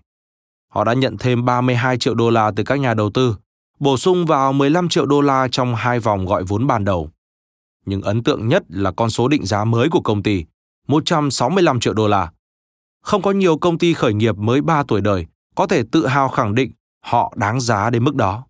Họ 0.68 0.84
đã 0.84 0.94
nhận 0.94 1.18
thêm 1.18 1.46
32 1.46 1.98
triệu 1.98 2.16
đô 2.16 2.30
la 2.30 2.52
từ 2.56 2.64
các 2.64 2.76
nhà 2.76 2.94
đầu 2.94 3.10
tư, 3.10 3.36
bổ 3.80 3.98
sung 3.98 4.26
vào 4.26 4.54
15 4.54 4.90
triệu 4.90 5.06
đô 5.06 5.22
la 5.22 5.48
trong 5.52 5.76
hai 5.76 6.00
vòng 6.00 6.26
gọi 6.26 6.44
vốn 6.44 6.68
ban 6.68 6.86
đầu. 6.86 7.10
Nhưng 7.86 8.02
ấn 8.02 8.24
tượng 8.24 8.48
nhất 8.48 8.64
là 8.70 8.92
con 8.92 9.10
số 9.10 9.28
định 9.28 9.46
giá 9.46 9.64
mới 9.64 9.90
của 9.90 10.02
công 10.02 10.24
ty, 10.24 10.46
165 10.88 11.80
triệu 11.80 11.94
đô 11.94 12.08
la. 12.08 12.32
Không 13.02 13.22
có 13.22 13.32
nhiều 13.32 13.58
công 13.58 13.78
ty 13.78 13.94
khởi 13.94 14.14
nghiệp 14.14 14.38
mới 14.38 14.62
3 14.62 14.84
tuổi 14.88 15.02
đời 15.02 15.26
có 15.56 15.68
thể 15.68 15.84
tự 15.92 16.08
hào 16.08 16.30
khẳng 16.30 16.56
định 16.56 16.72
họ 17.02 17.34
đáng 17.36 17.60
giá 17.60 17.90
đến 17.90 18.04
mức 18.04 18.16
đó. 18.16 18.46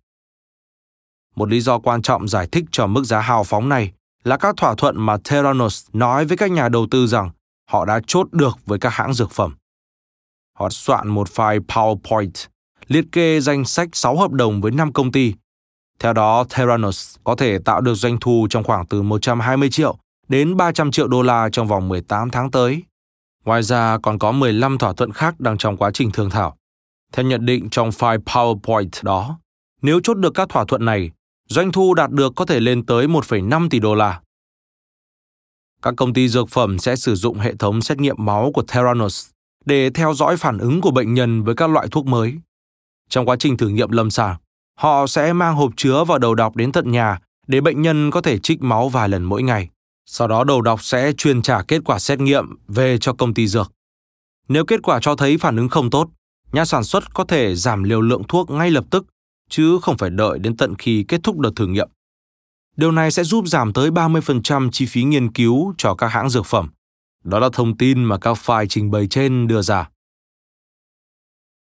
Một 1.36 1.48
lý 1.48 1.60
do 1.60 1.78
quan 1.78 2.02
trọng 2.02 2.28
giải 2.28 2.48
thích 2.52 2.64
cho 2.70 2.86
mức 2.86 3.04
giá 3.04 3.20
hào 3.20 3.44
phóng 3.44 3.68
này 3.68 3.92
là 4.24 4.36
các 4.36 4.56
thỏa 4.56 4.74
thuận 4.74 5.06
mà 5.06 5.16
Theranos 5.24 5.86
nói 5.92 6.24
với 6.24 6.36
các 6.36 6.50
nhà 6.50 6.68
đầu 6.68 6.86
tư 6.90 7.06
rằng 7.06 7.30
họ 7.70 7.84
đã 7.84 8.00
chốt 8.06 8.28
được 8.32 8.58
với 8.66 8.78
các 8.78 8.90
hãng 8.90 9.14
dược 9.14 9.30
phẩm. 9.30 9.56
Họ 10.58 10.70
soạn 10.70 11.08
một 11.08 11.28
file 11.28 11.60
PowerPoint 11.60 12.46
liệt 12.86 13.04
kê 13.12 13.40
danh 13.40 13.64
sách 13.64 13.88
6 13.92 14.16
hợp 14.16 14.30
đồng 14.30 14.60
với 14.60 14.72
5 14.72 14.92
công 14.92 15.12
ty. 15.12 15.34
Theo 15.98 16.12
đó, 16.12 16.44
Theranos 16.50 17.16
có 17.24 17.36
thể 17.36 17.58
tạo 17.58 17.80
được 17.80 17.94
doanh 17.94 18.18
thu 18.20 18.46
trong 18.50 18.64
khoảng 18.64 18.86
từ 18.86 19.02
120 19.02 19.70
triệu 19.70 19.96
đến 20.28 20.56
300 20.56 20.90
triệu 20.90 21.08
đô 21.08 21.22
la 21.22 21.48
trong 21.52 21.66
vòng 21.66 21.88
18 21.88 22.30
tháng 22.30 22.50
tới. 22.50 22.82
Ngoài 23.44 23.62
ra 23.62 23.98
còn 24.02 24.18
có 24.18 24.32
15 24.32 24.78
thỏa 24.78 24.92
thuận 24.92 25.12
khác 25.12 25.40
đang 25.40 25.58
trong 25.58 25.76
quá 25.76 25.90
trình 25.94 26.10
thương 26.10 26.30
thảo. 26.30 26.56
Theo 27.12 27.26
nhận 27.26 27.46
định 27.46 27.70
trong 27.70 27.90
file 27.90 28.22
PowerPoint 28.22 28.88
đó, 29.02 29.38
nếu 29.82 30.00
chốt 30.00 30.14
được 30.14 30.34
các 30.34 30.48
thỏa 30.48 30.64
thuận 30.64 30.84
này, 30.84 31.10
doanh 31.48 31.72
thu 31.72 31.94
đạt 31.94 32.10
được 32.10 32.32
có 32.36 32.46
thể 32.46 32.60
lên 32.60 32.86
tới 32.86 33.06
1,5 33.06 33.68
tỷ 33.68 33.78
đô 33.78 33.94
la. 33.94 34.20
Các 35.82 35.94
công 35.96 36.12
ty 36.12 36.28
dược 36.28 36.48
phẩm 36.48 36.78
sẽ 36.78 36.96
sử 36.96 37.14
dụng 37.14 37.38
hệ 37.38 37.54
thống 37.54 37.80
xét 37.80 37.98
nghiệm 37.98 38.16
máu 38.18 38.50
của 38.54 38.62
Theranos 38.68 39.30
để 39.64 39.90
theo 39.90 40.14
dõi 40.14 40.36
phản 40.36 40.58
ứng 40.58 40.80
của 40.80 40.90
bệnh 40.90 41.14
nhân 41.14 41.42
với 41.42 41.54
các 41.54 41.70
loại 41.70 41.88
thuốc 41.90 42.06
mới. 42.06 42.34
Trong 43.08 43.26
quá 43.26 43.36
trình 43.38 43.56
thử 43.56 43.68
nghiệm 43.68 43.90
lâm 43.90 44.10
sàng, 44.10 44.36
họ 44.78 45.06
sẽ 45.06 45.32
mang 45.32 45.54
hộp 45.54 45.72
chứa 45.76 46.04
vào 46.04 46.18
đầu 46.18 46.34
đọc 46.34 46.56
đến 46.56 46.72
tận 46.72 46.90
nhà 46.90 47.18
để 47.46 47.60
bệnh 47.60 47.82
nhân 47.82 48.10
có 48.10 48.20
thể 48.20 48.38
trích 48.38 48.62
máu 48.62 48.88
vài 48.88 49.08
lần 49.08 49.24
mỗi 49.24 49.42
ngày. 49.42 49.68
Sau 50.06 50.28
đó 50.28 50.44
đầu 50.44 50.62
đọc 50.62 50.82
sẽ 50.82 51.12
truyền 51.12 51.42
trả 51.42 51.62
kết 51.62 51.80
quả 51.84 51.98
xét 51.98 52.20
nghiệm 52.20 52.46
về 52.68 52.98
cho 52.98 53.12
công 53.12 53.34
ty 53.34 53.46
dược. 53.46 53.72
Nếu 54.48 54.64
kết 54.64 54.82
quả 54.82 54.98
cho 55.02 55.16
thấy 55.16 55.38
phản 55.38 55.56
ứng 55.56 55.68
không 55.68 55.90
tốt, 55.90 56.08
nhà 56.52 56.64
sản 56.64 56.84
xuất 56.84 57.14
có 57.14 57.24
thể 57.24 57.54
giảm 57.54 57.82
liều 57.82 58.00
lượng 58.00 58.22
thuốc 58.28 58.50
ngay 58.50 58.70
lập 58.70 58.84
tức, 58.90 59.06
chứ 59.50 59.78
không 59.82 59.98
phải 59.98 60.10
đợi 60.10 60.38
đến 60.38 60.56
tận 60.56 60.74
khi 60.78 61.04
kết 61.08 61.20
thúc 61.22 61.38
đợt 61.38 61.50
thử 61.56 61.66
nghiệm. 61.66 61.88
Điều 62.76 62.92
này 62.92 63.10
sẽ 63.10 63.24
giúp 63.24 63.44
giảm 63.46 63.72
tới 63.72 63.90
30% 63.90 64.70
chi 64.70 64.86
phí 64.86 65.02
nghiên 65.02 65.32
cứu 65.32 65.74
cho 65.78 65.94
các 65.94 66.08
hãng 66.08 66.30
dược 66.30 66.46
phẩm. 66.46 66.70
Đó 67.24 67.38
là 67.38 67.48
thông 67.52 67.76
tin 67.76 68.04
mà 68.04 68.18
các 68.18 68.38
file 68.44 68.66
trình 68.66 68.90
bày 68.90 69.06
trên 69.06 69.46
đưa 69.46 69.62
ra. 69.62 69.88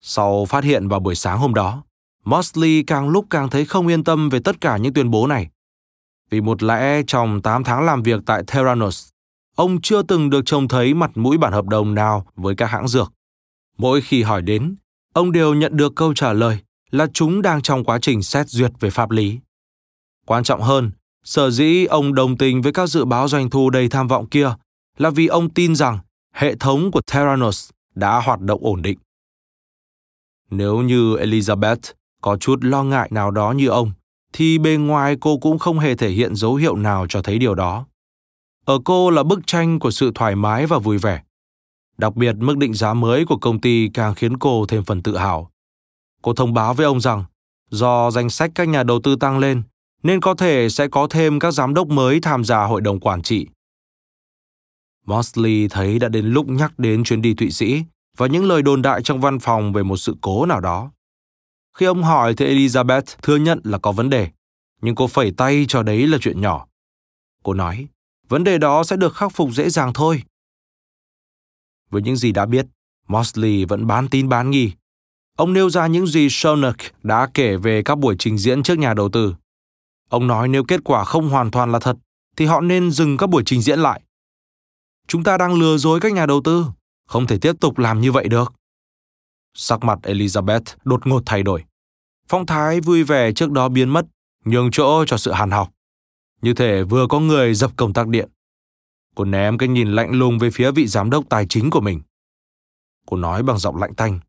Sau 0.01 0.45
phát 0.45 0.63
hiện 0.63 0.87
vào 0.87 0.99
buổi 0.99 1.15
sáng 1.15 1.39
hôm 1.39 1.53
đó, 1.53 1.83
Mosley 2.25 2.83
càng 2.87 3.09
lúc 3.09 3.25
càng 3.29 3.49
thấy 3.49 3.65
không 3.65 3.87
yên 3.87 4.03
tâm 4.03 4.29
về 4.29 4.39
tất 4.39 4.61
cả 4.61 4.77
những 4.77 4.93
tuyên 4.93 5.11
bố 5.11 5.27
này. 5.27 5.49
Vì 6.29 6.41
một 6.41 6.63
lẽ 6.63 7.01
trong 7.07 7.41
8 7.41 7.63
tháng 7.63 7.85
làm 7.85 8.03
việc 8.03 8.19
tại 8.25 8.43
Theranos, 8.47 9.09
ông 9.55 9.81
chưa 9.81 10.01
từng 10.03 10.29
được 10.29 10.41
trông 10.45 10.67
thấy 10.67 10.93
mặt 10.93 11.11
mũi 11.15 11.37
bản 11.37 11.53
hợp 11.53 11.65
đồng 11.65 11.93
nào 11.93 12.25
với 12.35 12.55
các 12.55 12.65
hãng 12.65 12.87
dược. 12.87 13.11
Mỗi 13.77 14.01
khi 14.01 14.23
hỏi 14.23 14.41
đến, 14.41 14.75
ông 15.13 15.31
đều 15.31 15.53
nhận 15.53 15.77
được 15.77 15.93
câu 15.95 16.13
trả 16.13 16.33
lời 16.33 16.57
là 16.91 17.07
chúng 17.13 17.41
đang 17.41 17.61
trong 17.61 17.83
quá 17.83 17.99
trình 18.01 18.23
xét 18.23 18.49
duyệt 18.49 18.71
về 18.79 18.89
pháp 18.89 19.11
lý. 19.11 19.39
Quan 20.25 20.43
trọng 20.43 20.61
hơn, 20.61 20.91
sở 21.23 21.49
dĩ 21.49 21.85
ông 21.85 22.15
đồng 22.15 22.37
tình 22.37 22.61
với 22.61 22.73
các 22.73 22.87
dự 22.87 23.05
báo 23.05 23.27
doanh 23.27 23.49
thu 23.49 23.69
đầy 23.69 23.89
tham 23.89 24.07
vọng 24.07 24.29
kia 24.29 24.53
là 24.97 25.09
vì 25.09 25.27
ông 25.27 25.49
tin 25.49 25.75
rằng 25.75 25.99
hệ 26.33 26.55
thống 26.55 26.91
của 26.91 27.01
Theranos 27.07 27.69
đã 27.95 28.21
hoạt 28.21 28.39
động 28.39 28.59
ổn 28.63 28.81
định. 28.81 28.97
Nếu 30.49 30.81
như 30.81 31.15
Elizabeth 31.15 31.93
có 32.21 32.37
chút 32.37 32.59
lo 32.63 32.83
ngại 32.83 33.09
nào 33.11 33.31
đó 33.31 33.51
như 33.51 33.67
ông, 33.67 33.91
thì 34.33 34.57
bề 34.57 34.75
ngoài 34.75 35.17
cô 35.21 35.37
cũng 35.37 35.59
không 35.59 35.79
hề 35.79 35.95
thể 35.95 36.09
hiện 36.09 36.35
dấu 36.35 36.55
hiệu 36.55 36.75
nào 36.75 37.05
cho 37.09 37.21
thấy 37.21 37.39
điều 37.39 37.55
đó. 37.55 37.85
Ở 38.65 38.79
cô 38.85 39.09
là 39.09 39.23
bức 39.23 39.47
tranh 39.47 39.79
của 39.79 39.91
sự 39.91 40.11
thoải 40.15 40.35
mái 40.35 40.65
và 40.65 40.77
vui 40.77 40.97
vẻ. 40.97 41.21
Đặc 41.97 42.15
biệt 42.15 42.35
mức 42.39 42.57
định 42.57 42.73
giá 42.73 42.93
mới 42.93 43.25
của 43.25 43.37
công 43.37 43.61
ty 43.61 43.89
càng 43.93 44.15
khiến 44.15 44.37
cô 44.37 44.65
thêm 44.65 44.83
phần 44.83 45.03
tự 45.03 45.17
hào. 45.17 45.51
Cô 46.21 46.33
thông 46.33 46.53
báo 46.53 46.73
với 46.73 46.85
ông 46.85 47.01
rằng, 47.01 47.23
do 47.69 48.11
danh 48.11 48.29
sách 48.29 48.51
các 48.55 48.67
nhà 48.67 48.83
đầu 48.83 48.99
tư 49.03 49.15
tăng 49.15 49.39
lên, 49.39 49.63
nên 50.03 50.21
có 50.21 50.33
thể 50.33 50.69
sẽ 50.69 50.87
có 50.87 51.07
thêm 51.09 51.39
các 51.39 51.51
giám 51.51 51.73
đốc 51.73 51.87
mới 51.87 52.19
tham 52.19 52.43
gia 52.43 52.63
hội 52.63 52.81
đồng 52.81 52.99
quản 52.99 53.21
trị. 53.21 53.47
Mosley 55.05 55.67
thấy 55.67 55.99
đã 55.99 56.09
đến 56.09 56.25
lúc 56.25 56.49
nhắc 56.49 56.79
đến 56.79 57.03
chuyến 57.03 57.21
đi 57.21 57.33
Thụy 57.33 57.51
Sĩ 57.51 57.83
và 58.17 58.27
những 58.27 58.45
lời 58.45 58.61
đồn 58.61 58.81
đại 58.81 59.01
trong 59.03 59.21
văn 59.21 59.39
phòng 59.39 59.73
về 59.73 59.83
một 59.83 59.97
sự 59.97 60.15
cố 60.21 60.45
nào 60.45 60.59
đó. 60.59 60.91
Khi 61.77 61.85
ông 61.85 62.03
hỏi 62.03 62.33
thì 62.37 62.45
Elizabeth 62.45 63.01
thừa 63.21 63.35
nhận 63.35 63.59
là 63.63 63.77
có 63.77 63.91
vấn 63.91 64.09
đề, 64.09 64.29
nhưng 64.81 64.95
cô 64.95 65.07
phẩy 65.07 65.31
tay 65.31 65.65
cho 65.67 65.83
đấy 65.83 66.07
là 66.07 66.17
chuyện 66.21 66.41
nhỏ. 66.41 66.67
Cô 67.43 67.53
nói, 67.53 67.87
vấn 68.29 68.43
đề 68.43 68.57
đó 68.57 68.83
sẽ 68.83 68.95
được 68.95 69.15
khắc 69.15 69.31
phục 69.31 69.49
dễ 69.51 69.69
dàng 69.69 69.93
thôi. 69.93 70.23
Với 71.93 72.01
những 72.01 72.15
gì 72.15 72.31
đã 72.31 72.45
biết, 72.45 72.65
Mosley 73.07 73.65
vẫn 73.65 73.87
bán 73.87 74.07
tin 74.09 74.29
bán 74.29 74.49
nghi. 74.51 74.71
Ông 75.37 75.53
nêu 75.53 75.69
ra 75.69 75.87
những 75.87 76.07
gì 76.07 76.27
Shonak 76.29 76.77
đã 77.03 77.29
kể 77.33 77.57
về 77.57 77.81
các 77.83 77.97
buổi 77.97 78.15
trình 78.19 78.37
diễn 78.37 78.63
trước 78.63 78.77
nhà 78.77 78.93
đầu 78.93 79.09
tư. 79.09 79.35
Ông 80.09 80.27
nói 80.27 80.47
nếu 80.47 80.63
kết 80.63 80.81
quả 80.83 81.03
không 81.03 81.29
hoàn 81.29 81.51
toàn 81.51 81.71
là 81.71 81.79
thật, 81.79 81.97
thì 82.37 82.45
họ 82.45 82.61
nên 82.61 82.91
dừng 82.91 83.17
các 83.17 83.29
buổi 83.29 83.43
trình 83.45 83.61
diễn 83.61 83.79
lại. 83.79 84.01
Chúng 85.07 85.23
ta 85.23 85.37
đang 85.37 85.53
lừa 85.53 85.77
dối 85.77 85.99
các 85.99 86.13
nhà 86.13 86.25
đầu 86.25 86.41
tư, 86.43 86.65
không 87.07 87.27
thể 87.27 87.37
tiếp 87.37 87.53
tục 87.59 87.77
làm 87.77 88.01
như 88.01 88.11
vậy 88.11 88.27
được. 88.27 88.53
Sắc 89.53 89.83
mặt 89.83 89.99
Elizabeth 90.03 90.75
đột 90.83 91.07
ngột 91.07 91.23
thay 91.25 91.43
đổi. 91.43 91.63
Phong 92.27 92.45
thái 92.45 92.81
vui 92.81 93.03
vẻ 93.03 93.31
trước 93.31 93.51
đó 93.51 93.69
biến 93.69 93.89
mất, 93.89 94.05
nhường 94.45 94.71
chỗ 94.71 95.05
cho 95.05 95.17
sự 95.17 95.31
hàn 95.31 95.51
học. 95.51 95.69
Như 96.41 96.53
thể 96.53 96.83
vừa 96.83 97.07
có 97.07 97.19
người 97.19 97.53
dập 97.53 97.71
công 97.75 97.93
tắc 97.93 98.07
điện. 98.07 98.29
Cô 99.15 99.25
ném 99.25 99.57
cái 99.57 99.69
nhìn 99.69 99.91
lạnh 99.91 100.11
lùng 100.11 100.39
về 100.39 100.49
phía 100.49 100.71
vị 100.71 100.87
giám 100.87 101.09
đốc 101.09 101.29
tài 101.29 101.45
chính 101.49 101.69
của 101.69 101.81
mình. 101.81 102.01
Cô 103.05 103.17
nói 103.17 103.43
bằng 103.43 103.57
giọng 103.57 103.77
lạnh 103.77 103.95
tanh. 103.95 104.19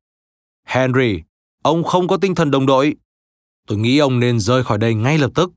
Henry, 0.64 1.22
ông 1.62 1.84
không 1.84 2.08
có 2.08 2.16
tinh 2.16 2.34
thần 2.34 2.50
đồng 2.50 2.66
đội. 2.66 2.96
Tôi 3.66 3.78
nghĩ 3.78 3.98
ông 3.98 4.20
nên 4.20 4.40
rời 4.40 4.64
khỏi 4.64 4.78
đây 4.78 4.94
ngay 4.94 5.18
lập 5.18 5.30
tức. 5.34 5.52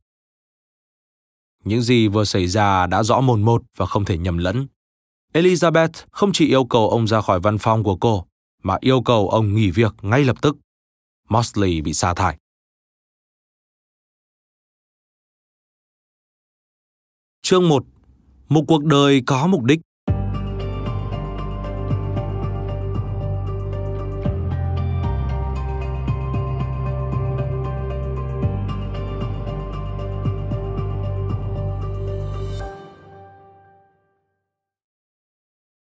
Những 1.64 1.82
gì 1.82 2.08
vừa 2.08 2.24
xảy 2.24 2.48
ra 2.48 2.88
đã 2.88 3.04
rõ 3.04 3.22
mồn 3.22 3.42
một 3.42 3.64
và 3.76 3.86
không 3.86 4.06
thể 4.06 4.18
nhầm 4.18 4.38
lẫn. 4.38 4.68
Elizabeth 5.34 6.06
không 6.12 6.32
chỉ 6.34 6.48
yêu 6.48 6.66
cầu 6.66 6.90
ông 6.90 7.08
ra 7.08 7.22
khỏi 7.22 7.40
văn 7.40 7.58
phòng 7.58 7.84
của 7.84 7.98
cô, 7.98 8.28
mà 8.64 8.78
yêu 8.80 9.02
cầu 9.02 9.30
ông 9.30 9.56
nghỉ 9.56 9.72
việc 9.72 9.94
ngay 10.02 10.24
lập 10.24 10.42
tức. 10.42 10.58
Mosley 11.30 11.82
bị 11.82 11.94
sa 11.94 12.14
thải. 12.14 12.38
Chương 17.42 17.70
1. 17.70 17.86
Một 18.50 18.64
cuộc 18.68 18.84
đời 18.84 19.22
có 19.26 19.48
mục 19.48 19.64
đích. 19.64 19.80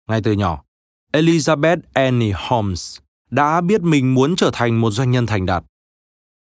Ngay 0.08 0.20
từ 0.24 0.32
nhỏ, 0.32 0.62
Elizabeth 1.12 1.78
Annie 1.92 2.32
Holmes 2.48 2.98
đã 3.30 3.60
biết 3.60 3.82
mình 3.82 4.14
muốn 4.14 4.36
trở 4.36 4.50
thành 4.52 4.80
một 4.80 4.90
doanh 4.90 5.10
nhân 5.10 5.26
thành 5.26 5.46
đạt. 5.46 5.64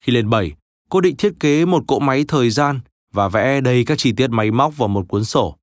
Khi 0.04 0.12
lên 0.12 0.30
7, 0.30 0.52
cô 0.88 1.00
định 1.00 1.16
thiết 1.16 1.32
kế 1.40 1.64
một 1.64 1.84
cỗ 1.86 1.98
máy 1.98 2.24
thời 2.28 2.50
gian 2.50 2.80
và 3.12 3.28
vẽ 3.28 3.60
đầy 3.60 3.84
các 3.84 3.98
chi 3.98 4.12
tiết 4.12 4.30
máy 4.30 4.50
móc 4.50 4.76
vào 4.76 4.88
một 4.88 5.08
cuốn 5.08 5.24
sổ. 5.24 5.59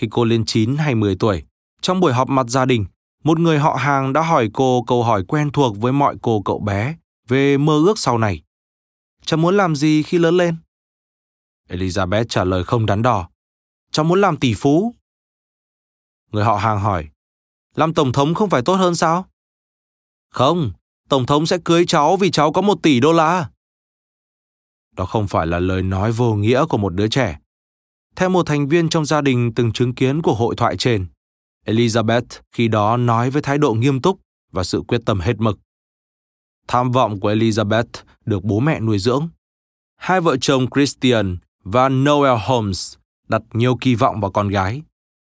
Khi 0.00 0.08
cô 0.10 0.24
lên 0.24 0.44
9 0.44 0.76
hay 0.76 0.94
10 0.94 1.16
tuổi, 1.16 1.42
trong 1.80 2.00
buổi 2.00 2.12
họp 2.12 2.28
mặt 2.28 2.46
gia 2.48 2.64
đình, 2.64 2.84
một 3.24 3.38
người 3.38 3.58
họ 3.58 3.74
hàng 3.74 4.12
đã 4.12 4.22
hỏi 4.22 4.50
cô 4.52 4.84
câu 4.86 5.02
hỏi 5.04 5.24
quen 5.28 5.50
thuộc 5.50 5.76
với 5.78 5.92
mọi 5.92 6.16
cô 6.22 6.42
cậu 6.44 6.58
bé 6.58 6.96
về 7.28 7.58
mơ 7.58 7.82
ước 7.86 7.98
sau 7.98 8.18
này. 8.18 8.42
Cháu 9.24 9.38
muốn 9.38 9.56
làm 9.56 9.76
gì 9.76 10.02
khi 10.02 10.18
lớn 10.18 10.36
lên? 10.36 10.56
Elizabeth 11.68 12.24
trả 12.24 12.44
lời 12.44 12.64
không 12.64 12.86
đắn 12.86 13.02
đo. 13.02 13.28
Cháu 13.90 14.04
muốn 14.04 14.20
làm 14.20 14.36
tỷ 14.36 14.54
phú. 14.54 14.94
Người 16.32 16.44
họ 16.44 16.56
hàng 16.56 16.80
hỏi, 16.80 17.08
làm 17.74 17.94
tổng 17.94 18.12
thống 18.12 18.34
không 18.34 18.50
phải 18.50 18.62
tốt 18.62 18.74
hơn 18.74 18.94
sao? 18.94 19.26
Không, 20.30 20.72
tổng 21.08 21.26
thống 21.26 21.46
sẽ 21.46 21.58
cưới 21.64 21.86
cháu 21.86 22.16
vì 22.16 22.30
cháu 22.30 22.52
có 22.52 22.60
một 22.60 22.78
tỷ 22.82 23.00
đô 23.00 23.12
la. 23.12 23.50
Đó 24.96 25.06
không 25.06 25.28
phải 25.28 25.46
là 25.46 25.58
lời 25.58 25.82
nói 25.82 26.12
vô 26.12 26.34
nghĩa 26.34 26.64
của 26.68 26.78
một 26.78 26.94
đứa 26.94 27.08
trẻ. 27.08 27.38
Theo 28.16 28.28
một 28.28 28.46
thành 28.46 28.68
viên 28.68 28.88
trong 28.88 29.04
gia 29.04 29.20
đình 29.20 29.52
từng 29.54 29.72
chứng 29.72 29.94
kiến 29.94 30.22
của 30.22 30.34
hội 30.34 30.54
thoại 30.56 30.76
trên, 30.76 31.06
Elizabeth 31.66 32.40
khi 32.52 32.68
đó 32.68 32.96
nói 32.96 33.30
với 33.30 33.42
thái 33.42 33.58
độ 33.58 33.74
nghiêm 33.74 34.02
túc 34.02 34.20
và 34.52 34.64
sự 34.64 34.82
quyết 34.88 35.00
tâm 35.06 35.20
hết 35.20 35.34
mực. 35.38 35.58
Tham 36.68 36.90
vọng 36.90 37.20
của 37.20 37.32
Elizabeth 37.32 37.84
được 38.24 38.44
bố 38.44 38.60
mẹ 38.60 38.80
nuôi 38.80 38.98
dưỡng. 38.98 39.28
Hai 39.96 40.20
vợ 40.20 40.36
chồng 40.40 40.66
Christian 40.74 41.36
và 41.64 41.88
Noel 41.88 42.38
Holmes 42.46 42.94
đặt 43.28 43.42
nhiều 43.52 43.76
kỳ 43.80 43.94
vọng 43.94 44.20
vào 44.20 44.30
con 44.30 44.48
gái 44.48 44.82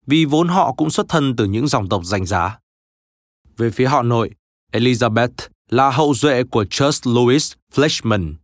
vì 0.07 0.25
vốn 0.25 0.49
họ 0.49 0.73
cũng 0.73 0.91
xuất 0.91 1.07
thân 1.09 1.37
từ 1.37 1.45
những 1.45 1.69
dòng 1.69 1.89
tộc 1.89 2.05
danh 2.05 2.27
giá. 2.27 2.59
Về 3.57 3.71
phía 3.71 3.87
họ 3.87 4.03
nội, 4.03 4.31
Elizabeth 4.73 5.49
là 5.71 5.91
hậu 5.91 6.15
duệ 6.15 6.45
của 6.45 6.65
Charles 6.71 7.07
Louis 7.07 7.53
Fleischmann, 7.75 8.35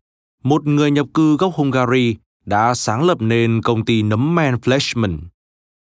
một 0.42 0.66
người 0.66 0.90
nhập 0.90 1.07
cư 1.14 1.37
gốc 1.37 1.55
Hungary 1.55 2.16
đã 2.51 2.75
sáng 2.75 3.03
lập 3.03 3.23
nên 3.23 3.63
công 3.63 3.85
ty 3.85 4.03
nấm 4.03 4.35
men 4.35 4.55
Fleischmann. 4.55 5.19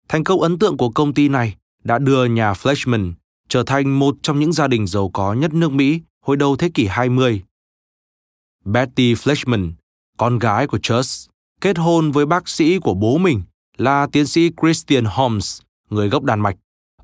Thành 0.08 0.24
công 0.24 0.40
ấn 0.40 0.58
tượng 0.58 0.76
của 0.76 0.90
công 0.90 1.14
ty 1.14 1.28
này 1.28 1.54
đã 1.84 1.98
đưa 1.98 2.24
nhà 2.24 2.52
Fleischmann 2.52 3.12
trở 3.48 3.62
thành 3.62 3.98
một 3.98 4.16
trong 4.22 4.38
những 4.38 4.52
gia 4.52 4.68
đình 4.68 4.86
giàu 4.86 5.08
có 5.08 5.32
nhất 5.32 5.54
nước 5.54 5.72
Mỹ 5.72 6.00
hồi 6.20 6.36
đầu 6.36 6.56
thế 6.56 6.70
kỷ 6.74 6.86
20. 6.86 7.42
Betty 8.64 9.14
Fleischmann, 9.14 9.72
con 10.16 10.38
gái 10.38 10.66
của 10.66 10.78
Charles, 10.78 11.28
kết 11.60 11.78
hôn 11.78 12.10
với 12.10 12.26
bác 12.26 12.48
sĩ 12.48 12.78
của 12.78 12.94
bố 12.94 13.18
mình 13.18 13.42
là 13.76 14.06
tiến 14.12 14.26
sĩ 14.26 14.50
Christian 14.62 15.04
Holmes, 15.04 15.60
người 15.90 16.08
gốc 16.08 16.24
Đan 16.24 16.40
Mạch. 16.40 16.56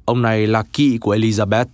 Ông 0.05 0.23
này 0.23 0.47
là 0.47 0.63
kỵ 0.73 0.99
của 0.99 1.17
Elizabeth. 1.17 1.67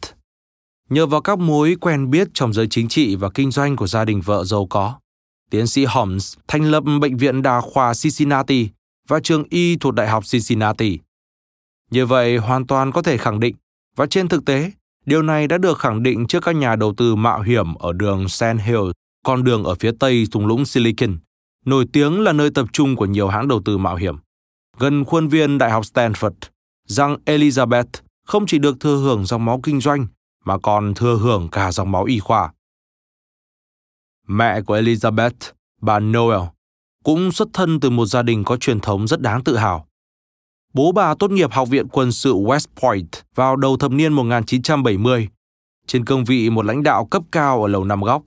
Nhờ 0.91 1.07
vào 1.07 1.21
các 1.21 1.39
mối 1.39 1.77
quen 1.81 2.11
biết 2.11 2.29
trong 2.35 2.53
giới 2.53 2.67
chính 2.71 2.89
trị 2.89 3.17
và 3.17 3.31
kinh 3.31 3.51
doanh 3.51 3.77
của 3.77 3.87
gia 3.87 4.05
đình 4.05 4.21
vợ 4.21 4.45
giàu 4.45 4.67
có, 4.67 4.99
tiến 5.51 5.67
sĩ 5.67 5.85
Holmes 5.85 6.35
thành 6.49 6.65
lập 6.65 6.83
Bệnh 7.01 7.17
viện 7.17 7.43
Đa 7.43 7.61
khoa 7.61 7.93
Cincinnati 8.03 8.69
và 9.09 9.21
trường 9.21 9.45
y 9.51 9.77
thuộc 9.77 9.95
Đại 9.95 10.09
học 10.09 10.25
Cincinnati. 10.33 10.99
Như 11.91 12.07
vậy 12.07 12.37
hoàn 12.37 12.67
toàn 12.67 12.93
có 12.93 13.03
thể 13.03 13.17
khẳng 13.17 13.41
định, 13.41 13.57
và 13.97 14.07
trên 14.07 14.29
thực 14.29 14.45
tế, 14.45 14.71
điều 15.07 15.23
này 15.23 15.47
đã 15.47 15.59
được 15.59 15.79
khẳng 15.79 16.03
định 16.03 16.27
trước 16.27 16.41
các 16.41 16.57
nhà 16.57 16.77
đầu 16.77 16.95
tư 16.97 17.15
mạo 17.15 17.43
hiểm 17.43 17.75
ở 17.75 17.93
đường 17.93 18.29
Sand 18.29 18.61
Hill, 18.61 18.91
con 19.25 19.45
đường 19.45 19.65
ở 19.65 19.75
phía 19.75 19.93
tây 20.01 20.27
thung 20.33 20.47
lũng 20.47 20.65
Silicon, 20.65 21.19
nổi 21.65 21.87
tiếng 21.93 22.21
là 22.21 22.33
nơi 22.33 22.51
tập 22.51 22.67
trung 22.73 22.97
của 22.97 23.07
nhiều 23.07 23.29
hãng 23.29 23.49
đầu 23.49 23.63
tư 23.65 23.79
mạo 23.79 23.97
hiểm 23.97 24.17
gần 24.79 25.05
khuôn 25.05 25.29
viên 25.29 25.59
Đại 25.59 25.71
học 25.71 25.85
Stanford 25.85 26.31
rằng 26.87 27.17
Elizabeth 27.25 27.85
không 28.27 28.47
chỉ 28.47 28.59
được 28.59 28.81
thừa 28.81 28.97
hưởng 28.97 29.25
dòng 29.25 29.45
máu 29.45 29.61
kinh 29.63 29.81
doanh 29.81 30.07
mà 30.45 30.59
còn 30.59 30.95
thừa 30.95 31.17
hưởng 31.17 31.49
cả 31.53 31.73
dòng 31.73 31.93
máu 31.93 32.05
y 32.05 32.19
khoa. 32.19 32.53
Mẹ 34.27 34.61
của 34.61 34.77
Elizabeth, 34.77 35.53
bà 35.81 36.01
Noel, 36.01 36.41
cũng 37.05 37.33
xuất 37.33 37.49
thân 37.53 37.81
từ 37.81 37.91
một 37.91 38.07
gia 38.07 38.23
đình 38.23 38.45
có 38.45 38.57
truyền 38.57 38.81
thống 38.81 39.07
rất 39.07 39.21
đáng 39.21 39.45
tự 39.45 39.57
hào. 39.57 39.87
Bố 40.75 40.93
bà 40.93 41.15
tốt 41.15 41.31
nghiệp 41.31 41.53
Học 41.53 41.69
viện 41.69 41.89
Quân 41.89 42.13
sự 42.13 42.35
West 42.35 42.67
Point 42.83 43.09
vào 43.35 43.57
đầu 43.57 43.77
thập 43.77 43.91
niên 43.91 44.13
1970, 44.13 45.29
trên 45.87 46.05
cương 46.05 46.25
vị 46.25 46.51
một 46.51 46.65
lãnh 46.65 46.83
đạo 46.83 47.07
cấp 47.07 47.23
cao 47.33 47.63
ở 47.63 47.69
Lầu 47.69 47.85
Năm 47.85 48.01
Góc. 48.01 48.23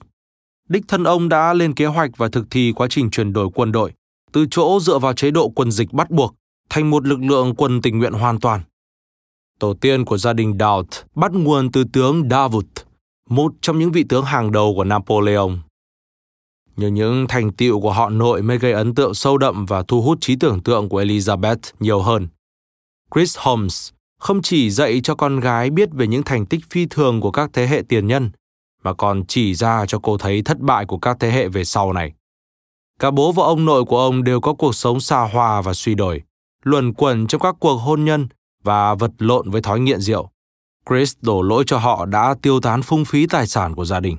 Đích 0.69 0.83
thân 0.87 1.03
ông 1.03 1.29
đã 1.29 1.53
lên 1.53 1.73
kế 1.73 1.85
hoạch 1.85 2.17
và 2.17 2.29
thực 2.29 2.45
thi 2.49 2.73
quá 2.75 2.87
trình 2.89 3.09
chuyển 3.09 3.33
đổi 3.33 3.49
quân 3.55 3.71
đội 3.71 3.93
từ 4.31 4.45
chỗ 4.51 4.79
dựa 4.79 4.99
vào 4.99 5.13
chế 5.13 5.31
độ 5.31 5.49
quân 5.49 5.71
dịch 5.71 5.93
bắt 5.93 6.11
buộc 6.11 6.35
thành 6.69 6.89
một 6.89 7.07
lực 7.07 7.19
lượng 7.19 7.55
quân 7.57 7.81
tình 7.81 7.99
nguyện 7.99 8.13
hoàn 8.13 8.39
toàn. 8.39 8.61
Tổ 9.59 9.73
tiên 9.73 10.05
của 10.05 10.17
gia 10.17 10.33
đình 10.33 10.57
Daut 10.59 10.87
bắt 11.15 11.31
nguồn 11.33 11.71
từ 11.71 11.83
tướng 11.83 12.29
Davut, 12.29 12.65
một 13.29 13.53
trong 13.61 13.79
những 13.79 13.91
vị 13.91 14.03
tướng 14.09 14.25
hàng 14.25 14.51
đầu 14.51 14.73
của 14.75 14.83
Napoleon. 14.83 15.49
Nhưng 16.79 16.93
những 16.93 17.25
thành 17.29 17.51
tựu 17.51 17.81
của 17.81 17.91
họ 17.91 18.09
nội 18.09 18.41
mới 18.41 18.57
gây 18.57 18.71
ấn 18.71 18.95
tượng 18.95 19.13
sâu 19.13 19.37
đậm 19.37 19.65
và 19.65 19.83
thu 19.83 20.01
hút 20.01 20.17
trí 20.21 20.35
tưởng 20.35 20.63
tượng 20.63 20.89
của 20.89 21.01
Elizabeth 21.01 21.57
nhiều 21.79 22.01
hơn. 22.01 22.27
Chris 23.15 23.37
Holmes 23.37 23.89
không 24.19 24.41
chỉ 24.41 24.69
dạy 24.69 25.01
cho 25.03 25.15
con 25.15 25.39
gái 25.39 25.69
biết 25.69 25.89
về 25.91 26.07
những 26.07 26.23
thành 26.23 26.45
tích 26.45 26.61
phi 26.69 26.85
thường 26.85 27.21
của 27.21 27.31
các 27.31 27.49
thế 27.53 27.67
hệ 27.67 27.83
tiền 27.89 28.07
nhân, 28.07 28.31
mà 28.83 28.93
còn 28.93 29.25
chỉ 29.25 29.53
ra 29.53 29.85
cho 29.85 29.99
cô 29.99 30.17
thấy 30.17 30.41
thất 30.41 30.59
bại 30.59 30.85
của 30.85 30.97
các 30.97 31.17
thế 31.19 31.31
hệ 31.31 31.47
về 31.47 31.63
sau 31.63 31.93
này. 31.93 32.13
Cả 32.99 33.11
bố 33.11 33.31
và 33.31 33.43
ông 33.43 33.65
nội 33.65 33.85
của 33.85 33.99
ông 33.99 34.23
đều 34.23 34.41
có 34.41 34.53
cuộc 34.53 34.75
sống 34.75 34.99
xa 34.99 35.29
hoa 35.33 35.61
và 35.61 35.73
suy 35.73 35.95
đổi, 35.95 36.21
luẩn 36.63 36.93
quẩn 36.93 37.27
trong 37.27 37.41
các 37.41 37.55
cuộc 37.59 37.75
hôn 37.75 38.05
nhân 38.05 38.27
và 38.63 38.95
vật 38.95 39.11
lộn 39.19 39.49
với 39.49 39.61
thói 39.61 39.79
nghiện 39.79 39.99
rượu. 39.99 40.29
Chris 40.89 41.13
đổ 41.21 41.41
lỗi 41.41 41.63
cho 41.67 41.77
họ 41.77 42.05
đã 42.05 42.35
tiêu 42.41 42.59
tán 42.61 42.81
phung 42.81 43.05
phí 43.05 43.27
tài 43.27 43.47
sản 43.47 43.75
của 43.75 43.85
gia 43.85 43.99
đình. 43.99 44.17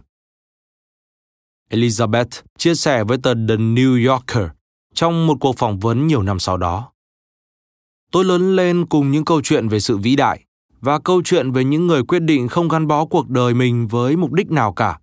Elizabeth 1.70 2.42
chia 2.58 2.74
sẻ 2.74 3.04
với 3.04 3.18
tờ 3.18 3.34
The 3.34 3.56
New 3.56 4.08
Yorker 4.10 4.48
trong 4.94 5.26
một 5.26 5.36
cuộc 5.40 5.56
phỏng 5.58 5.78
vấn 5.78 6.06
nhiều 6.06 6.22
năm 6.22 6.38
sau 6.38 6.56
đó. 6.56 6.92
Tôi 8.12 8.24
lớn 8.24 8.56
lên 8.56 8.86
cùng 8.86 9.10
những 9.10 9.24
câu 9.24 9.40
chuyện 9.40 9.68
về 9.68 9.80
sự 9.80 9.98
vĩ 9.98 10.16
đại 10.16 10.44
và 10.80 10.98
câu 10.98 11.22
chuyện 11.24 11.52
về 11.52 11.64
những 11.64 11.86
người 11.86 12.02
quyết 12.02 12.18
định 12.18 12.48
không 12.48 12.68
gắn 12.68 12.86
bó 12.86 13.04
cuộc 13.04 13.28
đời 13.28 13.54
mình 13.54 13.86
với 13.86 14.16
mục 14.16 14.32
đích 14.32 14.50
nào 14.50 14.72
cả, 14.72 14.98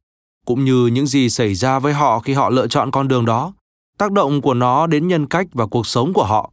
cũng 0.46 0.66
như 0.66 0.88
những 0.88 1.08
gì 1.08 1.30
xảy 1.30 1.56
ra 1.56 1.80
với 1.80 1.94
họ 1.94 2.20
khi 2.20 2.34
họ 2.34 2.50
lựa 2.50 2.68
chọn 2.68 2.92
con 2.92 3.08
đường 3.08 3.26
đó, 3.26 3.54
tác 3.98 4.12
động 4.12 4.42
của 4.42 4.54
nó 4.54 4.88
đến 4.88 5.08
nhân 5.08 5.28
cách 5.28 5.48
và 5.52 5.68
cuộc 5.68 5.88
sống 5.88 6.14
của 6.14 6.26
họ. 6.26 6.52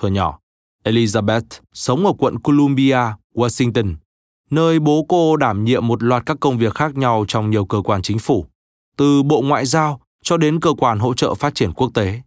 Thuở 0.00 0.08
nhỏ, 0.08 0.38
Elizabeth 0.84 1.60
sống 1.72 2.06
ở 2.06 2.12
quận 2.18 2.38
Columbia, 2.38 3.00
Washington, 3.34 3.94
nơi 4.50 4.78
bố 4.78 5.06
cô 5.08 5.36
đảm 5.36 5.64
nhiệm 5.64 5.86
một 5.86 6.02
loạt 6.02 6.26
các 6.26 6.36
công 6.40 6.58
việc 6.58 6.74
khác 6.74 6.96
nhau 6.96 7.24
trong 7.28 7.50
nhiều 7.50 7.64
cơ 7.64 7.82
quan 7.84 8.02
chính 8.02 8.18
phủ, 8.18 8.46
từ 8.96 9.22
Bộ 9.22 9.42
Ngoại 9.42 9.66
giao 9.66 10.00
cho 10.22 10.36
đến 10.36 10.60
cơ 10.60 10.74
quan 10.78 10.98
hỗ 10.98 11.14
trợ 11.14 11.34
phát 11.34 11.54
triển 11.54 11.72
quốc 11.72 11.90
tế. 11.94 12.20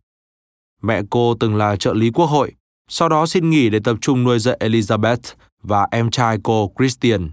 Mẹ 0.81 1.01
cô 1.09 1.35
từng 1.39 1.55
là 1.55 1.75
trợ 1.75 1.93
lý 1.93 2.11
quốc 2.11 2.25
hội, 2.25 2.53
sau 2.89 3.09
đó 3.09 3.25
xin 3.25 3.49
nghỉ 3.49 3.69
để 3.69 3.79
tập 3.83 3.97
trung 4.01 4.23
nuôi 4.23 4.39
dạy 4.39 4.57
Elizabeth 4.59 5.33
và 5.63 5.87
em 5.91 6.11
trai 6.11 6.37
cô 6.43 6.71
Christian. 6.77 7.29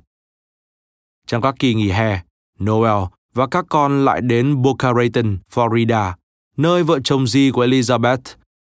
Trong 1.26 1.42
các 1.42 1.54
kỳ 1.58 1.74
nghỉ 1.74 1.90
hè, 1.90 2.20
Noel 2.62 3.04
và 3.34 3.46
các 3.46 3.64
con 3.68 4.04
lại 4.04 4.20
đến 4.20 4.62
Boca 4.62 4.92
Raton, 4.94 5.38
Florida, 5.54 6.12
nơi 6.56 6.82
vợ 6.82 6.98
chồng 7.04 7.26
di 7.26 7.50
của 7.50 7.66
Elizabeth, 7.66 8.18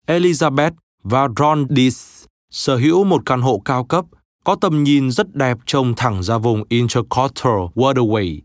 Elizabeth 0.08 0.72
và 1.04 1.28
Ron 1.38 1.68
Dees 1.70 2.26
sở 2.52 2.76
hữu 2.76 3.04
một 3.04 3.22
căn 3.26 3.42
hộ 3.42 3.62
cao 3.66 3.84
cấp 3.84 4.06
có 4.46 4.56
tầm 4.56 4.84
nhìn 4.84 5.12
rất 5.12 5.36
đẹp 5.36 5.58
trông 5.66 5.94
thẳng 5.96 6.24
ra 6.24 6.38
vùng 6.38 6.64
Intercoastal 6.70 7.54
Waterway. 7.76 8.40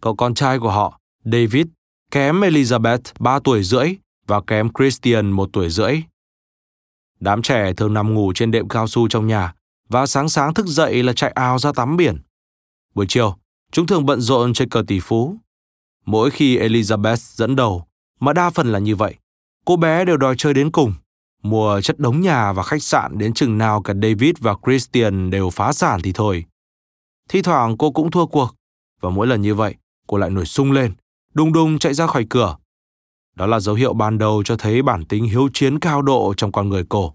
Cậu 0.00 0.16
con 0.16 0.34
trai 0.34 0.58
của 0.58 0.70
họ, 0.70 1.00
David, 1.24 1.66
kém 2.10 2.40
Elizabeth 2.40 2.98
3 3.18 3.38
tuổi 3.44 3.62
rưỡi 3.62 3.94
và 4.26 4.40
kém 4.46 4.68
Christian 4.78 5.30
một 5.30 5.48
tuổi 5.52 5.70
rưỡi. 5.70 6.02
Đám 7.20 7.42
trẻ 7.42 7.72
thường 7.72 7.94
nằm 7.94 8.14
ngủ 8.14 8.32
trên 8.34 8.50
đệm 8.50 8.68
cao 8.68 8.86
su 8.86 9.08
trong 9.08 9.26
nhà 9.26 9.54
và 9.88 10.06
sáng 10.06 10.28
sáng 10.28 10.54
thức 10.54 10.66
dậy 10.66 11.02
là 11.02 11.12
chạy 11.12 11.30
ao 11.30 11.58
ra 11.58 11.72
tắm 11.72 11.96
biển. 11.96 12.18
Buổi 12.94 13.06
chiều, 13.08 13.36
chúng 13.72 13.86
thường 13.86 14.06
bận 14.06 14.20
rộn 14.20 14.52
chơi 14.52 14.68
cờ 14.70 14.82
tỷ 14.86 15.00
phú. 15.00 15.36
Mỗi 16.06 16.30
khi 16.30 16.58
Elizabeth 16.58 17.16
dẫn 17.16 17.56
đầu, 17.56 17.86
mà 18.20 18.32
đa 18.32 18.50
phần 18.50 18.72
là 18.72 18.78
như 18.78 18.96
vậy, 18.96 19.14
cô 19.64 19.76
bé 19.76 20.04
đều 20.04 20.16
đòi 20.16 20.34
chơi 20.38 20.54
đến 20.54 20.70
cùng. 20.70 20.94
Mua 21.50 21.80
chất 21.80 21.98
đống 21.98 22.20
nhà 22.20 22.52
và 22.52 22.62
khách 22.62 22.82
sạn 22.82 23.18
đến 23.18 23.34
chừng 23.34 23.58
nào 23.58 23.82
cả 23.82 23.94
David 23.94 24.34
và 24.38 24.54
Christian 24.66 25.30
đều 25.30 25.50
phá 25.50 25.72
sản 25.72 26.00
thì 26.02 26.12
thôi. 26.12 26.44
Thi 27.28 27.42
thoảng 27.42 27.76
cô 27.78 27.90
cũng 27.90 28.10
thua 28.10 28.26
cuộc, 28.26 28.54
và 29.00 29.10
mỗi 29.10 29.26
lần 29.26 29.42
như 29.42 29.54
vậy, 29.54 29.74
cô 30.06 30.16
lại 30.16 30.30
nổi 30.30 30.46
sung 30.46 30.72
lên, 30.72 30.94
đùng 31.34 31.52
đùng 31.52 31.78
chạy 31.78 31.94
ra 31.94 32.06
khỏi 32.06 32.26
cửa, 32.30 32.56
đó 33.36 33.46
là 33.46 33.60
dấu 33.60 33.74
hiệu 33.74 33.94
ban 33.94 34.18
đầu 34.18 34.42
cho 34.42 34.56
thấy 34.56 34.82
bản 34.82 35.04
tính 35.04 35.24
hiếu 35.24 35.48
chiến 35.52 35.78
cao 35.78 36.02
độ 36.02 36.34
trong 36.36 36.52
con 36.52 36.68
người 36.68 36.84
cô. 36.88 37.14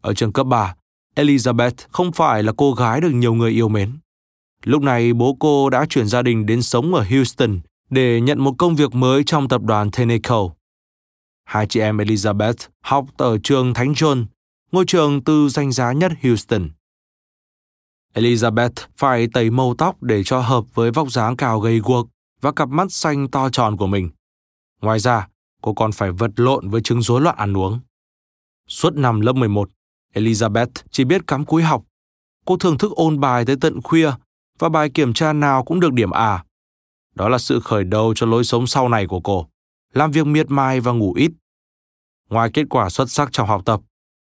Ở 0.00 0.14
trường 0.14 0.32
cấp 0.32 0.46
3, 0.46 0.74
Elizabeth 1.16 1.72
không 1.90 2.12
phải 2.12 2.42
là 2.42 2.52
cô 2.56 2.72
gái 2.72 3.00
được 3.00 3.10
nhiều 3.12 3.34
người 3.34 3.50
yêu 3.50 3.68
mến. 3.68 3.98
Lúc 4.64 4.82
này 4.82 5.12
bố 5.12 5.36
cô 5.40 5.70
đã 5.70 5.86
chuyển 5.88 6.06
gia 6.06 6.22
đình 6.22 6.46
đến 6.46 6.62
sống 6.62 6.94
ở 6.94 7.04
Houston 7.10 7.60
để 7.90 8.20
nhận 8.20 8.40
một 8.40 8.54
công 8.58 8.74
việc 8.74 8.94
mới 8.94 9.24
trong 9.24 9.48
tập 9.48 9.62
đoàn 9.62 9.90
Tenneco. 9.90 10.48
Hai 11.44 11.66
chị 11.66 11.80
em 11.80 11.96
Elizabeth 11.96 12.68
học 12.80 13.06
ở 13.16 13.38
trường 13.42 13.74
Thánh 13.74 13.92
John, 13.92 14.24
ngôi 14.72 14.84
trường 14.86 15.24
tư 15.24 15.48
danh 15.48 15.72
giá 15.72 15.92
nhất 15.92 16.12
Houston. 16.22 16.70
Elizabeth 18.14 18.70
phải 18.96 19.28
tẩy 19.32 19.50
màu 19.50 19.74
tóc 19.78 20.02
để 20.02 20.22
cho 20.24 20.40
hợp 20.40 20.64
với 20.74 20.90
vóc 20.90 21.12
dáng 21.12 21.36
cao 21.36 21.60
gầy 21.60 21.80
guộc 21.84 22.08
và 22.40 22.52
cặp 22.52 22.68
mắt 22.68 22.92
xanh 22.92 23.28
to 23.28 23.48
tròn 23.50 23.76
của 23.76 23.86
mình. 23.86 24.10
Ngoài 24.80 24.98
ra, 24.98 25.28
cô 25.62 25.74
còn 25.74 25.92
phải 25.92 26.10
vật 26.10 26.30
lộn 26.36 26.68
với 26.68 26.80
chứng 26.80 27.02
rối 27.02 27.20
loạn 27.20 27.36
ăn 27.38 27.56
uống. 27.56 27.80
Suốt 28.68 28.94
năm 28.94 29.20
lớp 29.20 29.32
11, 29.32 29.70
Elizabeth 30.14 30.66
chỉ 30.90 31.04
biết 31.04 31.26
cắm 31.26 31.44
cúi 31.44 31.62
học. 31.62 31.82
Cô 32.44 32.56
thường 32.56 32.78
thức 32.78 32.92
ôn 32.92 33.20
bài 33.20 33.44
tới 33.46 33.56
tận 33.60 33.82
khuya 33.82 34.10
và 34.58 34.68
bài 34.68 34.90
kiểm 34.90 35.12
tra 35.12 35.32
nào 35.32 35.64
cũng 35.64 35.80
được 35.80 35.92
điểm 35.92 36.10
A. 36.10 36.44
Đó 37.14 37.28
là 37.28 37.38
sự 37.38 37.60
khởi 37.60 37.84
đầu 37.84 38.14
cho 38.14 38.26
lối 38.26 38.44
sống 38.44 38.66
sau 38.66 38.88
này 38.88 39.06
của 39.06 39.20
cô, 39.20 39.48
làm 39.92 40.10
việc 40.10 40.26
miệt 40.26 40.50
mài 40.50 40.80
và 40.80 40.92
ngủ 40.92 41.12
ít. 41.14 41.30
Ngoài 42.30 42.50
kết 42.54 42.64
quả 42.70 42.88
xuất 42.88 43.10
sắc 43.10 43.28
trong 43.32 43.48
học 43.48 43.62
tập, 43.64 43.80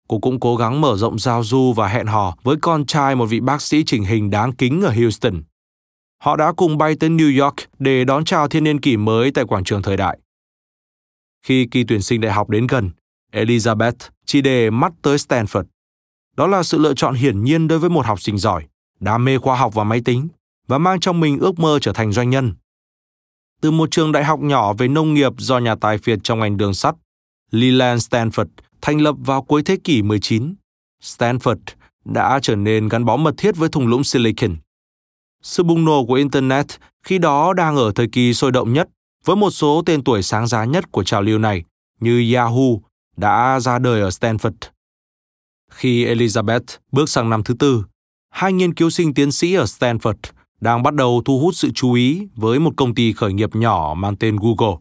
cô 0.09 0.19
cũng 0.19 0.41
cố 0.41 0.57
gắng 0.57 0.81
mở 0.81 0.97
rộng 0.97 1.19
giao 1.19 1.45
du 1.45 1.73
và 1.73 1.89
hẹn 1.89 2.07
hò 2.07 2.37
với 2.43 2.57
con 2.63 2.87
trai 2.87 3.15
một 3.15 3.27
vị 3.27 3.41
bác 3.41 3.63
sĩ 3.63 3.83
chỉnh 3.87 4.05
hình 4.05 4.31
đáng 4.31 4.53
kính 4.53 4.83
ở 4.83 4.91
Houston. 4.91 5.43
Họ 6.23 6.37
đã 6.37 6.53
cùng 6.53 6.79
bay 6.79 6.95
tới 7.01 7.11
New 7.11 7.43
York 7.45 7.57
để 7.79 8.05
đón 8.05 8.25
chào 8.25 8.49
thiên 8.49 8.65
niên 8.65 8.81
kỷ 8.81 8.97
mới 8.97 9.31
tại 9.31 9.45
quảng 9.45 9.65
trường 9.65 9.83
thời 9.83 9.97
đại. 9.97 10.19
Khi 11.47 11.67
kỳ 11.71 11.85
tuyển 11.85 12.03
sinh 12.03 12.21
đại 12.21 12.33
học 12.33 12.51
đến 12.51 12.67
gần, 12.67 12.91
Elizabeth 13.33 14.09
chỉ 14.27 14.41
để 14.41 14.71
mắt 14.71 14.93
tới 15.03 15.17
Stanford. 15.17 15.65
Đó 16.37 16.47
là 16.47 16.63
sự 16.63 16.79
lựa 16.79 16.95
chọn 16.95 17.15
hiển 17.15 17.45
nhiên 17.45 17.69
đối 17.69 17.79
với 17.79 17.91
một 17.91 18.07
học 18.07 18.21
sinh 18.21 18.39
giỏi, 18.39 18.67
đam 19.01 19.25
mê 19.25 19.39
khoa 19.39 19.57
học 19.57 19.75
và 19.75 19.85
máy 19.85 20.01
tính 20.05 20.29
và 20.67 20.79
mang 20.79 21.01
trong 21.01 21.21
mình 21.21 21.39
ước 21.39 21.59
mơ 21.59 21.79
trở 21.83 21.93
thành 21.93 22.13
doanh 22.13 22.31
nhân. 22.31 22.55
Từ 23.61 23.71
một 23.71 23.91
trường 23.91 24.13
đại 24.13 24.25
học 24.25 24.41
nhỏ 24.41 24.73
về 24.73 24.89
nông 24.89 25.15
nghiệp 25.15 25.33
do 25.39 25.59
nhà 25.59 25.75
tài 25.75 25.99
phiệt 25.99 26.19
trong 26.23 26.41
ngành 26.41 26.57
đường 26.57 26.75
sắt, 26.75 26.95
Leland 27.51 28.09
Stanford 28.09 28.47
thành 28.81 29.01
lập 29.01 29.15
vào 29.19 29.43
cuối 29.43 29.63
thế 29.63 29.77
kỷ 29.85 30.03
19. 30.03 30.55
Stanford 31.03 31.57
đã 32.05 32.39
trở 32.43 32.57
nên 32.57 32.89
gắn 32.89 33.05
bó 33.05 33.17
mật 33.17 33.35
thiết 33.37 33.57
với 33.57 33.69
thung 33.69 33.87
lũng 33.87 34.05
Silicon. 34.05 34.57
Sự 35.43 35.63
bùng 35.63 35.85
nổ 35.85 36.05
của 36.05 36.15
Internet 36.15 36.67
khi 37.03 37.19
đó 37.19 37.53
đang 37.53 37.77
ở 37.77 37.93
thời 37.95 38.09
kỳ 38.13 38.35
sôi 38.35 38.53
động 38.53 38.73
nhất 38.73 38.89
với 39.25 39.37
một 39.37 39.51
số 39.51 39.83
tên 39.87 40.05
tuổi 40.05 40.23
sáng 40.23 40.47
giá 40.47 40.65
nhất 40.65 40.93
của 40.93 41.05
trào 41.05 41.23
lưu 41.23 41.39
này 41.39 41.65
như 42.01 42.35
Yahoo 42.35 42.79
đã 43.17 43.61
ra 43.61 43.79
đời 43.79 44.01
ở 44.01 44.09
Stanford. 44.09 44.53
Khi 45.71 46.07
Elizabeth 46.07 46.79
bước 46.93 47.09
sang 47.09 47.31
năm 47.31 47.43
thứ 47.45 47.55
tư, 47.59 47.85
hai 48.31 48.53
nghiên 48.53 48.75
cứu 48.75 48.91
sinh 48.91 49.15
tiến 49.15 49.33
sĩ 49.33 49.55
ở 49.55 49.65
Stanford 49.65 50.15
đang 50.61 50.83
bắt 50.83 50.95
đầu 50.95 51.23
thu 51.25 51.39
hút 51.41 51.55
sự 51.55 51.71
chú 51.75 51.93
ý 51.93 52.29
với 52.35 52.59
một 52.59 52.73
công 52.77 52.95
ty 52.95 53.13
khởi 53.13 53.33
nghiệp 53.33 53.57
nhỏ 53.57 53.95
mang 53.97 54.17
tên 54.17 54.37
Google. 54.37 54.77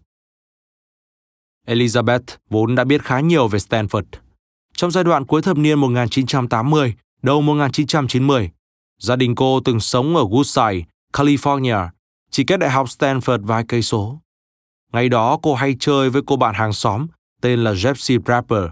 Elizabeth 1.68 2.38
vốn 2.50 2.76
đã 2.76 2.84
biết 2.84 3.04
khá 3.04 3.20
nhiều 3.20 3.48
về 3.48 3.60
Stanford. 3.60 4.04
Trong 4.74 4.92
giai 4.92 5.04
đoạn 5.04 5.26
cuối 5.26 5.42
thập 5.42 5.58
niên 5.58 5.80
1980, 5.80 6.94
đầu 7.22 7.42
1990, 7.42 8.50
gia 9.00 9.16
đình 9.16 9.36
cô 9.36 9.60
từng 9.60 9.80
sống 9.80 10.16
ở 10.16 10.24
Woodside, 10.24 10.84
California, 11.14 11.88
chỉ 12.32 12.44
cách 12.44 12.60
đại 12.60 12.70
học 12.70 12.88
Stanford 12.88 13.46
vài 13.46 13.64
cây 13.68 13.82
số. 13.82 14.20
Ngày 14.94 15.10
đó 15.10 15.40
cô 15.42 15.56
hay 15.56 15.76
chơi 15.80 16.10
với 16.10 16.22
cô 16.26 16.36
bạn 16.36 16.56
hàng 16.56 16.74
xóm 16.74 17.08
tên 17.42 17.64
là 17.64 17.74
Jesse 17.74 18.20
Draper. 18.26 18.64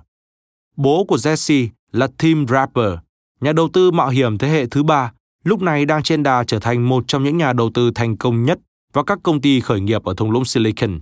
Bố 0.75 1.05
của 1.07 1.15
Jesse 1.15 1.67
là 1.91 2.07
Tim 2.17 2.47
Draper, 2.47 2.93
nhà 3.41 3.51
đầu 3.51 3.69
tư 3.73 3.91
mạo 3.91 4.09
hiểm 4.09 4.37
thế 4.37 4.47
hệ 4.49 4.65
thứ 4.65 4.83
ba, 4.83 5.11
lúc 5.47 5.61
này 5.61 5.85
đang 5.85 6.03
trên 6.03 6.23
đà 6.23 6.43
trở 6.43 6.59
thành 6.59 6.89
một 6.89 7.03
trong 7.07 7.23
những 7.23 7.37
nhà 7.37 7.53
đầu 7.53 7.71
tư 7.73 7.91
thành 7.95 8.17
công 8.17 8.43
nhất 8.43 8.59
và 8.93 9.03
các 9.03 9.19
công 9.23 9.41
ty 9.41 9.59
khởi 9.59 9.81
nghiệp 9.81 10.03
ở 10.03 10.13
thung 10.17 10.31
lũng 10.31 10.45
Silicon. 10.45 10.99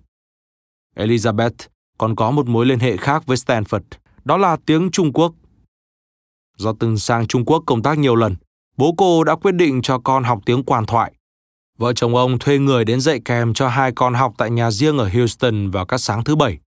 Elizabeth 0.95 1.67
còn 1.97 2.15
có 2.15 2.31
một 2.31 2.47
mối 2.47 2.65
liên 2.65 2.79
hệ 2.79 2.97
khác 2.97 3.25
với 3.25 3.38
Stanford, 3.38 3.81
đó 4.25 4.38
là 4.38 4.58
tiếng 4.65 4.91
Trung 4.91 5.13
Quốc. 5.13 5.34
Do 6.58 6.73
từng 6.79 6.97
sang 6.97 7.27
Trung 7.27 7.45
Quốc 7.45 7.63
công 7.65 7.81
tác 7.81 7.97
nhiều 7.97 8.15
lần, 8.15 8.36
bố 8.77 8.93
cô 8.97 9.23
đã 9.23 9.36
quyết 9.36 9.51
định 9.51 9.81
cho 9.81 9.99
con 9.99 10.23
học 10.23 10.39
tiếng 10.45 10.63
quan 10.63 10.86
thoại 10.86 11.13
Vợ 11.77 11.93
chồng 11.93 12.15
ông 12.15 12.39
thuê 12.39 12.58
người 12.58 12.86
đến 12.86 13.01
dạy 13.01 13.19
kèm 13.25 13.53
cho 13.53 13.67
hai 13.67 13.91
con 13.91 14.13
học 14.13 14.34
tại 14.38 14.51
nhà 14.51 14.71
riêng 14.71 14.97
ở 14.97 15.10
Houston 15.13 15.71
vào 15.71 15.86
các 15.86 15.97
sáng 15.97 16.23
thứ 16.23 16.36
bảy. 16.36 16.60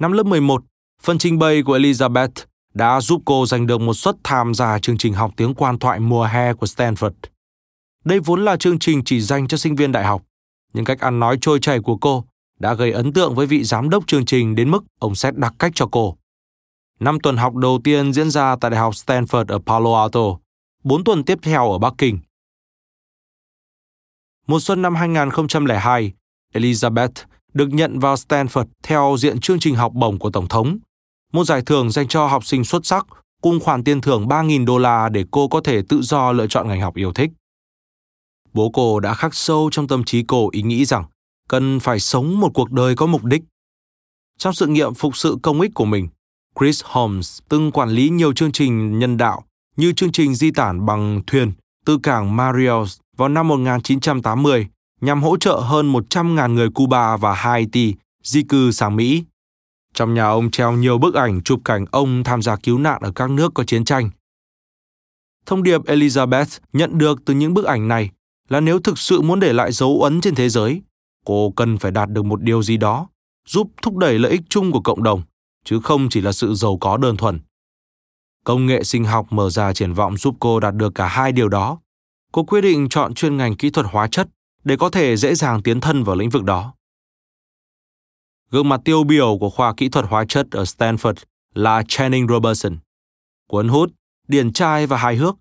Năm 0.00 0.12
lớp 0.12 0.26
11, 0.26 0.62
phần 1.02 1.18
trình 1.18 1.38
bày 1.38 1.62
của 1.62 1.78
Elizabeth 1.78 2.28
đã 2.74 3.00
giúp 3.00 3.22
cô 3.24 3.46
giành 3.46 3.66
được 3.66 3.80
một 3.80 3.94
suất 3.94 4.16
tham 4.24 4.54
gia 4.54 4.78
chương 4.78 4.98
trình 4.98 5.14
học 5.14 5.30
tiếng 5.36 5.54
quan 5.54 5.78
thoại 5.78 6.00
mùa 6.00 6.24
hè 6.24 6.54
của 6.54 6.66
Stanford. 6.66 7.12
Đây 8.04 8.20
vốn 8.20 8.44
là 8.44 8.56
chương 8.56 8.78
trình 8.78 9.04
chỉ 9.04 9.20
dành 9.20 9.48
cho 9.48 9.56
sinh 9.56 9.76
viên 9.76 9.92
đại 9.92 10.04
học, 10.04 10.22
nhưng 10.72 10.84
cách 10.84 11.00
ăn 11.00 11.20
nói 11.20 11.38
trôi 11.40 11.60
chảy 11.60 11.80
của 11.80 11.96
cô 11.96 12.24
đã 12.58 12.74
gây 12.74 12.92
ấn 12.92 13.12
tượng 13.12 13.34
với 13.34 13.46
vị 13.46 13.64
giám 13.64 13.90
đốc 13.90 14.06
chương 14.06 14.24
trình 14.24 14.54
đến 14.54 14.70
mức 14.70 14.84
ông 14.98 15.14
xét 15.14 15.36
đặc 15.36 15.54
cách 15.58 15.72
cho 15.74 15.88
cô. 15.92 16.16
Năm 17.00 17.20
tuần 17.20 17.36
học 17.36 17.54
đầu 17.54 17.80
tiên 17.84 18.12
diễn 18.12 18.30
ra 18.30 18.56
tại 18.60 18.70
Đại 18.70 18.80
học 18.80 18.94
Stanford 18.94 19.44
ở 19.48 19.58
Palo 19.58 20.00
Alto, 20.00 20.38
bốn 20.84 21.04
tuần 21.04 21.24
tiếp 21.24 21.38
theo 21.42 21.72
ở 21.72 21.78
Bắc 21.78 21.94
Kinh. 21.98 22.18
Mùa 24.46 24.60
xuân 24.60 24.82
năm 24.82 24.94
2002, 24.94 26.12
Elizabeth 26.54 27.24
được 27.54 27.68
nhận 27.72 27.98
vào 27.98 28.14
Stanford 28.14 28.66
theo 28.82 29.16
diện 29.18 29.40
chương 29.40 29.58
trình 29.60 29.74
học 29.74 29.92
bổng 29.92 30.18
của 30.18 30.30
Tổng 30.30 30.48
thống, 30.48 30.78
một 31.34 31.44
giải 31.44 31.62
thưởng 31.62 31.90
dành 31.90 32.08
cho 32.08 32.26
học 32.26 32.44
sinh 32.44 32.64
xuất 32.64 32.86
sắc 32.86 33.06
cùng 33.42 33.60
khoản 33.60 33.84
tiền 33.84 34.00
thưởng 34.00 34.26
3.000 34.26 34.64
đô 34.64 34.78
la 34.78 35.08
để 35.08 35.24
cô 35.30 35.48
có 35.48 35.60
thể 35.60 35.82
tự 35.88 36.02
do 36.02 36.32
lựa 36.32 36.46
chọn 36.46 36.68
ngành 36.68 36.80
học 36.80 36.94
yêu 36.94 37.12
thích. 37.12 37.30
Bố 38.52 38.70
cô 38.72 39.00
đã 39.00 39.14
khắc 39.14 39.34
sâu 39.34 39.68
trong 39.72 39.88
tâm 39.88 40.04
trí 40.04 40.22
cô 40.22 40.48
ý 40.52 40.62
nghĩ 40.62 40.84
rằng 40.84 41.04
cần 41.48 41.80
phải 41.80 42.00
sống 42.00 42.40
một 42.40 42.50
cuộc 42.54 42.70
đời 42.70 42.94
có 42.96 43.06
mục 43.06 43.24
đích. 43.24 43.42
Trong 44.38 44.54
sự 44.54 44.66
nghiệm 44.66 44.94
phục 44.94 45.16
sự 45.16 45.36
công 45.42 45.60
ích 45.60 45.70
của 45.74 45.84
mình, 45.84 46.08
Chris 46.60 46.84
Holmes 46.84 47.38
từng 47.48 47.72
quản 47.72 47.88
lý 47.88 48.08
nhiều 48.08 48.32
chương 48.32 48.52
trình 48.52 48.98
nhân 48.98 49.16
đạo 49.16 49.44
như 49.76 49.92
chương 49.92 50.12
trình 50.12 50.34
di 50.34 50.50
tản 50.50 50.86
bằng 50.86 51.22
thuyền 51.26 51.52
từ 51.86 51.98
cảng 52.02 52.36
Marios 52.36 52.98
vào 53.16 53.28
năm 53.28 53.48
1980 53.48 54.66
nhằm 55.00 55.22
hỗ 55.22 55.36
trợ 55.36 55.54
hơn 55.54 55.92
100.000 55.92 56.52
người 56.52 56.70
Cuba 56.70 57.16
và 57.16 57.34
Haiti 57.34 57.94
di 58.22 58.42
cư 58.42 58.70
sang 58.70 58.96
Mỹ. 58.96 59.24
Trong 59.94 60.14
nhà 60.14 60.24
ông 60.24 60.50
treo 60.50 60.72
nhiều 60.72 60.98
bức 60.98 61.14
ảnh 61.14 61.42
chụp 61.42 61.60
cảnh 61.64 61.84
ông 61.90 62.24
tham 62.24 62.42
gia 62.42 62.56
cứu 62.56 62.78
nạn 62.78 63.02
ở 63.02 63.12
các 63.12 63.30
nước 63.30 63.54
có 63.54 63.64
chiến 63.64 63.84
tranh. 63.84 64.10
Thông 65.46 65.62
điệp 65.62 65.80
Elizabeth 65.84 66.58
nhận 66.72 66.98
được 66.98 67.24
từ 67.24 67.34
những 67.34 67.54
bức 67.54 67.64
ảnh 67.64 67.88
này 67.88 68.10
là 68.48 68.60
nếu 68.60 68.80
thực 68.80 68.98
sự 68.98 69.20
muốn 69.20 69.40
để 69.40 69.52
lại 69.52 69.72
dấu 69.72 70.02
ấn 70.02 70.20
trên 70.20 70.34
thế 70.34 70.48
giới, 70.48 70.82
cô 71.24 71.52
cần 71.56 71.78
phải 71.78 71.90
đạt 71.90 72.10
được 72.10 72.24
một 72.24 72.42
điều 72.42 72.62
gì 72.62 72.76
đó, 72.76 73.08
giúp 73.48 73.70
thúc 73.82 73.96
đẩy 73.96 74.18
lợi 74.18 74.32
ích 74.32 74.42
chung 74.48 74.72
của 74.72 74.80
cộng 74.80 75.02
đồng, 75.02 75.22
chứ 75.64 75.80
không 75.80 76.08
chỉ 76.08 76.20
là 76.20 76.32
sự 76.32 76.54
giàu 76.54 76.78
có 76.80 76.96
đơn 76.96 77.16
thuần. 77.16 77.40
Công 78.44 78.66
nghệ 78.66 78.84
sinh 78.84 79.04
học 79.04 79.26
mở 79.30 79.50
ra 79.50 79.72
triển 79.72 79.92
vọng 79.92 80.16
giúp 80.16 80.36
cô 80.40 80.60
đạt 80.60 80.74
được 80.74 80.94
cả 80.94 81.08
hai 81.08 81.32
điều 81.32 81.48
đó. 81.48 81.78
Cô 82.32 82.44
quyết 82.44 82.60
định 82.60 82.88
chọn 82.88 83.14
chuyên 83.14 83.36
ngành 83.36 83.56
kỹ 83.56 83.70
thuật 83.70 83.86
hóa 83.90 84.08
chất 84.08 84.28
để 84.64 84.76
có 84.76 84.90
thể 84.90 85.16
dễ 85.16 85.34
dàng 85.34 85.62
tiến 85.62 85.80
thân 85.80 86.04
vào 86.04 86.16
lĩnh 86.16 86.30
vực 86.30 86.44
đó. 86.44 86.74
Gương 88.50 88.68
mặt 88.68 88.80
tiêu 88.84 89.04
biểu 89.04 89.36
của 89.40 89.50
khoa 89.50 89.74
kỹ 89.74 89.88
thuật 89.88 90.06
hóa 90.08 90.24
chất 90.28 90.46
ở 90.50 90.62
Stanford 90.62 91.14
là 91.54 91.82
Channing 91.88 92.28
Robertson. 92.28 92.76
Cuốn 93.48 93.68
hút, 93.68 93.92
điển 94.28 94.52
trai 94.52 94.86
và 94.86 94.96
hài 94.96 95.16
hước, 95.16 95.36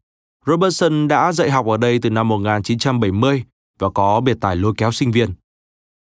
Robertson 0.45 1.07
đã 1.07 1.31
dạy 1.31 1.51
học 1.51 1.65
ở 1.67 1.77
đây 1.77 1.99
từ 2.01 2.09
năm 2.09 2.27
1970 2.27 3.43
và 3.79 3.89
có 3.89 4.21
biệt 4.21 4.37
tài 4.41 4.55
lôi 4.55 4.73
kéo 4.77 4.91
sinh 4.91 5.11
viên. 5.11 5.33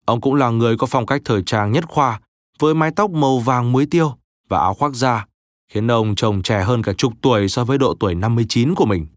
Ông 0.05 0.21
cũng 0.21 0.35
là 0.35 0.49
người 0.49 0.77
có 0.77 0.87
phong 0.87 1.05
cách 1.05 1.21
thời 1.25 1.43
trang 1.45 1.71
nhất 1.71 1.85
khoa, 1.87 2.19
với 2.59 2.73
mái 2.73 2.91
tóc 2.95 3.11
màu 3.11 3.39
vàng 3.39 3.71
muối 3.71 3.85
tiêu 3.85 4.17
và 4.49 4.59
áo 4.59 4.73
khoác 4.73 4.93
da, 4.93 5.25
khiến 5.71 5.91
ông 5.91 6.15
trông 6.15 6.41
trẻ 6.41 6.63
hơn 6.63 6.83
cả 6.83 6.93
chục 6.97 7.13
tuổi 7.21 7.49
so 7.49 7.65
với 7.65 7.77
độ 7.77 7.95
tuổi 7.99 8.15
59 8.15 8.75
của 8.75 8.85
mình. 8.85 9.07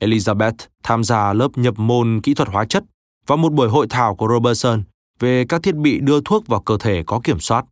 Elizabeth 0.00 0.52
tham 0.82 1.04
gia 1.04 1.32
lớp 1.32 1.48
nhập 1.58 1.78
môn 1.78 2.20
kỹ 2.22 2.34
thuật 2.34 2.48
hóa 2.48 2.64
chất 2.64 2.84
và 3.26 3.36
một 3.36 3.52
buổi 3.52 3.68
hội 3.68 3.86
thảo 3.90 4.16
của 4.16 4.28
Robertson 4.28 4.82
về 5.18 5.44
các 5.48 5.62
thiết 5.62 5.74
bị 5.74 6.00
đưa 6.00 6.20
thuốc 6.20 6.46
vào 6.46 6.60
cơ 6.60 6.76
thể 6.80 7.02
có 7.06 7.20
kiểm 7.24 7.40
soát. 7.40 7.64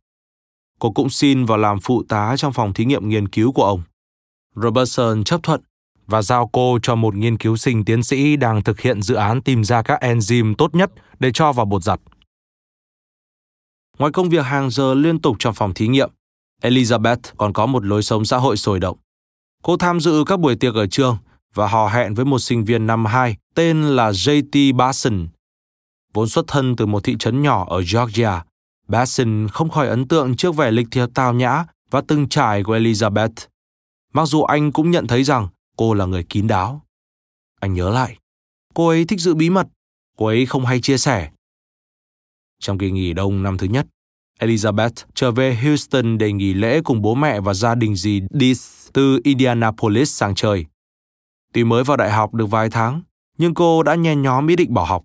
Cô 0.79 0.91
cũng 0.91 1.09
xin 1.09 1.45
vào 1.45 1.57
làm 1.57 1.79
phụ 1.79 2.03
tá 2.09 2.35
trong 2.37 2.53
phòng 2.53 2.73
thí 2.73 2.85
nghiệm 2.85 3.09
nghiên 3.09 3.27
cứu 3.27 3.51
của 3.51 3.63
ông. 3.63 3.81
Robertson 4.55 5.23
chấp 5.23 5.43
thuận 5.43 5.61
và 6.07 6.21
giao 6.21 6.49
cô 6.53 6.79
cho 6.83 6.95
một 6.95 7.15
nghiên 7.15 7.37
cứu 7.37 7.57
sinh 7.57 7.85
tiến 7.85 8.03
sĩ 8.03 8.35
đang 8.35 8.63
thực 8.63 8.79
hiện 8.79 9.01
dự 9.01 9.15
án 9.15 9.41
tìm 9.41 9.63
ra 9.63 9.81
các 9.81 9.99
enzyme 10.01 10.55
tốt 10.57 10.75
nhất 10.75 10.91
để 11.19 11.31
cho 11.33 11.51
vào 11.51 11.65
bột 11.65 11.83
giặt. 11.83 11.99
Ngoài 13.99 14.11
công 14.11 14.29
việc 14.29 14.45
hàng 14.45 14.69
giờ 14.69 14.93
liên 14.93 15.21
tục 15.21 15.35
trong 15.39 15.53
phòng 15.53 15.73
thí 15.73 15.87
nghiệm, 15.87 16.09
Elizabeth 16.61 17.17
còn 17.37 17.53
có 17.53 17.65
một 17.65 17.85
lối 17.85 18.03
sống 18.03 18.25
xã 18.25 18.37
hội 18.37 18.57
sôi 18.57 18.79
động. 18.79 18.97
Cô 19.63 19.77
tham 19.77 19.99
dự 19.99 20.23
các 20.27 20.39
buổi 20.39 20.55
tiệc 20.55 20.75
ở 20.75 20.87
trường 20.87 21.17
và 21.53 21.67
hò 21.67 21.87
hẹn 21.87 22.13
với 22.13 22.25
một 22.25 22.39
sinh 22.39 22.65
viên 22.65 22.87
năm 22.87 23.05
2 23.05 23.37
tên 23.55 23.83
là 23.83 24.11
JT 24.11 24.75
Basson. 24.75 25.27
Vốn 26.13 26.29
xuất 26.29 26.45
thân 26.47 26.75
từ 26.75 26.85
một 26.85 27.03
thị 27.03 27.15
trấn 27.19 27.41
nhỏ 27.41 27.65
ở 27.69 27.83
Georgia, 27.93 28.43
Basson 28.87 29.47
không 29.51 29.69
khỏi 29.69 29.87
ấn 29.87 30.07
tượng 30.07 30.35
trước 30.35 30.55
vẻ 30.55 30.71
lịch 30.71 30.87
thiệp 30.91 31.09
tao 31.13 31.33
nhã 31.33 31.65
và 31.91 32.01
từng 32.07 32.29
trải 32.29 32.63
của 32.63 32.77
Elizabeth. 32.77 33.47
Mặc 34.13 34.25
dù 34.25 34.43
anh 34.43 34.71
cũng 34.71 34.91
nhận 34.91 35.07
thấy 35.07 35.23
rằng 35.23 35.47
cô 35.77 35.93
là 35.93 36.05
người 36.05 36.23
kín 36.23 36.47
đáo. 36.47 36.81
Anh 37.59 37.73
nhớ 37.73 37.89
lại, 37.89 38.17
cô 38.73 38.87
ấy 38.87 39.05
thích 39.05 39.19
giữ 39.19 39.35
bí 39.35 39.49
mật, 39.49 39.67
cô 40.17 40.25
ấy 40.25 40.45
không 40.45 40.65
hay 40.65 40.81
chia 40.81 40.97
sẻ. 40.97 41.29
Trong 42.59 42.77
kỳ 42.77 42.91
nghỉ 42.91 43.13
đông 43.13 43.43
năm 43.43 43.57
thứ 43.57 43.67
nhất, 43.67 43.87
Elizabeth 44.39 45.05
trở 45.15 45.31
về 45.31 45.55
Houston 45.55 46.17
để 46.17 46.31
nghỉ 46.31 46.53
lễ 46.53 46.81
cùng 46.81 47.01
bố 47.01 47.15
mẹ 47.15 47.39
và 47.39 47.53
gia 47.53 47.75
đình 47.75 47.95
dì 47.95 48.21
Dis 48.39 48.87
từ 48.93 49.19
Indianapolis 49.23 50.11
sang 50.11 50.35
chơi. 50.35 50.65
Tuy 51.53 51.63
mới 51.63 51.83
vào 51.83 51.97
đại 51.97 52.11
học 52.11 52.33
được 52.33 52.45
vài 52.45 52.69
tháng, 52.69 53.01
nhưng 53.37 53.53
cô 53.53 53.83
đã 53.83 53.95
nhen 53.95 54.21
nhóm 54.21 54.47
ý 54.47 54.55
định 54.55 54.73
bỏ 54.73 54.83
học. 54.83 55.03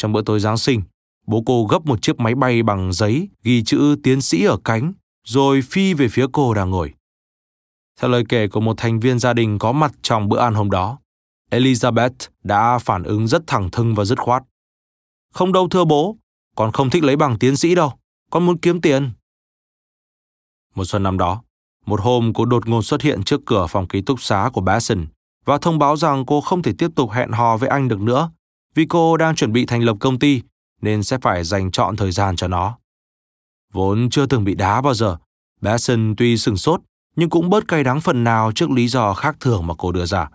Trong 0.00 0.12
bữa 0.12 0.22
tối 0.22 0.40
Giáng 0.40 0.56
sinh, 0.56 0.82
bố 1.26 1.42
cô 1.46 1.66
gấp 1.66 1.86
một 1.86 2.02
chiếc 2.02 2.20
máy 2.20 2.34
bay 2.34 2.62
bằng 2.62 2.92
giấy 2.92 3.28
ghi 3.42 3.62
chữ 3.62 3.96
tiến 4.02 4.20
sĩ 4.20 4.44
ở 4.44 4.56
cánh, 4.64 4.92
rồi 5.26 5.60
phi 5.62 5.94
về 5.94 6.08
phía 6.08 6.26
cô 6.32 6.54
đang 6.54 6.70
ngồi. 6.70 6.94
Theo 8.00 8.10
lời 8.10 8.24
kể 8.28 8.48
của 8.48 8.60
một 8.60 8.74
thành 8.76 9.00
viên 9.00 9.18
gia 9.18 9.32
đình 9.32 9.58
có 9.58 9.72
mặt 9.72 9.92
trong 10.02 10.28
bữa 10.28 10.38
ăn 10.38 10.54
hôm 10.54 10.70
đó, 10.70 10.98
Elizabeth 11.50 12.10
đã 12.42 12.78
phản 12.78 13.02
ứng 13.02 13.26
rất 13.26 13.42
thẳng 13.46 13.70
thừng 13.70 13.94
và 13.94 14.04
dứt 14.04 14.18
khoát. 14.18 14.42
Không 15.34 15.52
đâu 15.52 15.68
thưa 15.68 15.84
bố, 15.84 16.16
con 16.56 16.72
không 16.72 16.90
thích 16.90 17.04
lấy 17.04 17.16
bằng 17.16 17.38
tiến 17.38 17.56
sĩ 17.56 17.74
đâu, 17.74 17.92
con 18.30 18.46
muốn 18.46 18.58
kiếm 18.58 18.80
tiền. 18.80 19.10
Một 20.74 20.84
xuân 20.84 21.02
năm 21.02 21.18
đó, 21.18 21.42
một 21.86 22.00
hôm 22.00 22.32
cô 22.34 22.44
đột 22.44 22.68
ngột 22.68 22.82
xuất 22.82 23.02
hiện 23.02 23.22
trước 23.22 23.40
cửa 23.46 23.66
phòng 23.68 23.88
ký 23.88 24.00
túc 24.02 24.20
xá 24.20 24.50
của 24.52 24.60
Basson 24.60 25.06
và 25.44 25.58
thông 25.58 25.78
báo 25.78 25.96
rằng 25.96 26.24
cô 26.26 26.40
không 26.40 26.62
thể 26.62 26.72
tiếp 26.78 26.90
tục 26.94 27.10
hẹn 27.10 27.32
hò 27.32 27.56
với 27.56 27.68
anh 27.68 27.88
được 27.88 28.00
nữa 28.00 28.30
vì 28.74 28.86
cô 28.88 29.16
đang 29.16 29.34
chuẩn 29.34 29.52
bị 29.52 29.66
thành 29.66 29.82
lập 29.82 29.96
công 30.00 30.18
ty 30.18 30.42
nên 30.82 31.02
sẽ 31.02 31.18
phải 31.22 31.44
dành 31.44 31.70
trọn 31.70 31.96
thời 31.96 32.12
gian 32.12 32.36
cho 32.36 32.48
nó. 32.48 32.78
Vốn 33.72 34.10
chưa 34.10 34.26
từng 34.26 34.44
bị 34.44 34.54
đá 34.54 34.80
bao 34.80 34.94
giờ, 34.94 35.16
Besson 35.60 36.14
tuy 36.16 36.36
sừng 36.36 36.56
sốt 36.56 36.80
nhưng 37.16 37.30
cũng 37.30 37.50
bớt 37.50 37.68
cay 37.68 37.84
đắng 37.84 38.00
phần 38.00 38.24
nào 38.24 38.52
trước 38.52 38.70
lý 38.70 38.88
do 38.88 39.14
khác 39.14 39.36
thường 39.40 39.66
mà 39.66 39.74
cô 39.78 39.92
đưa 39.92 40.06
ra. 40.06 40.28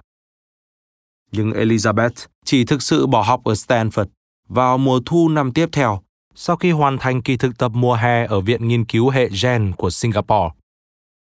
Nhưng 1.31 1.51
Elizabeth 1.51 2.25
chỉ 2.45 2.65
thực 2.65 2.81
sự 2.81 3.07
bỏ 3.07 3.21
học 3.21 3.43
ở 3.43 3.53
Stanford 3.53 4.05
vào 4.49 4.77
mùa 4.77 4.99
thu 5.05 5.29
năm 5.29 5.51
tiếp 5.53 5.69
theo 5.71 6.01
sau 6.35 6.55
khi 6.55 6.71
hoàn 6.71 6.97
thành 6.97 7.21
kỳ 7.21 7.37
thực 7.37 7.57
tập 7.57 7.71
mùa 7.75 7.93
hè 7.93 8.25
ở 8.25 8.41
Viện 8.41 8.67
Nghiên 8.67 8.85
cứu 8.85 9.09
hệ 9.09 9.29
gen 9.43 9.73
của 9.77 9.89
Singapore. 9.89 10.49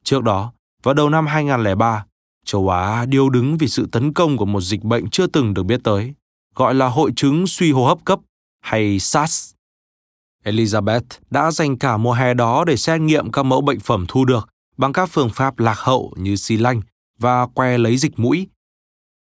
Trước 0.04 0.24
đó, 0.24 0.54
vào 0.84 0.94
đầu 0.94 1.10
năm 1.10 1.28
2003, 1.28 2.06
châu 2.46 2.70
Á 2.70 3.06
điêu 3.06 3.30
đứng 3.30 3.58
vì 3.58 3.68
sự 3.68 3.88
tấn 3.92 4.14
công 4.14 4.38
của 4.38 4.46
một 4.46 4.62
dịch 4.62 4.84
bệnh 4.84 5.10
chưa 5.10 5.28
từng 5.28 5.54
được 5.54 5.64
biết 5.64 5.80
tới, 5.84 6.14
gọi 6.60 6.76
là 6.76 6.88
hội 6.88 7.12
chứng 7.15 7.48
suy 7.48 7.72
hô 7.72 7.86
hấp 7.86 8.06
cấp 8.06 8.19
hay 8.62 9.00
SARS. 9.00 9.54
Elizabeth 10.45 11.02
đã 11.30 11.52
dành 11.52 11.78
cả 11.78 11.98
mùa 11.98 12.13
hè 12.13 12.34
đó 12.34 12.63
để 12.63 12.78
xét 12.78 13.02
nghiệm 13.02 13.32
các 13.32 13.43
mẫu 13.43 13.62
bệnh 13.62 13.80
phẩm 13.80 14.06
thu 14.08 14.26
được 14.26 14.50
bằng 14.78 14.93
các 14.93 15.10
phương 15.12 15.30
pháp 15.34 15.60
lạc 15.60 15.78
hậu 15.78 16.13
như 16.17 16.36
xi 16.36 16.58
lanh 16.58 16.82
và 17.19 17.48
que 17.48 17.78
lấy 17.78 17.98
dịch 17.98 18.19
mũi. 18.19 18.48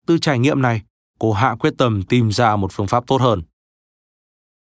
Từ 0.05 0.17
trải 0.17 0.39
nghiệm 0.39 0.61
này, 0.61 0.81
cô 1.19 1.33
hạ 1.33 1.55
quyết 1.59 1.73
tâm 1.77 2.03
tìm 2.03 2.31
ra 2.31 2.55
một 2.55 2.71
phương 2.71 2.87
pháp 2.87 3.03
tốt 3.07 3.21
hơn. 3.21 3.41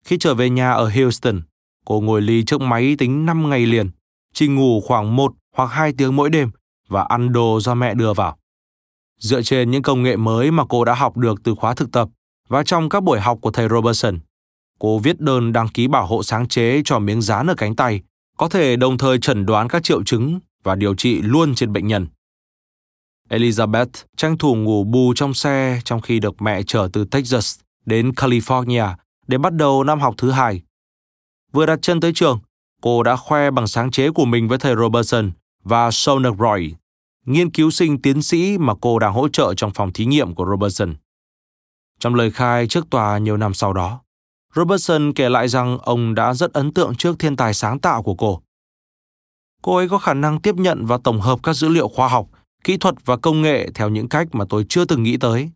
Khi 0.05 0.17
trở 0.17 0.33
về 0.35 0.49
nhà 0.49 0.71
ở 0.71 0.89
Houston, 0.89 1.41
cô 1.85 2.01
ngồi 2.01 2.21
ly 2.21 2.43
trước 2.43 2.61
máy 2.61 2.95
tính 2.97 3.25
5 3.25 3.49
ngày 3.49 3.65
liền, 3.65 3.89
chỉ 4.33 4.47
ngủ 4.47 4.81
khoảng 4.81 5.15
1 5.15 5.33
hoặc 5.55 5.67
2 5.67 5.93
tiếng 5.97 6.15
mỗi 6.15 6.29
đêm 6.29 6.51
và 6.87 7.03
ăn 7.03 7.31
đồ 7.31 7.59
do 7.59 7.75
mẹ 7.75 7.93
đưa 7.93 8.13
vào. 8.13 8.37
Dựa 9.19 9.41
trên 9.41 9.71
những 9.71 9.81
công 9.81 10.03
nghệ 10.03 10.15
mới 10.15 10.51
mà 10.51 10.63
cô 10.69 10.85
đã 10.85 10.93
học 10.93 11.17
được 11.17 11.43
từ 11.43 11.55
khóa 11.55 11.75
thực 11.75 11.91
tập 11.91 12.09
và 12.49 12.63
trong 12.63 12.89
các 12.89 13.03
buổi 13.03 13.19
học 13.19 13.37
của 13.41 13.51
thầy 13.51 13.69
Robertson, 13.69 14.19
cô 14.79 14.99
viết 14.99 15.19
đơn 15.19 15.53
đăng 15.53 15.67
ký 15.67 15.87
bảo 15.87 16.05
hộ 16.05 16.23
sáng 16.23 16.47
chế 16.47 16.81
cho 16.85 16.99
miếng 16.99 17.21
dán 17.21 17.47
ở 17.47 17.53
cánh 17.57 17.75
tay, 17.75 18.01
có 18.37 18.49
thể 18.49 18.75
đồng 18.75 18.97
thời 18.97 19.19
chẩn 19.19 19.45
đoán 19.45 19.67
các 19.67 19.83
triệu 19.83 20.03
chứng 20.03 20.39
và 20.63 20.75
điều 20.75 20.95
trị 20.95 21.21
luôn 21.21 21.55
trên 21.55 21.73
bệnh 21.73 21.87
nhân. 21.87 22.07
Elizabeth 23.29 23.87
tranh 24.17 24.37
thủ 24.37 24.55
ngủ 24.55 24.83
bù 24.83 25.13
trong 25.15 25.33
xe 25.33 25.81
trong 25.85 26.01
khi 26.01 26.19
được 26.19 26.41
mẹ 26.41 26.63
chở 26.63 26.89
từ 26.93 27.05
Texas 27.05 27.59
đến 27.85 28.11
California 28.11 28.95
để 29.27 29.37
bắt 29.37 29.53
đầu 29.53 29.83
năm 29.83 29.99
học 29.99 30.15
thứ 30.17 30.31
hai. 30.31 30.61
Vừa 31.51 31.65
đặt 31.65 31.79
chân 31.81 31.99
tới 31.99 32.11
trường, 32.15 32.39
cô 32.81 33.03
đã 33.03 33.15
khoe 33.15 33.51
bằng 33.51 33.67
sáng 33.67 33.91
chế 33.91 34.09
của 34.09 34.25
mình 34.25 34.47
với 34.47 34.57
thầy 34.57 34.75
Robertson 34.75 35.31
và 35.63 35.91
Sonak 35.91 36.33
Roy, 36.39 36.73
nghiên 37.25 37.51
cứu 37.51 37.71
sinh 37.71 38.01
tiến 38.01 38.21
sĩ 38.21 38.57
mà 38.57 38.73
cô 38.81 38.99
đang 38.99 39.13
hỗ 39.13 39.29
trợ 39.29 39.53
trong 39.53 39.71
phòng 39.73 39.93
thí 39.93 40.05
nghiệm 40.05 40.35
của 40.35 40.45
Robertson. 40.49 40.93
Trong 41.99 42.15
lời 42.15 42.31
khai 42.31 42.67
trước 42.67 42.89
tòa 42.89 43.17
nhiều 43.17 43.37
năm 43.37 43.53
sau 43.53 43.73
đó, 43.73 44.01
Robertson 44.55 45.13
kể 45.13 45.29
lại 45.29 45.47
rằng 45.47 45.77
ông 45.77 46.15
đã 46.15 46.33
rất 46.33 46.53
ấn 46.53 46.73
tượng 46.73 46.95
trước 46.95 47.19
thiên 47.19 47.35
tài 47.35 47.53
sáng 47.53 47.79
tạo 47.79 48.03
của 48.03 48.15
cô. 48.15 48.41
Cô 49.61 49.75
ấy 49.75 49.89
có 49.89 49.97
khả 49.97 50.13
năng 50.13 50.41
tiếp 50.41 50.55
nhận 50.55 50.85
và 50.85 50.97
tổng 51.03 51.21
hợp 51.21 51.39
các 51.43 51.53
dữ 51.53 51.69
liệu 51.69 51.87
khoa 51.87 52.07
học, 52.07 52.27
kỹ 52.63 52.77
thuật 52.77 52.95
và 53.05 53.17
công 53.17 53.41
nghệ 53.41 53.69
theo 53.75 53.89
những 53.89 54.09
cách 54.09 54.27
mà 54.31 54.45
tôi 54.49 54.65
chưa 54.69 54.85
từng 54.85 55.03
nghĩ 55.03 55.17
tới. 55.17 55.49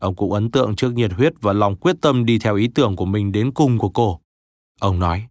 Ông 0.00 0.14
cũng 0.14 0.32
ấn 0.32 0.50
tượng 0.50 0.76
trước 0.76 0.94
nhiệt 0.94 1.12
huyết 1.12 1.32
và 1.40 1.52
lòng 1.52 1.76
quyết 1.76 1.96
tâm 2.00 2.24
đi 2.24 2.38
theo 2.38 2.56
ý 2.56 2.68
tưởng 2.74 2.96
của 2.96 3.04
mình 3.04 3.32
đến 3.32 3.52
cùng 3.52 3.78
của 3.78 3.88
cô. 3.88 4.20
Ông 4.80 4.98
nói. 4.98 5.26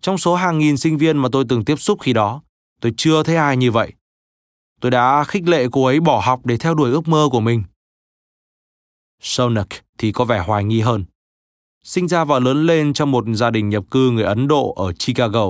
Trong 0.00 0.18
số 0.18 0.34
hàng 0.34 0.58
nghìn 0.58 0.76
sinh 0.76 0.98
viên 0.98 1.18
mà 1.18 1.28
tôi 1.32 1.44
từng 1.48 1.64
tiếp 1.64 1.76
xúc 1.76 1.98
khi 2.00 2.12
đó, 2.12 2.42
tôi 2.80 2.94
chưa 2.96 3.22
thấy 3.22 3.36
ai 3.36 3.56
như 3.56 3.70
vậy. 3.70 3.92
Tôi 4.80 4.90
đã 4.90 5.24
khích 5.24 5.48
lệ 5.48 5.66
cô 5.72 5.84
ấy 5.84 6.00
bỏ 6.00 6.20
học 6.24 6.46
để 6.46 6.56
theo 6.56 6.74
đuổi 6.74 6.90
ước 6.90 7.08
mơ 7.08 7.28
của 7.32 7.40
mình. 7.40 7.62
Sonak 9.20 9.68
thì 9.98 10.12
có 10.12 10.24
vẻ 10.24 10.38
hoài 10.46 10.64
nghi 10.64 10.80
hơn. 10.80 11.04
Sinh 11.84 12.08
ra 12.08 12.24
và 12.24 12.38
lớn 12.38 12.66
lên 12.66 12.92
trong 12.92 13.10
một 13.10 13.24
gia 13.34 13.50
đình 13.50 13.68
nhập 13.68 13.84
cư 13.90 14.10
người 14.10 14.24
Ấn 14.24 14.48
Độ 14.48 14.72
ở 14.72 14.92
Chicago, 14.92 15.46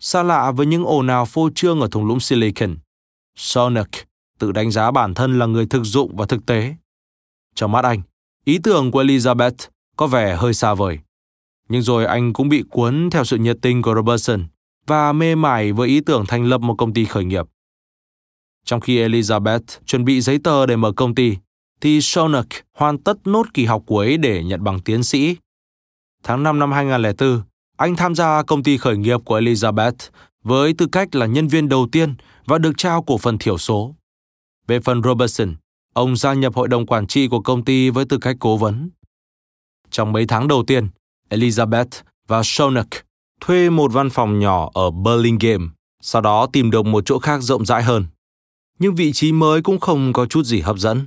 xa 0.00 0.22
lạ 0.22 0.50
với 0.50 0.66
những 0.66 0.84
ồn 0.84 1.06
ào 1.06 1.24
phô 1.24 1.50
trương 1.54 1.80
ở 1.80 1.88
thung 1.90 2.04
lũng 2.04 2.20
Silicon. 2.20 2.76
Sonak 3.36 3.90
tự 4.38 4.52
đánh 4.52 4.70
giá 4.70 4.90
bản 4.90 5.14
thân 5.14 5.38
là 5.38 5.46
người 5.46 5.66
thực 5.66 5.84
dụng 5.84 6.16
và 6.16 6.26
thực 6.26 6.46
tế. 6.46 6.74
Trong 7.54 7.72
mắt 7.72 7.84
anh, 7.84 8.02
ý 8.44 8.58
tưởng 8.62 8.90
của 8.90 9.02
Elizabeth 9.02 9.68
có 9.96 10.06
vẻ 10.06 10.36
hơi 10.36 10.54
xa 10.54 10.74
vời. 10.74 10.98
Nhưng 11.68 11.82
rồi 11.82 12.04
anh 12.04 12.32
cũng 12.32 12.48
bị 12.48 12.64
cuốn 12.70 13.10
theo 13.10 13.24
sự 13.24 13.38
nhiệt 13.38 13.56
tình 13.62 13.82
của 13.82 13.94
Robertson 13.94 14.46
và 14.86 15.12
mê 15.12 15.34
mải 15.34 15.72
với 15.72 15.88
ý 15.88 16.00
tưởng 16.00 16.24
thành 16.28 16.44
lập 16.44 16.60
một 16.60 16.74
công 16.78 16.92
ty 16.92 17.04
khởi 17.04 17.24
nghiệp. 17.24 17.46
Trong 18.64 18.80
khi 18.80 19.08
Elizabeth 19.08 19.60
chuẩn 19.86 20.04
bị 20.04 20.20
giấy 20.20 20.38
tờ 20.44 20.66
để 20.66 20.76
mở 20.76 20.92
công 20.92 21.14
ty, 21.14 21.36
thì 21.82 22.00
Shonak 22.00 22.46
hoàn 22.76 22.98
tất 22.98 23.26
nốt 23.26 23.46
kỳ 23.54 23.64
học 23.64 23.82
cuối 23.86 24.16
để 24.16 24.44
nhận 24.44 24.64
bằng 24.64 24.80
tiến 24.80 25.02
sĩ. 25.02 25.36
Tháng 26.22 26.42
5 26.42 26.58
năm 26.58 26.72
2004, 26.72 27.42
anh 27.76 27.96
tham 27.96 28.14
gia 28.14 28.42
công 28.42 28.62
ty 28.62 28.76
khởi 28.76 28.96
nghiệp 28.96 29.20
của 29.24 29.40
Elizabeth 29.40 30.10
với 30.42 30.74
tư 30.78 30.86
cách 30.92 31.14
là 31.14 31.26
nhân 31.26 31.48
viên 31.48 31.68
đầu 31.68 31.88
tiên 31.92 32.14
và 32.46 32.58
được 32.58 32.72
trao 32.76 33.02
cổ 33.02 33.18
phần 33.18 33.38
thiểu 33.38 33.58
số. 33.58 33.94
Về 34.66 34.80
phần 34.80 35.02
Robertson, 35.02 35.54
ông 35.92 36.16
gia 36.16 36.32
nhập 36.34 36.54
hội 36.54 36.68
đồng 36.68 36.86
quản 36.86 37.06
trị 37.06 37.28
của 37.28 37.40
công 37.40 37.64
ty 37.64 37.90
với 37.90 38.04
tư 38.04 38.18
cách 38.18 38.36
cố 38.40 38.56
vấn. 38.56 38.90
Trong 39.90 40.12
mấy 40.12 40.26
tháng 40.26 40.48
đầu 40.48 40.64
tiên, 40.66 40.88
Elizabeth 41.30 42.02
và 42.28 42.42
Shonak 42.44 42.88
thuê 43.40 43.70
một 43.70 43.92
văn 43.92 44.10
phòng 44.10 44.38
nhỏ 44.38 44.70
ở 44.74 44.90
Burlingame, 44.90 45.64
sau 46.00 46.22
đó 46.22 46.46
tìm 46.52 46.70
được 46.70 46.86
một 46.86 47.06
chỗ 47.06 47.18
khác 47.18 47.38
rộng 47.42 47.66
rãi 47.66 47.82
hơn. 47.82 48.06
Nhưng 48.78 48.94
vị 48.94 49.12
trí 49.12 49.32
mới 49.32 49.62
cũng 49.62 49.80
không 49.80 50.12
có 50.12 50.26
chút 50.26 50.42
gì 50.42 50.60
hấp 50.60 50.78
dẫn. 50.78 51.06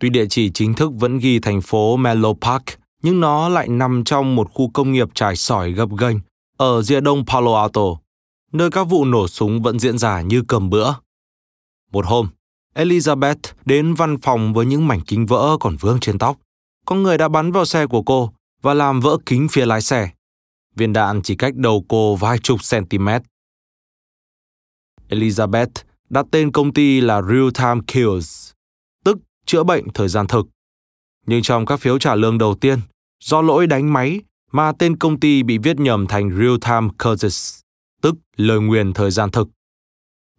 Tuy 0.00 0.10
địa 0.10 0.26
chỉ 0.30 0.50
chính 0.50 0.74
thức 0.74 0.90
vẫn 0.94 1.18
ghi 1.18 1.38
thành 1.38 1.60
phố 1.60 1.96
Menlo 1.96 2.32
Park, 2.40 2.64
nhưng 3.02 3.20
nó 3.20 3.48
lại 3.48 3.68
nằm 3.68 4.04
trong 4.04 4.36
một 4.36 4.50
khu 4.54 4.70
công 4.70 4.92
nghiệp 4.92 5.08
trải 5.14 5.36
sỏi 5.36 5.72
gập 5.72 5.88
ghềnh 5.98 6.20
ở 6.56 6.82
rìa 6.82 7.00
đông 7.00 7.26
Palo 7.26 7.60
Alto, 7.60 7.82
nơi 8.52 8.70
các 8.70 8.84
vụ 8.84 9.04
nổ 9.04 9.28
súng 9.28 9.62
vẫn 9.62 9.78
diễn 9.78 9.98
ra 9.98 10.20
như 10.20 10.42
cầm 10.48 10.70
bữa. 10.70 10.92
Một 11.92 12.06
hôm, 12.06 12.28
Elizabeth 12.74 13.36
đến 13.64 13.94
văn 13.94 14.16
phòng 14.22 14.52
với 14.52 14.66
những 14.66 14.88
mảnh 14.88 15.00
kính 15.00 15.26
vỡ 15.26 15.56
còn 15.60 15.76
vương 15.76 16.00
trên 16.00 16.18
tóc. 16.18 16.36
Có 16.84 16.94
người 16.94 17.18
đã 17.18 17.28
bắn 17.28 17.52
vào 17.52 17.64
xe 17.64 17.86
của 17.86 18.02
cô 18.02 18.32
và 18.62 18.74
làm 18.74 19.00
vỡ 19.00 19.18
kính 19.26 19.48
phía 19.50 19.66
lái 19.66 19.82
xe. 19.82 20.10
Viên 20.76 20.92
đạn 20.92 21.22
chỉ 21.22 21.36
cách 21.36 21.54
đầu 21.56 21.84
cô 21.88 22.16
vài 22.16 22.38
chục 22.38 22.60
cm. 22.70 23.08
Elizabeth 25.08 25.68
đặt 26.10 26.26
tên 26.30 26.52
công 26.52 26.72
ty 26.72 27.00
là 27.00 27.22
Real 27.22 27.48
Time 27.54 27.80
Kills, 27.86 28.45
chữa 29.46 29.64
bệnh 29.64 29.84
thời 29.94 30.08
gian 30.08 30.26
thực. 30.26 30.46
Nhưng 31.26 31.42
trong 31.42 31.66
các 31.66 31.80
phiếu 31.80 31.98
trả 31.98 32.14
lương 32.14 32.38
đầu 32.38 32.54
tiên, 32.54 32.80
do 33.20 33.42
lỗi 33.42 33.66
đánh 33.66 33.92
máy 33.92 34.20
mà 34.52 34.72
tên 34.78 34.96
công 34.96 35.20
ty 35.20 35.42
bị 35.42 35.58
viết 35.58 35.80
nhầm 35.80 36.06
thành 36.06 36.30
Real 36.30 36.56
Time 36.60 36.88
Curses, 37.04 37.60
tức 38.02 38.14
lời 38.36 38.60
nguyền 38.60 38.92
thời 38.92 39.10
gian 39.10 39.30
thực. 39.30 39.48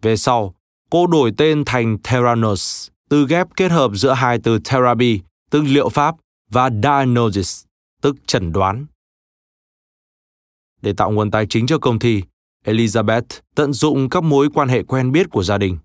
Về 0.02 0.18
sau, 0.18 0.56
cô 0.90 1.08
đổi 1.08 1.32
tên 1.38 1.64
thành 1.66 1.98
Theranos, 2.04 2.90
từ 3.10 3.28
ghép 3.28 3.48
kết 3.56 3.72
hợp 3.72 3.92
giữa 3.94 4.14
hai 4.14 4.40
từ 4.44 4.60
therapy, 4.60 5.22
tức 5.50 5.62
liệu 5.62 5.90
pháp, 5.90 6.16
và 6.50 6.70
diagnosis, 6.84 7.64
tức 8.02 8.16
chẩn 8.28 8.52
đoán. 8.52 8.86
Để 10.82 10.94
tạo 10.94 11.12
nguồn 11.12 11.32
tài 11.32 11.46
chính 11.50 11.68
cho 11.68 11.80
công 11.80 12.00
ty, 12.00 12.22
Elizabeth 12.66 13.22
tận 13.56 13.74
dụng 13.74 14.10
các 14.10 14.24
mối 14.24 14.50
quan 14.54 14.68
hệ 14.68 14.84
quen 14.84 15.12
biết 15.12 15.30
của 15.30 15.44
gia 15.44 15.58
đình. 15.58 15.78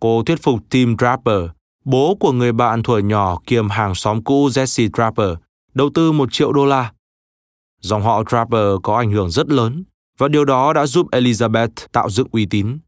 Cô 0.00 0.22
thuyết 0.26 0.42
phục 0.42 0.60
Tim 0.70 0.96
Draper, 0.98 1.50
bố 1.84 2.14
của 2.14 2.32
người 2.32 2.52
bạn 2.52 2.82
thuở 2.82 2.98
nhỏ 2.98 3.38
kiêm 3.46 3.68
hàng 3.68 3.94
xóm 3.94 4.24
cũ 4.24 4.48
Jesse 4.48 4.88
Draper, 4.96 5.28
đầu 5.74 5.90
tư 5.94 6.12
một 6.12 6.32
triệu 6.32 6.52
đô 6.52 6.66
la. 6.66 6.92
Dòng 7.80 8.02
họ 8.02 8.22
Draper 8.30 8.66
có 8.82 8.96
ảnh 8.96 9.10
hưởng 9.10 9.30
rất 9.30 9.48
lớn 9.48 9.84
và 10.18 10.28
điều 10.28 10.44
đó 10.44 10.72
đã 10.72 10.86
giúp 10.86 11.06
Elizabeth 11.10 11.68
tạo 11.92 12.10
dựng 12.10 12.28
uy 12.32 12.46
tín. 12.46 12.78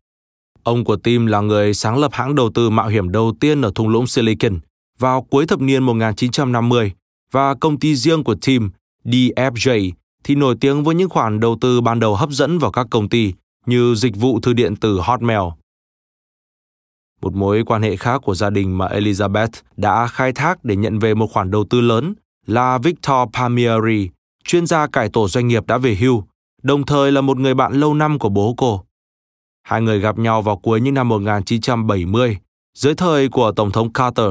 Ông 0.62 0.84
của 0.84 0.96
Tim 0.96 1.26
là 1.26 1.40
người 1.40 1.74
sáng 1.74 1.98
lập 1.98 2.12
hãng 2.12 2.34
đầu 2.34 2.50
tư 2.54 2.70
mạo 2.70 2.88
hiểm 2.88 3.12
đầu 3.12 3.34
tiên 3.40 3.62
ở 3.62 3.72
thung 3.74 3.88
lũng 3.88 4.06
Silicon 4.06 4.58
vào 4.98 5.22
cuối 5.22 5.46
thập 5.46 5.60
niên 5.60 5.82
1950 5.82 6.92
và 7.30 7.54
công 7.54 7.78
ty 7.78 7.96
riêng 7.96 8.24
của 8.24 8.34
Tim, 8.46 8.70
DFJ, 9.04 9.90
thì 10.24 10.34
nổi 10.34 10.56
tiếng 10.60 10.84
với 10.84 10.94
những 10.94 11.08
khoản 11.08 11.40
đầu 11.40 11.58
tư 11.60 11.80
ban 11.80 12.00
đầu 12.00 12.16
hấp 12.16 12.30
dẫn 12.30 12.58
vào 12.58 12.70
các 12.70 12.86
công 12.90 13.08
ty 13.08 13.32
như 13.66 13.94
dịch 13.94 14.16
vụ 14.16 14.40
thư 14.40 14.52
điện 14.52 14.76
tử 14.76 15.00
Hotmail. 15.00 15.40
Một 17.24 17.34
mối 17.34 17.64
quan 17.66 17.82
hệ 17.82 17.96
khác 17.96 18.20
của 18.24 18.34
gia 18.34 18.50
đình 18.50 18.78
mà 18.78 18.86
Elizabeth 18.86 19.48
đã 19.76 20.06
khai 20.06 20.32
thác 20.32 20.64
để 20.64 20.76
nhận 20.76 20.98
về 20.98 21.14
một 21.14 21.26
khoản 21.32 21.50
đầu 21.50 21.64
tư 21.70 21.80
lớn 21.80 22.14
là 22.46 22.78
Victor 22.78 23.28
Palmieri, 23.32 24.10
chuyên 24.44 24.66
gia 24.66 24.86
cải 24.86 25.08
tổ 25.08 25.28
doanh 25.28 25.48
nghiệp 25.48 25.66
đã 25.66 25.78
về 25.78 25.94
hưu, 25.94 26.24
đồng 26.62 26.86
thời 26.86 27.12
là 27.12 27.20
một 27.20 27.38
người 27.38 27.54
bạn 27.54 27.72
lâu 27.72 27.94
năm 27.94 28.18
của 28.18 28.28
bố 28.28 28.54
cô. 28.56 28.84
Hai 29.62 29.80
người 29.82 30.00
gặp 30.00 30.18
nhau 30.18 30.42
vào 30.42 30.56
cuối 30.56 30.80
những 30.80 30.94
năm 30.94 31.08
1970, 31.08 32.38
dưới 32.74 32.94
thời 32.94 33.28
của 33.28 33.52
Tổng 33.52 33.70
thống 33.70 33.92
Carter, 33.92 34.30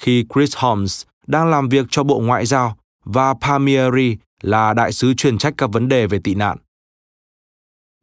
khi 0.00 0.24
Chris 0.34 0.56
Holmes 0.56 1.02
đang 1.26 1.50
làm 1.50 1.68
việc 1.68 1.86
cho 1.90 2.02
Bộ 2.02 2.20
Ngoại 2.20 2.46
giao 2.46 2.76
và 3.04 3.34
Palmieri 3.40 4.16
là 4.42 4.74
đại 4.74 4.92
sứ 4.92 5.14
chuyên 5.14 5.38
trách 5.38 5.54
các 5.56 5.70
vấn 5.72 5.88
đề 5.88 6.06
về 6.06 6.18
tị 6.24 6.34
nạn. 6.34 6.58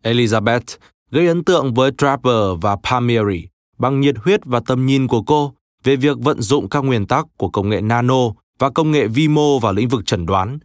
Elizabeth 0.03 0.77
gây 1.11 1.27
ấn 1.27 1.43
tượng 1.43 1.73
với 1.73 1.91
Draper 1.97 2.61
và 2.61 2.77
Palmieri 2.83 3.50
bằng 3.81 3.99
nhiệt 3.99 4.15
huyết 4.17 4.45
và 4.45 4.61
tầm 4.65 4.85
nhìn 4.85 5.07
của 5.07 5.21
cô 5.21 5.53
về 5.83 5.95
việc 5.95 6.17
vận 6.19 6.41
dụng 6.41 6.69
các 6.69 6.79
nguyên 6.79 7.07
tắc 7.07 7.25
của 7.37 7.49
công 7.49 7.69
nghệ 7.69 7.81
nano 7.81 8.29
và 8.59 8.69
công 8.69 8.91
nghệ 8.91 9.07
vi 9.07 9.27
mô 9.27 9.59
vào 9.59 9.73
lĩnh 9.73 9.87
vực 9.87 10.05
chẩn 10.05 10.25
đoán. 10.25 10.59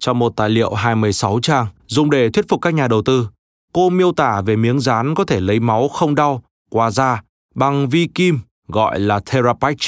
Trong 0.00 0.18
một 0.18 0.32
tài 0.36 0.50
liệu 0.50 0.74
26 0.74 1.40
trang 1.42 1.66
dùng 1.86 2.10
để 2.10 2.30
thuyết 2.30 2.48
phục 2.48 2.60
các 2.62 2.74
nhà 2.74 2.88
đầu 2.88 3.02
tư, 3.02 3.28
cô 3.72 3.90
miêu 3.90 4.12
tả 4.12 4.40
về 4.40 4.56
miếng 4.56 4.80
dán 4.80 5.14
có 5.14 5.24
thể 5.24 5.40
lấy 5.40 5.60
máu 5.60 5.88
không 5.88 6.14
đau 6.14 6.42
qua 6.70 6.90
da 6.90 7.22
bằng 7.54 7.88
vi 7.88 8.08
kim 8.14 8.38
gọi 8.68 9.00
là 9.00 9.20
Therapatch. 9.26 9.82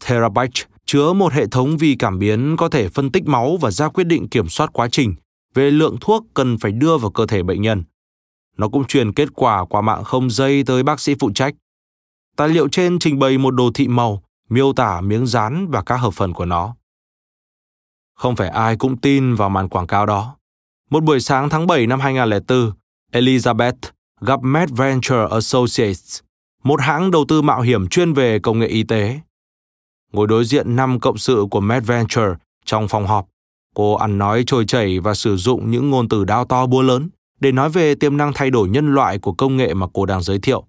Therapatch 0.00 0.60
chứa 0.86 1.12
một 1.12 1.32
hệ 1.32 1.46
thống 1.46 1.76
vi 1.76 1.96
cảm 1.98 2.18
biến 2.18 2.56
có 2.58 2.68
thể 2.68 2.88
phân 2.88 3.12
tích 3.12 3.26
máu 3.26 3.56
và 3.56 3.70
ra 3.70 3.88
quyết 3.88 4.04
định 4.04 4.28
kiểm 4.28 4.48
soát 4.48 4.70
quá 4.72 4.88
trình 4.92 5.14
về 5.54 5.70
lượng 5.70 5.96
thuốc 6.00 6.24
cần 6.34 6.58
phải 6.58 6.72
đưa 6.72 6.98
vào 6.98 7.10
cơ 7.10 7.26
thể 7.26 7.42
bệnh 7.42 7.62
nhân. 7.62 7.82
Nó 8.56 8.68
cũng 8.68 8.84
truyền 8.84 9.12
kết 9.12 9.28
quả 9.34 9.64
qua 9.64 9.80
mạng 9.80 10.04
không 10.04 10.30
dây 10.30 10.62
tới 10.64 10.82
bác 10.82 11.00
sĩ 11.00 11.14
phụ 11.20 11.30
trách. 11.34 11.54
Tài 12.36 12.48
liệu 12.48 12.68
trên 12.68 12.98
trình 12.98 13.18
bày 13.18 13.38
một 13.38 13.50
đồ 13.50 13.70
thị 13.74 13.88
màu, 13.88 14.22
miêu 14.48 14.72
tả 14.72 15.00
miếng 15.00 15.26
dán 15.26 15.68
và 15.70 15.82
các 15.82 15.96
hợp 15.96 16.14
phần 16.14 16.32
của 16.32 16.44
nó. 16.44 16.74
Không 18.14 18.36
phải 18.36 18.48
ai 18.48 18.76
cũng 18.76 18.96
tin 18.96 19.34
vào 19.34 19.48
màn 19.48 19.68
quảng 19.68 19.86
cáo 19.86 20.06
đó. 20.06 20.36
Một 20.90 21.02
buổi 21.02 21.20
sáng 21.20 21.48
tháng 21.48 21.66
7 21.66 21.86
năm 21.86 22.00
2004, 22.00 22.72
Elizabeth 23.12 23.90
gặp 24.20 24.40
MedVenture 24.42 25.26
Associates, 25.30 26.20
một 26.62 26.80
hãng 26.80 27.10
đầu 27.10 27.24
tư 27.28 27.42
mạo 27.42 27.60
hiểm 27.60 27.88
chuyên 27.88 28.12
về 28.12 28.38
công 28.38 28.58
nghệ 28.58 28.66
y 28.66 28.82
tế 28.82 29.20
ngồi 30.14 30.26
đối 30.26 30.44
diện 30.44 30.76
năm 30.76 31.00
cộng 31.00 31.18
sự 31.18 31.46
của 31.50 31.60
MedVenture 31.60 32.34
trong 32.64 32.88
phòng 32.88 33.06
họp. 33.06 33.26
Cô 33.74 33.94
ăn 33.94 34.18
nói 34.18 34.44
trôi 34.46 34.64
chảy 34.64 35.00
và 35.00 35.14
sử 35.14 35.36
dụng 35.36 35.70
những 35.70 35.90
ngôn 35.90 36.08
từ 36.08 36.24
đao 36.24 36.44
to 36.44 36.66
búa 36.66 36.82
lớn 36.82 37.08
để 37.44 37.52
nói 37.52 37.70
về 37.70 37.94
tiềm 37.94 38.16
năng 38.16 38.32
thay 38.32 38.50
đổi 38.50 38.68
nhân 38.68 38.94
loại 38.94 39.18
của 39.18 39.32
công 39.32 39.56
nghệ 39.56 39.74
mà 39.74 39.86
cô 39.94 40.06
đang 40.06 40.22
giới 40.22 40.38
thiệu. 40.38 40.64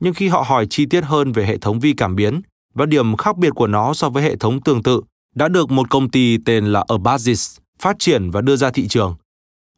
Nhưng 0.00 0.14
khi 0.14 0.28
họ 0.28 0.44
hỏi 0.46 0.66
chi 0.70 0.86
tiết 0.86 1.04
hơn 1.04 1.32
về 1.32 1.46
hệ 1.46 1.58
thống 1.58 1.80
vi 1.80 1.92
cảm 1.96 2.16
biến 2.16 2.42
và 2.74 2.86
điểm 2.86 3.16
khác 3.16 3.36
biệt 3.36 3.50
của 3.50 3.66
nó 3.66 3.94
so 3.94 4.08
với 4.08 4.22
hệ 4.22 4.36
thống 4.36 4.60
tương 4.60 4.82
tự 4.82 5.00
đã 5.34 5.48
được 5.48 5.70
một 5.70 5.90
công 5.90 6.10
ty 6.10 6.38
tên 6.46 6.66
là 6.66 6.84
Abazis 6.88 7.58
phát 7.78 7.96
triển 7.98 8.30
và 8.30 8.40
đưa 8.40 8.56
ra 8.56 8.70
thị 8.70 8.88
trường, 8.88 9.16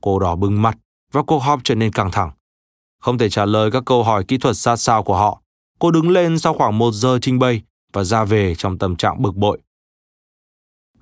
cô 0.03 0.19
đỏ 0.19 0.37
bừng 0.37 0.63
mặt 0.63 0.79
và 1.13 1.23
cuộc 1.23 1.39
họp 1.39 1.61
trở 1.65 1.75
nên 1.75 1.93
căng 1.93 2.11
thẳng. 2.11 2.31
Không 3.01 3.19
thể 3.19 3.31
trả 3.31 3.45
lời 3.45 3.71
các 3.71 3.83
câu 3.87 4.03
hỏi 4.03 4.25
kỹ 4.29 4.39
thuật 4.39 4.57
sát 4.57 4.77
sao 4.77 5.03
của 5.03 5.17
họ, 5.17 5.43
cô 5.79 5.91
đứng 5.91 6.11
lên 6.11 6.39
sau 6.39 6.55
khoảng 6.55 6.79
một 6.79 6.93
giờ 6.93 7.19
trình 7.23 7.39
bày 7.39 7.63
và 7.93 8.05
ra 8.05 8.25
về 8.25 8.55
trong 8.55 8.79
tâm 8.79 8.97
trạng 8.97 9.23
bực 9.23 9.37
bội. 9.37 9.59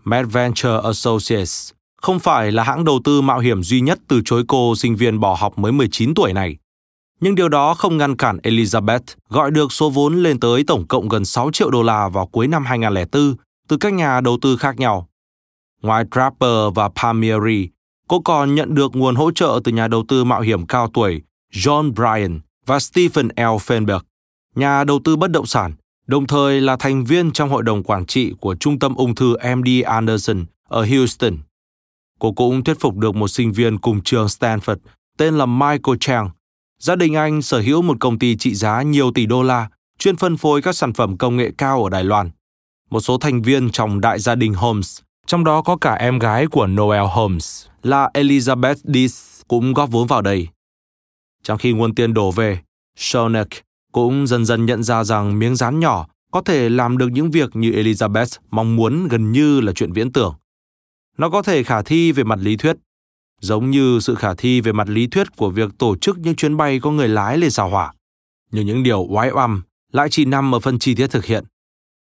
Madventure 0.04 0.80
Associates 0.84 1.70
không 2.02 2.18
phải 2.18 2.52
là 2.52 2.62
hãng 2.62 2.84
đầu 2.84 3.00
tư 3.04 3.20
mạo 3.20 3.38
hiểm 3.38 3.62
duy 3.62 3.80
nhất 3.80 3.98
từ 4.08 4.20
chối 4.24 4.44
cô 4.48 4.76
sinh 4.76 4.96
viên 4.96 5.20
bỏ 5.20 5.36
học 5.40 5.58
mới 5.58 5.72
19 5.72 6.14
tuổi 6.14 6.32
này. 6.32 6.56
Nhưng 7.20 7.34
điều 7.34 7.48
đó 7.48 7.74
không 7.74 7.96
ngăn 7.96 8.16
cản 8.16 8.36
Elizabeth 8.36 9.00
gọi 9.28 9.50
được 9.50 9.72
số 9.72 9.90
vốn 9.90 10.22
lên 10.22 10.40
tới 10.40 10.64
tổng 10.66 10.86
cộng 10.86 11.08
gần 11.08 11.24
6 11.24 11.50
triệu 11.52 11.70
đô 11.70 11.82
la 11.82 12.08
vào 12.08 12.26
cuối 12.26 12.48
năm 12.48 12.64
2004 12.64 13.34
từ 13.68 13.76
các 13.76 13.92
nhà 13.92 14.20
đầu 14.20 14.38
tư 14.42 14.56
khác 14.56 14.78
nhau. 14.78 15.08
Ngoài 15.82 16.04
Trapper 16.14 16.74
và 16.74 16.88
Palmieri, 16.88 17.68
cô 18.08 18.20
còn 18.20 18.54
nhận 18.54 18.74
được 18.74 18.96
nguồn 18.96 19.14
hỗ 19.14 19.30
trợ 19.30 19.60
từ 19.64 19.72
nhà 19.72 19.88
đầu 19.88 20.04
tư 20.08 20.24
mạo 20.24 20.40
hiểm 20.40 20.66
cao 20.66 20.90
tuổi 20.94 21.22
John 21.52 21.92
Bryan 21.92 22.40
và 22.66 22.78
Stephen 22.78 23.28
L. 23.36 23.40
Fenberg, 23.40 24.00
nhà 24.54 24.84
đầu 24.84 25.00
tư 25.04 25.16
bất 25.16 25.30
động 25.30 25.46
sản 25.46 25.72
đồng 26.06 26.26
thời 26.26 26.60
là 26.60 26.76
thành 26.76 27.04
viên 27.04 27.32
trong 27.32 27.50
hội 27.50 27.62
đồng 27.62 27.82
quản 27.82 28.06
trị 28.06 28.32
của 28.40 28.54
Trung 28.54 28.78
tâm 28.78 28.94
ung 28.94 29.14
thư 29.14 29.36
MD 29.56 29.68
Anderson 29.84 30.44
ở 30.68 30.86
Houston. 30.86 31.38
Cô 32.22 32.32
cũng 32.32 32.64
thuyết 32.64 32.80
phục 32.80 32.96
được 32.96 33.14
một 33.14 33.28
sinh 33.28 33.52
viên 33.52 33.78
cùng 33.78 34.00
trường 34.02 34.26
Stanford 34.26 34.76
tên 35.18 35.38
là 35.38 35.46
Michael 35.46 35.96
Chang. 36.00 36.30
Gia 36.78 36.96
đình 36.96 37.14
anh 37.14 37.42
sở 37.42 37.60
hữu 37.60 37.82
một 37.82 37.96
công 38.00 38.18
ty 38.18 38.36
trị 38.36 38.54
giá 38.54 38.82
nhiều 38.82 39.12
tỷ 39.12 39.26
đô 39.26 39.42
la, 39.42 39.68
chuyên 39.98 40.16
phân 40.16 40.36
phối 40.36 40.62
các 40.62 40.76
sản 40.76 40.92
phẩm 40.92 41.16
công 41.16 41.36
nghệ 41.36 41.50
cao 41.58 41.84
ở 41.84 41.90
Đài 41.90 42.04
Loan. 42.04 42.30
Một 42.90 43.00
số 43.00 43.18
thành 43.18 43.42
viên 43.42 43.70
trong 43.70 44.00
đại 44.00 44.18
gia 44.18 44.34
đình 44.34 44.54
Holmes, 44.54 45.00
trong 45.26 45.44
đó 45.44 45.62
có 45.62 45.76
cả 45.76 45.94
em 45.94 46.18
gái 46.18 46.46
của 46.46 46.66
Noel 46.66 47.06
Holmes 47.10 47.66
là 47.82 48.10
Elizabeth 48.14 48.76
Dis 48.84 49.40
cũng 49.48 49.74
góp 49.74 49.90
vốn 49.90 50.06
vào 50.06 50.22
đây. 50.22 50.48
Trong 51.42 51.58
khi 51.58 51.72
nguồn 51.72 51.94
tiền 51.94 52.14
đổ 52.14 52.30
về, 52.30 52.58
Shonek 52.96 53.48
cũng 53.92 54.26
dần 54.26 54.44
dần 54.44 54.66
nhận 54.66 54.82
ra 54.82 55.04
rằng 55.04 55.38
miếng 55.38 55.56
rán 55.56 55.80
nhỏ 55.80 56.06
có 56.32 56.42
thể 56.42 56.68
làm 56.68 56.98
được 56.98 57.08
những 57.12 57.30
việc 57.30 57.56
như 57.56 57.70
Elizabeth 57.70 58.38
mong 58.50 58.76
muốn 58.76 59.08
gần 59.08 59.32
như 59.32 59.60
là 59.60 59.72
chuyện 59.72 59.92
viễn 59.92 60.12
tưởng. 60.12 60.34
Nó 61.18 61.30
có 61.30 61.42
thể 61.42 61.62
khả 61.62 61.82
thi 61.82 62.12
về 62.12 62.24
mặt 62.24 62.38
lý 62.42 62.56
thuyết, 62.56 62.76
giống 63.40 63.70
như 63.70 63.98
sự 64.00 64.14
khả 64.14 64.34
thi 64.34 64.60
về 64.60 64.72
mặt 64.72 64.88
lý 64.88 65.06
thuyết 65.06 65.36
của 65.36 65.50
việc 65.50 65.70
tổ 65.78 65.96
chức 65.96 66.18
những 66.18 66.36
chuyến 66.36 66.56
bay 66.56 66.80
có 66.80 66.90
người 66.90 67.08
lái 67.08 67.38
lên 67.38 67.50
sao 67.50 67.68
hỏa. 67.68 67.92
Nhưng 68.50 68.66
những 68.66 68.82
điều 68.82 69.06
oái 69.08 69.30
oăm 69.30 69.62
lại 69.92 70.08
chỉ 70.10 70.24
nằm 70.24 70.54
ở 70.54 70.60
phần 70.60 70.78
chi 70.78 70.94
tiết 70.94 71.06
thực 71.06 71.24
hiện. 71.24 71.44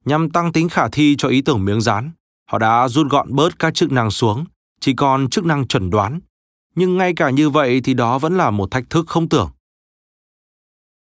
Nhằm 0.04 0.30
tăng 0.30 0.52
tính 0.52 0.68
khả 0.68 0.88
thi 0.88 1.14
cho 1.18 1.28
ý 1.28 1.42
tưởng 1.42 1.64
miếng 1.64 1.80
dán, 1.80 2.10
họ 2.50 2.58
đã 2.58 2.88
rút 2.88 3.06
gọn 3.10 3.34
bớt 3.34 3.58
các 3.58 3.74
chức 3.74 3.92
năng 3.92 4.10
xuống, 4.10 4.44
chỉ 4.80 4.94
còn 4.94 5.30
chức 5.30 5.44
năng 5.44 5.66
chuẩn 5.66 5.90
đoán. 5.90 6.20
Nhưng 6.74 6.96
ngay 6.96 7.14
cả 7.14 7.30
như 7.30 7.50
vậy 7.50 7.80
thì 7.84 7.94
đó 7.94 8.18
vẫn 8.18 8.36
là 8.36 8.50
một 8.50 8.70
thách 8.70 8.90
thức 8.90 9.06
không 9.08 9.28
tưởng. 9.28 9.50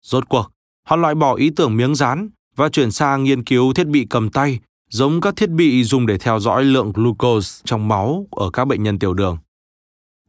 Rốt 0.03 0.29
cuộc, 0.29 0.51
họ 0.87 0.97
loại 0.97 1.15
bỏ 1.15 1.35
ý 1.35 1.51
tưởng 1.57 1.77
miếng 1.77 1.95
dán 1.95 2.29
và 2.57 2.69
chuyển 2.69 2.91
sang 2.91 3.25
nghiên 3.25 3.45
cứu 3.45 3.73
thiết 3.73 3.87
bị 3.87 4.07
cầm 4.11 4.31
tay, 4.31 4.61
giống 4.91 5.21
các 5.21 5.37
thiết 5.37 5.51
bị 5.51 5.85
dùng 5.85 6.07
để 6.07 6.19
theo 6.19 6.41
dõi 6.41 6.65
lượng 6.65 6.93
glucose 6.93 7.63
trong 7.65 7.89
máu 7.89 8.27
ở 8.31 8.51
các 8.51 8.65
bệnh 8.65 8.83
nhân 8.83 8.99
tiểu 8.99 9.15
đường. 9.15 9.39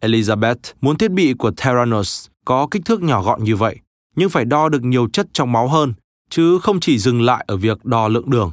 Elizabeth 0.01 0.73
muốn 0.81 0.97
thiết 0.97 1.11
bị 1.11 1.33
của 1.33 1.51
Theranos 1.57 2.27
có 2.45 2.67
kích 2.71 2.81
thước 2.85 3.01
nhỏ 3.01 3.23
gọn 3.23 3.43
như 3.43 3.55
vậy, 3.55 3.79
nhưng 4.15 4.29
phải 4.29 4.45
đo 4.45 4.69
được 4.69 4.83
nhiều 4.83 5.07
chất 5.13 5.27
trong 5.33 5.51
máu 5.51 5.67
hơn, 5.67 5.93
chứ 6.29 6.59
không 6.59 6.79
chỉ 6.79 6.97
dừng 6.97 7.21
lại 7.21 7.45
ở 7.47 7.57
việc 7.57 7.85
đo 7.85 8.07
lượng 8.07 8.29
đường. 8.29 8.51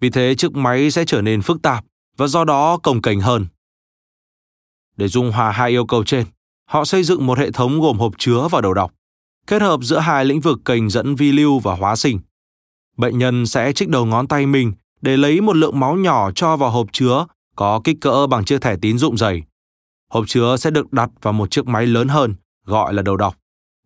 Vì 0.00 0.10
thế 0.10 0.34
chiếc 0.34 0.52
máy 0.52 0.90
sẽ 0.90 1.04
trở 1.04 1.22
nên 1.22 1.42
phức 1.42 1.62
tạp 1.62 1.84
và 2.16 2.26
do 2.26 2.44
đó 2.44 2.76
cồng 2.76 3.02
kềnh 3.02 3.20
hơn. 3.20 3.46
Để 4.96 5.08
dung 5.08 5.32
hòa 5.32 5.50
hai 5.50 5.70
yêu 5.70 5.86
cầu 5.86 6.04
trên, 6.04 6.26
họ 6.68 6.84
xây 6.84 7.02
dựng 7.02 7.26
một 7.26 7.38
hệ 7.38 7.50
thống 7.50 7.80
gồm 7.80 7.98
hộp 7.98 8.12
chứa 8.18 8.48
và 8.50 8.60
đầu 8.60 8.74
đọc, 8.74 8.92
kết 9.46 9.62
hợp 9.62 9.80
giữa 9.82 9.98
hai 9.98 10.24
lĩnh 10.24 10.40
vực 10.40 10.58
kênh 10.64 10.90
dẫn 10.90 11.14
vi 11.14 11.32
lưu 11.32 11.58
và 11.58 11.74
hóa 11.74 11.96
sinh. 11.96 12.20
Bệnh 12.96 13.18
nhân 13.18 13.46
sẽ 13.46 13.72
trích 13.72 13.88
đầu 13.88 14.04
ngón 14.04 14.28
tay 14.28 14.46
mình 14.46 14.72
để 15.04 15.16
lấy 15.16 15.40
một 15.40 15.56
lượng 15.56 15.80
máu 15.80 15.96
nhỏ 15.96 16.30
cho 16.30 16.56
vào 16.56 16.70
hộp 16.70 16.86
chứa 16.92 17.26
có 17.56 17.80
kích 17.84 17.96
cỡ 18.00 18.26
bằng 18.26 18.44
chiếc 18.44 18.60
thẻ 18.60 18.76
tín 18.82 18.98
dụng 18.98 19.16
dày. 19.16 19.42
Hộp 20.10 20.24
chứa 20.26 20.56
sẽ 20.56 20.70
được 20.70 20.92
đặt 20.92 21.10
vào 21.22 21.32
một 21.32 21.50
chiếc 21.50 21.66
máy 21.66 21.86
lớn 21.86 22.08
hơn, 22.08 22.34
gọi 22.66 22.94
là 22.94 23.02
đầu 23.02 23.16
đọc. 23.16 23.36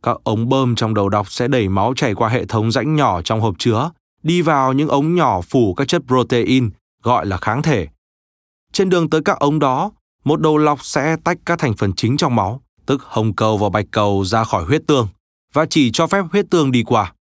Các 0.02 0.16
ống 0.24 0.48
bơm 0.48 0.74
trong 0.74 0.94
đầu 0.94 1.08
đọc 1.08 1.30
sẽ 1.30 1.48
đẩy 1.48 1.68
máu 1.68 1.94
chảy 1.96 2.14
qua 2.14 2.28
hệ 2.28 2.44
thống 2.44 2.72
rãnh 2.72 2.96
nhỏ 2.96 3.22
trong 3.22 3.40
hộp 3.40 3.54
chứa, 3.58 3.90
đi 4.22 4.42
vào 4.42 4.72
những 4.72 4.88
ống 4.88 5.14
nhỏ 5.14 5.40
phủ 5.40 5.74
các 5.74 5.88
chất 5.88 6.02
protein, 6.06 6.70
gọi 7.02 7.26
là 7.26 7.36
kháng 7.36 7.62
thể. 7.62 7.88
Trên 8.72 8.88
đường 8.88 9.10
tới 9.10 9.20
các 9.24 9.38
ống 9.38 9.58
đó, 9.58 9.90
một 10.24 10.40
đầu 10.40 10.58
lọc 10.58 10.84
sẽ 10.84 11.16
tách 11.24 11.38
các 11.46 11.58
thành 11.58 11.74
phần 11.74 11.92
chính 11.92 12.16
trong 12.16 12.36
máu, 12.36 12.62
tức 12.86 13.02
hồng 13.02 13.34
cầu 13.34 13.58
và 13.58 13.68
bạch 13.68 13.86
cầu 13.90 14.24
ra 14.24 14.44
khỏi 14.44 14.64
huyết 14.64 14.82
tương 14.86 15.08
và 15.52 15.66
chỉ 15.70 15.90
cho 15.92 16.06
phép 16.06 16.24
huyết 16.32 16.46
tương 16.50 16.72
đi 16.72 16.82
qua. 16.82 17.12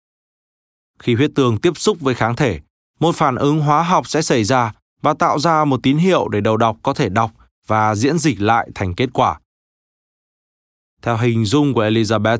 Khi 0.99 1.15
huyết 1.15 1.31
tương 1.35 1.59
tiếp 1.59 1.73
xúc 1.77 2.01
với 2.01 2.15
kháng 2.15 2.37
thể, 2.37 2.61
một 3.01 3.15
phản 3.15 3.37
ứng 3.37 3.61
hóa 3.61 3.83
học 3.83 4.09
sẽ 4.09 4.23
xảy 4.23 4.45
ra 4.45 4.73
và 5.03 5.15
tạo 5.15 5.39
ra 5.39 5.65
một 5.65 5.83
tín 5.83 5.97
hiệu 5.97 6.29
để 6.29 6.41
đầu 6.41 6.57
đọc 6.57 6.77
có 6.83 6.95
thể 6.95 7.09
đọc 7.09 7.31
và 7.67 7.95
diễn 7.95 8.19
dịch 8.19 8.41
lại 8.41 8.69
thành 8.75 8.95
kết 8.95 9.09
quả. 9.13 9.39
Theo 11.03 11.17
hình 11.17 11.45
dung 11.45 11.75
của 11.75 11.85
Elizabeth, 11.85 12.39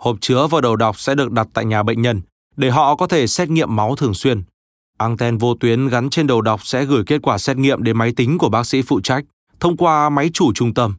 hộp 0.00 0.16
chứa 0.20 0.46
và 0.46 0.60
đầu 0.60 0.76
đọc 0.76 0.98
sẽ 0.98 1.14
được 1.14 1.32
đặt 1.32 1.46
tại 1.54 1.64
nhà 1.64 1.82
bệnh 1.82 2.02
nhân 2.02 2.20
để 2.56 2.70
họ 2.70 2.96
có 2.96 3.06
thể 3.06 3.26
xét 3.26 3.50
nghiệm 3.50 3.76
máu 3.76 3.96
thường 3.96 4.14
xuyên. 4.14 4.42
Anten 4.98 5.38
vô 5.38 5.54
tuyến 5.54 5.88
gắn 5.88 6.10
trên 6.10 6.26
đầu 6.26 6.40
đọc 6.40 6.66
sẽ 6.66 6.84
gửi 6.84 7.02
kết 7.06 7.22
quả 7.22 7.38
xét 7.38 7.56
nghiệm 7.56 7.82
đến 7.82 7.98
máy 7.98 8.12
tính 8.16 8.38
của 8.38 8.48
bác 8.48 8.66
sĩ 8.66 8.82
phụ 8.82 9.00
trách 9.00 9.24
thông 9.60 9.76
qua 9.76 10.10
máy 10.10 10.30
chủ 10.32 10.52
trung 10.52 10.74
tâm. 10.74 10.94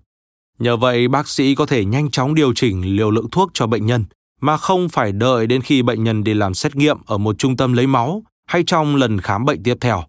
Nhờ 0.60 0.78
vậy, 0.78 1.08
bác 1.08 1.28
sĩ 1.28 1.56
có 1.56 1.66
thể 1.66 1.86
nhanh 1.86 2.12
chóng 2.12 2.36
điều 2.36 2.54
chỉnh 2.54 2.96
liều 2.96 3.12
lượng 3.12 3.30
thuốc 3.32 3.50
cho 3.54 3.68
bệnh 3.68 3.86
nhân 3.86 4.06
mà 4.42 4.58
không 4.58 4.90
phải 4.90 5.12
đợi 5.12 5.48
đến 5.48 5.62
khi 5.62 5.82
bệnh 5.82 6.04
nhân 6.04 6.24
đi 6.24 6.34
làm 6.34 6.54
xét 6.54 6.76
nghiệm 6.76 6.98
ở 7.06 7.18
một 7.18 7.38
trung 7.38 7.58
tâm 7.58 7.74
lấy 7.74 7.88
máu 7.88 8.24
hay 8.46 8.64
trong 8.68 8.96
lần 8.96 9.22
khám 9.22 9.46
bệnh 9.46 9.64
tiếp 9.64 9.78
theo. 9.82 10.04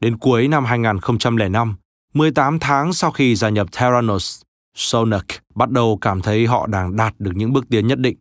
Đến 0.00 0.18
cuối 0.18 0.48
năm 0.48 0.64
2005, 0.64 1.76
18 2.14 2.58
tháng 2.58 2.92
sau 2.92 3.10
khi 3.10 3.34
gia 3.34 3.48
nhập 3.48 3.66
Theranos, 3.72 4.42
Sonak 4.74 5.26
bắt 5.54 5.70
đầu 5.70 5.98
cảm 6.00 6.22
thấy 6.22 6.46
họ 6.46 6.66
đang 6.66 6.96
đạt 6.96 7.14
được 7.18 7.32
những 7.34 7.52
bước 7.52 7.64
tiến 7.70 7.86
nhất 7.86 7.98
định. 7.98 8.16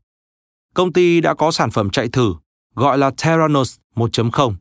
Công 0.73 0.93
ty 0.93 1.21
đã 1.21 1.33
có 1.33 1.51
sản 1.51 1.71
phẩm 1.71 1.89
chạy 1.89 2.07
thử, 2.07 2.33
gọi 2.75 2.97
là 2.97 3.11
Theranos 3.17 3.77
1.0, 3.95 4.55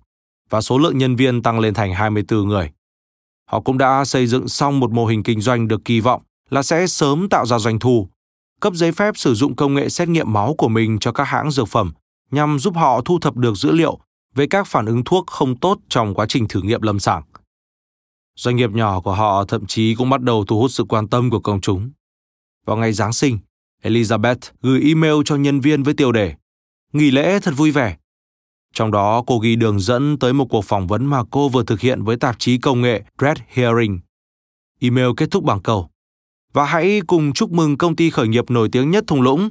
và 0.51 0.61
số 0.61 0.79
lượng 0.79 0.99
nhân 0.99 1.17
viên 1.17 1.43
tăng 1.43 1.61
lên 1.61 1.75
thành 1.75 1.95
24 1.95 2.49
người. 2.49 2.71
Họ 3.51 3.61
cũng 3.61 3.79
đã 3.79 4.05
xây 4.05 4.27
dựng 4.27 4.49
xong 4.49 4.81
một 4.81 4.91
mô 4.91 5.07
hình 5.07 5.23
kinh 5.23 5.41
doanh 5.41 5.69
được 5.69 5.85
kỳ 5.85 6.01
vọng 6.01 6.23
là 6.51 6.63
sẽ 6.63 6.87
sớm 6.87 7.29
tạo 7.29 7.47
ra 7.47 7.59
doanh 7.59 7.79
thu, 7.79 8.09
cấp 8.61 8.75
giấy 8.75 8.93
phép 8.93 9.17
sử 9.17 9.35
dụng 9.35 9.57
công 9.57 9.75
nghệ 9.75 9.89
xét 9.89 10.09
nghiệm 10.09 10.33
máu 10.33 10.55
của 10.59 10.69
mình 10.69 10.99
cho 10.99 11.13
các 11.13 11.25
hãng 11.25 11.51
dược 11.51 11.69
phẩm 11.69 11.93
nhằm 12.33 12.59
giúp 12.59 12.77
họ 12.77 13.01
thu 13.05 13.19
thập 13.19 13.37
được 13.37 13.55
dữ 13.55 13.73
liệu 13.73 13.99
về 14.35 14.47
các 14.47 14.67
phản 14.67 14.87
ứng 14.87 15.05
thuốc 15.05 15.27
không 15.27 15.59
tốt 15.59 15.79
trong 15.89 16.15
quá 16.15 16.27
trình 16.29 16.49
thử 16.49 16.63
nghiệm 16.63 16.83
lâm 16.83 16.99
sàng. 16.99 17.23
Doanh 18.37 18.57
nghiệp 18.57 18.71
nhỏ 18.71 19.01
của 19.01 19.15
họ 19.15 19.45
thậm 19.45 19.67
chí 19.67 19.95
cũng 19.95 20.11
bắt 20.11 20.23
đầu 20.23 20.45
thu 20.45 20.61
hút 20.61 20.71
sự 20.71 20.85
quan 20.89 21.09
tâm 21.09 21.31
của 21.31 21.41
công 21.41 21.61
chúng. 21.61 21.91
Vào 22.67 22.77
ngày 22.77 22.93
Giáng 22.93 23.13
sinh, 23.13 23.39
Elizabeth 23.83 24.37
gửi 24.63 24.83
email 24.83 25.15
cho 25.25 25.37
nhân 25.37 25.61
viên 25.61 25.83
với 25.83 25.95
tiêu 25.95 26.13
đề 26.13 26.35
Nghỉ 26.93 27.11
lễ 27.11 27.41
thật 27.41 27.55
vui 27.57 27.71
vẻ. 27.71 27.97
Trong 28.75 28.91
đó 28.91 29.25
cô 29.27 29.39
ghi 29.39 29.57
đường 29.57 29.81
dẫn 29.81 30.19
tới 30.19 30.33
một 30.33 30.47
cuộc 30.51 30.65
phỏng 30.65 30.87
vấn 30.87 31.07
mà 31.07 31.23
cô 31.31 31.49
vừa 31.49 31.65
thực 31.65 31.81
hiện 31.81 32.03
với 32.03 32.17
tạp 32.17 32.39
chí 32.39 32.59
công 32.59 32.81
nghệ 32.81 33.03
Red 33.19 33.39
Herring. 33.49 34.01
Email 34.81 35.07
kết 35.17 35.31
thúc 35.31 35.45
bằng 35.45 35.63
câu 35.63 35.91
Và 36.53 36.65
hãy 36.65 37.01
cùng 37.07 37.33
chúc 37.33 37.51
mừng 37.53 37.79
công 37.79 37.97
ty 37.97 38.11
khởi 38.11 38.29
nghiệp 38.29 38.51
nổi 38.51 38.69
tiếng 38.73 38.91
nhất 38.91 39.05
thung 39.07 39.23
lũng. 39.23 39.51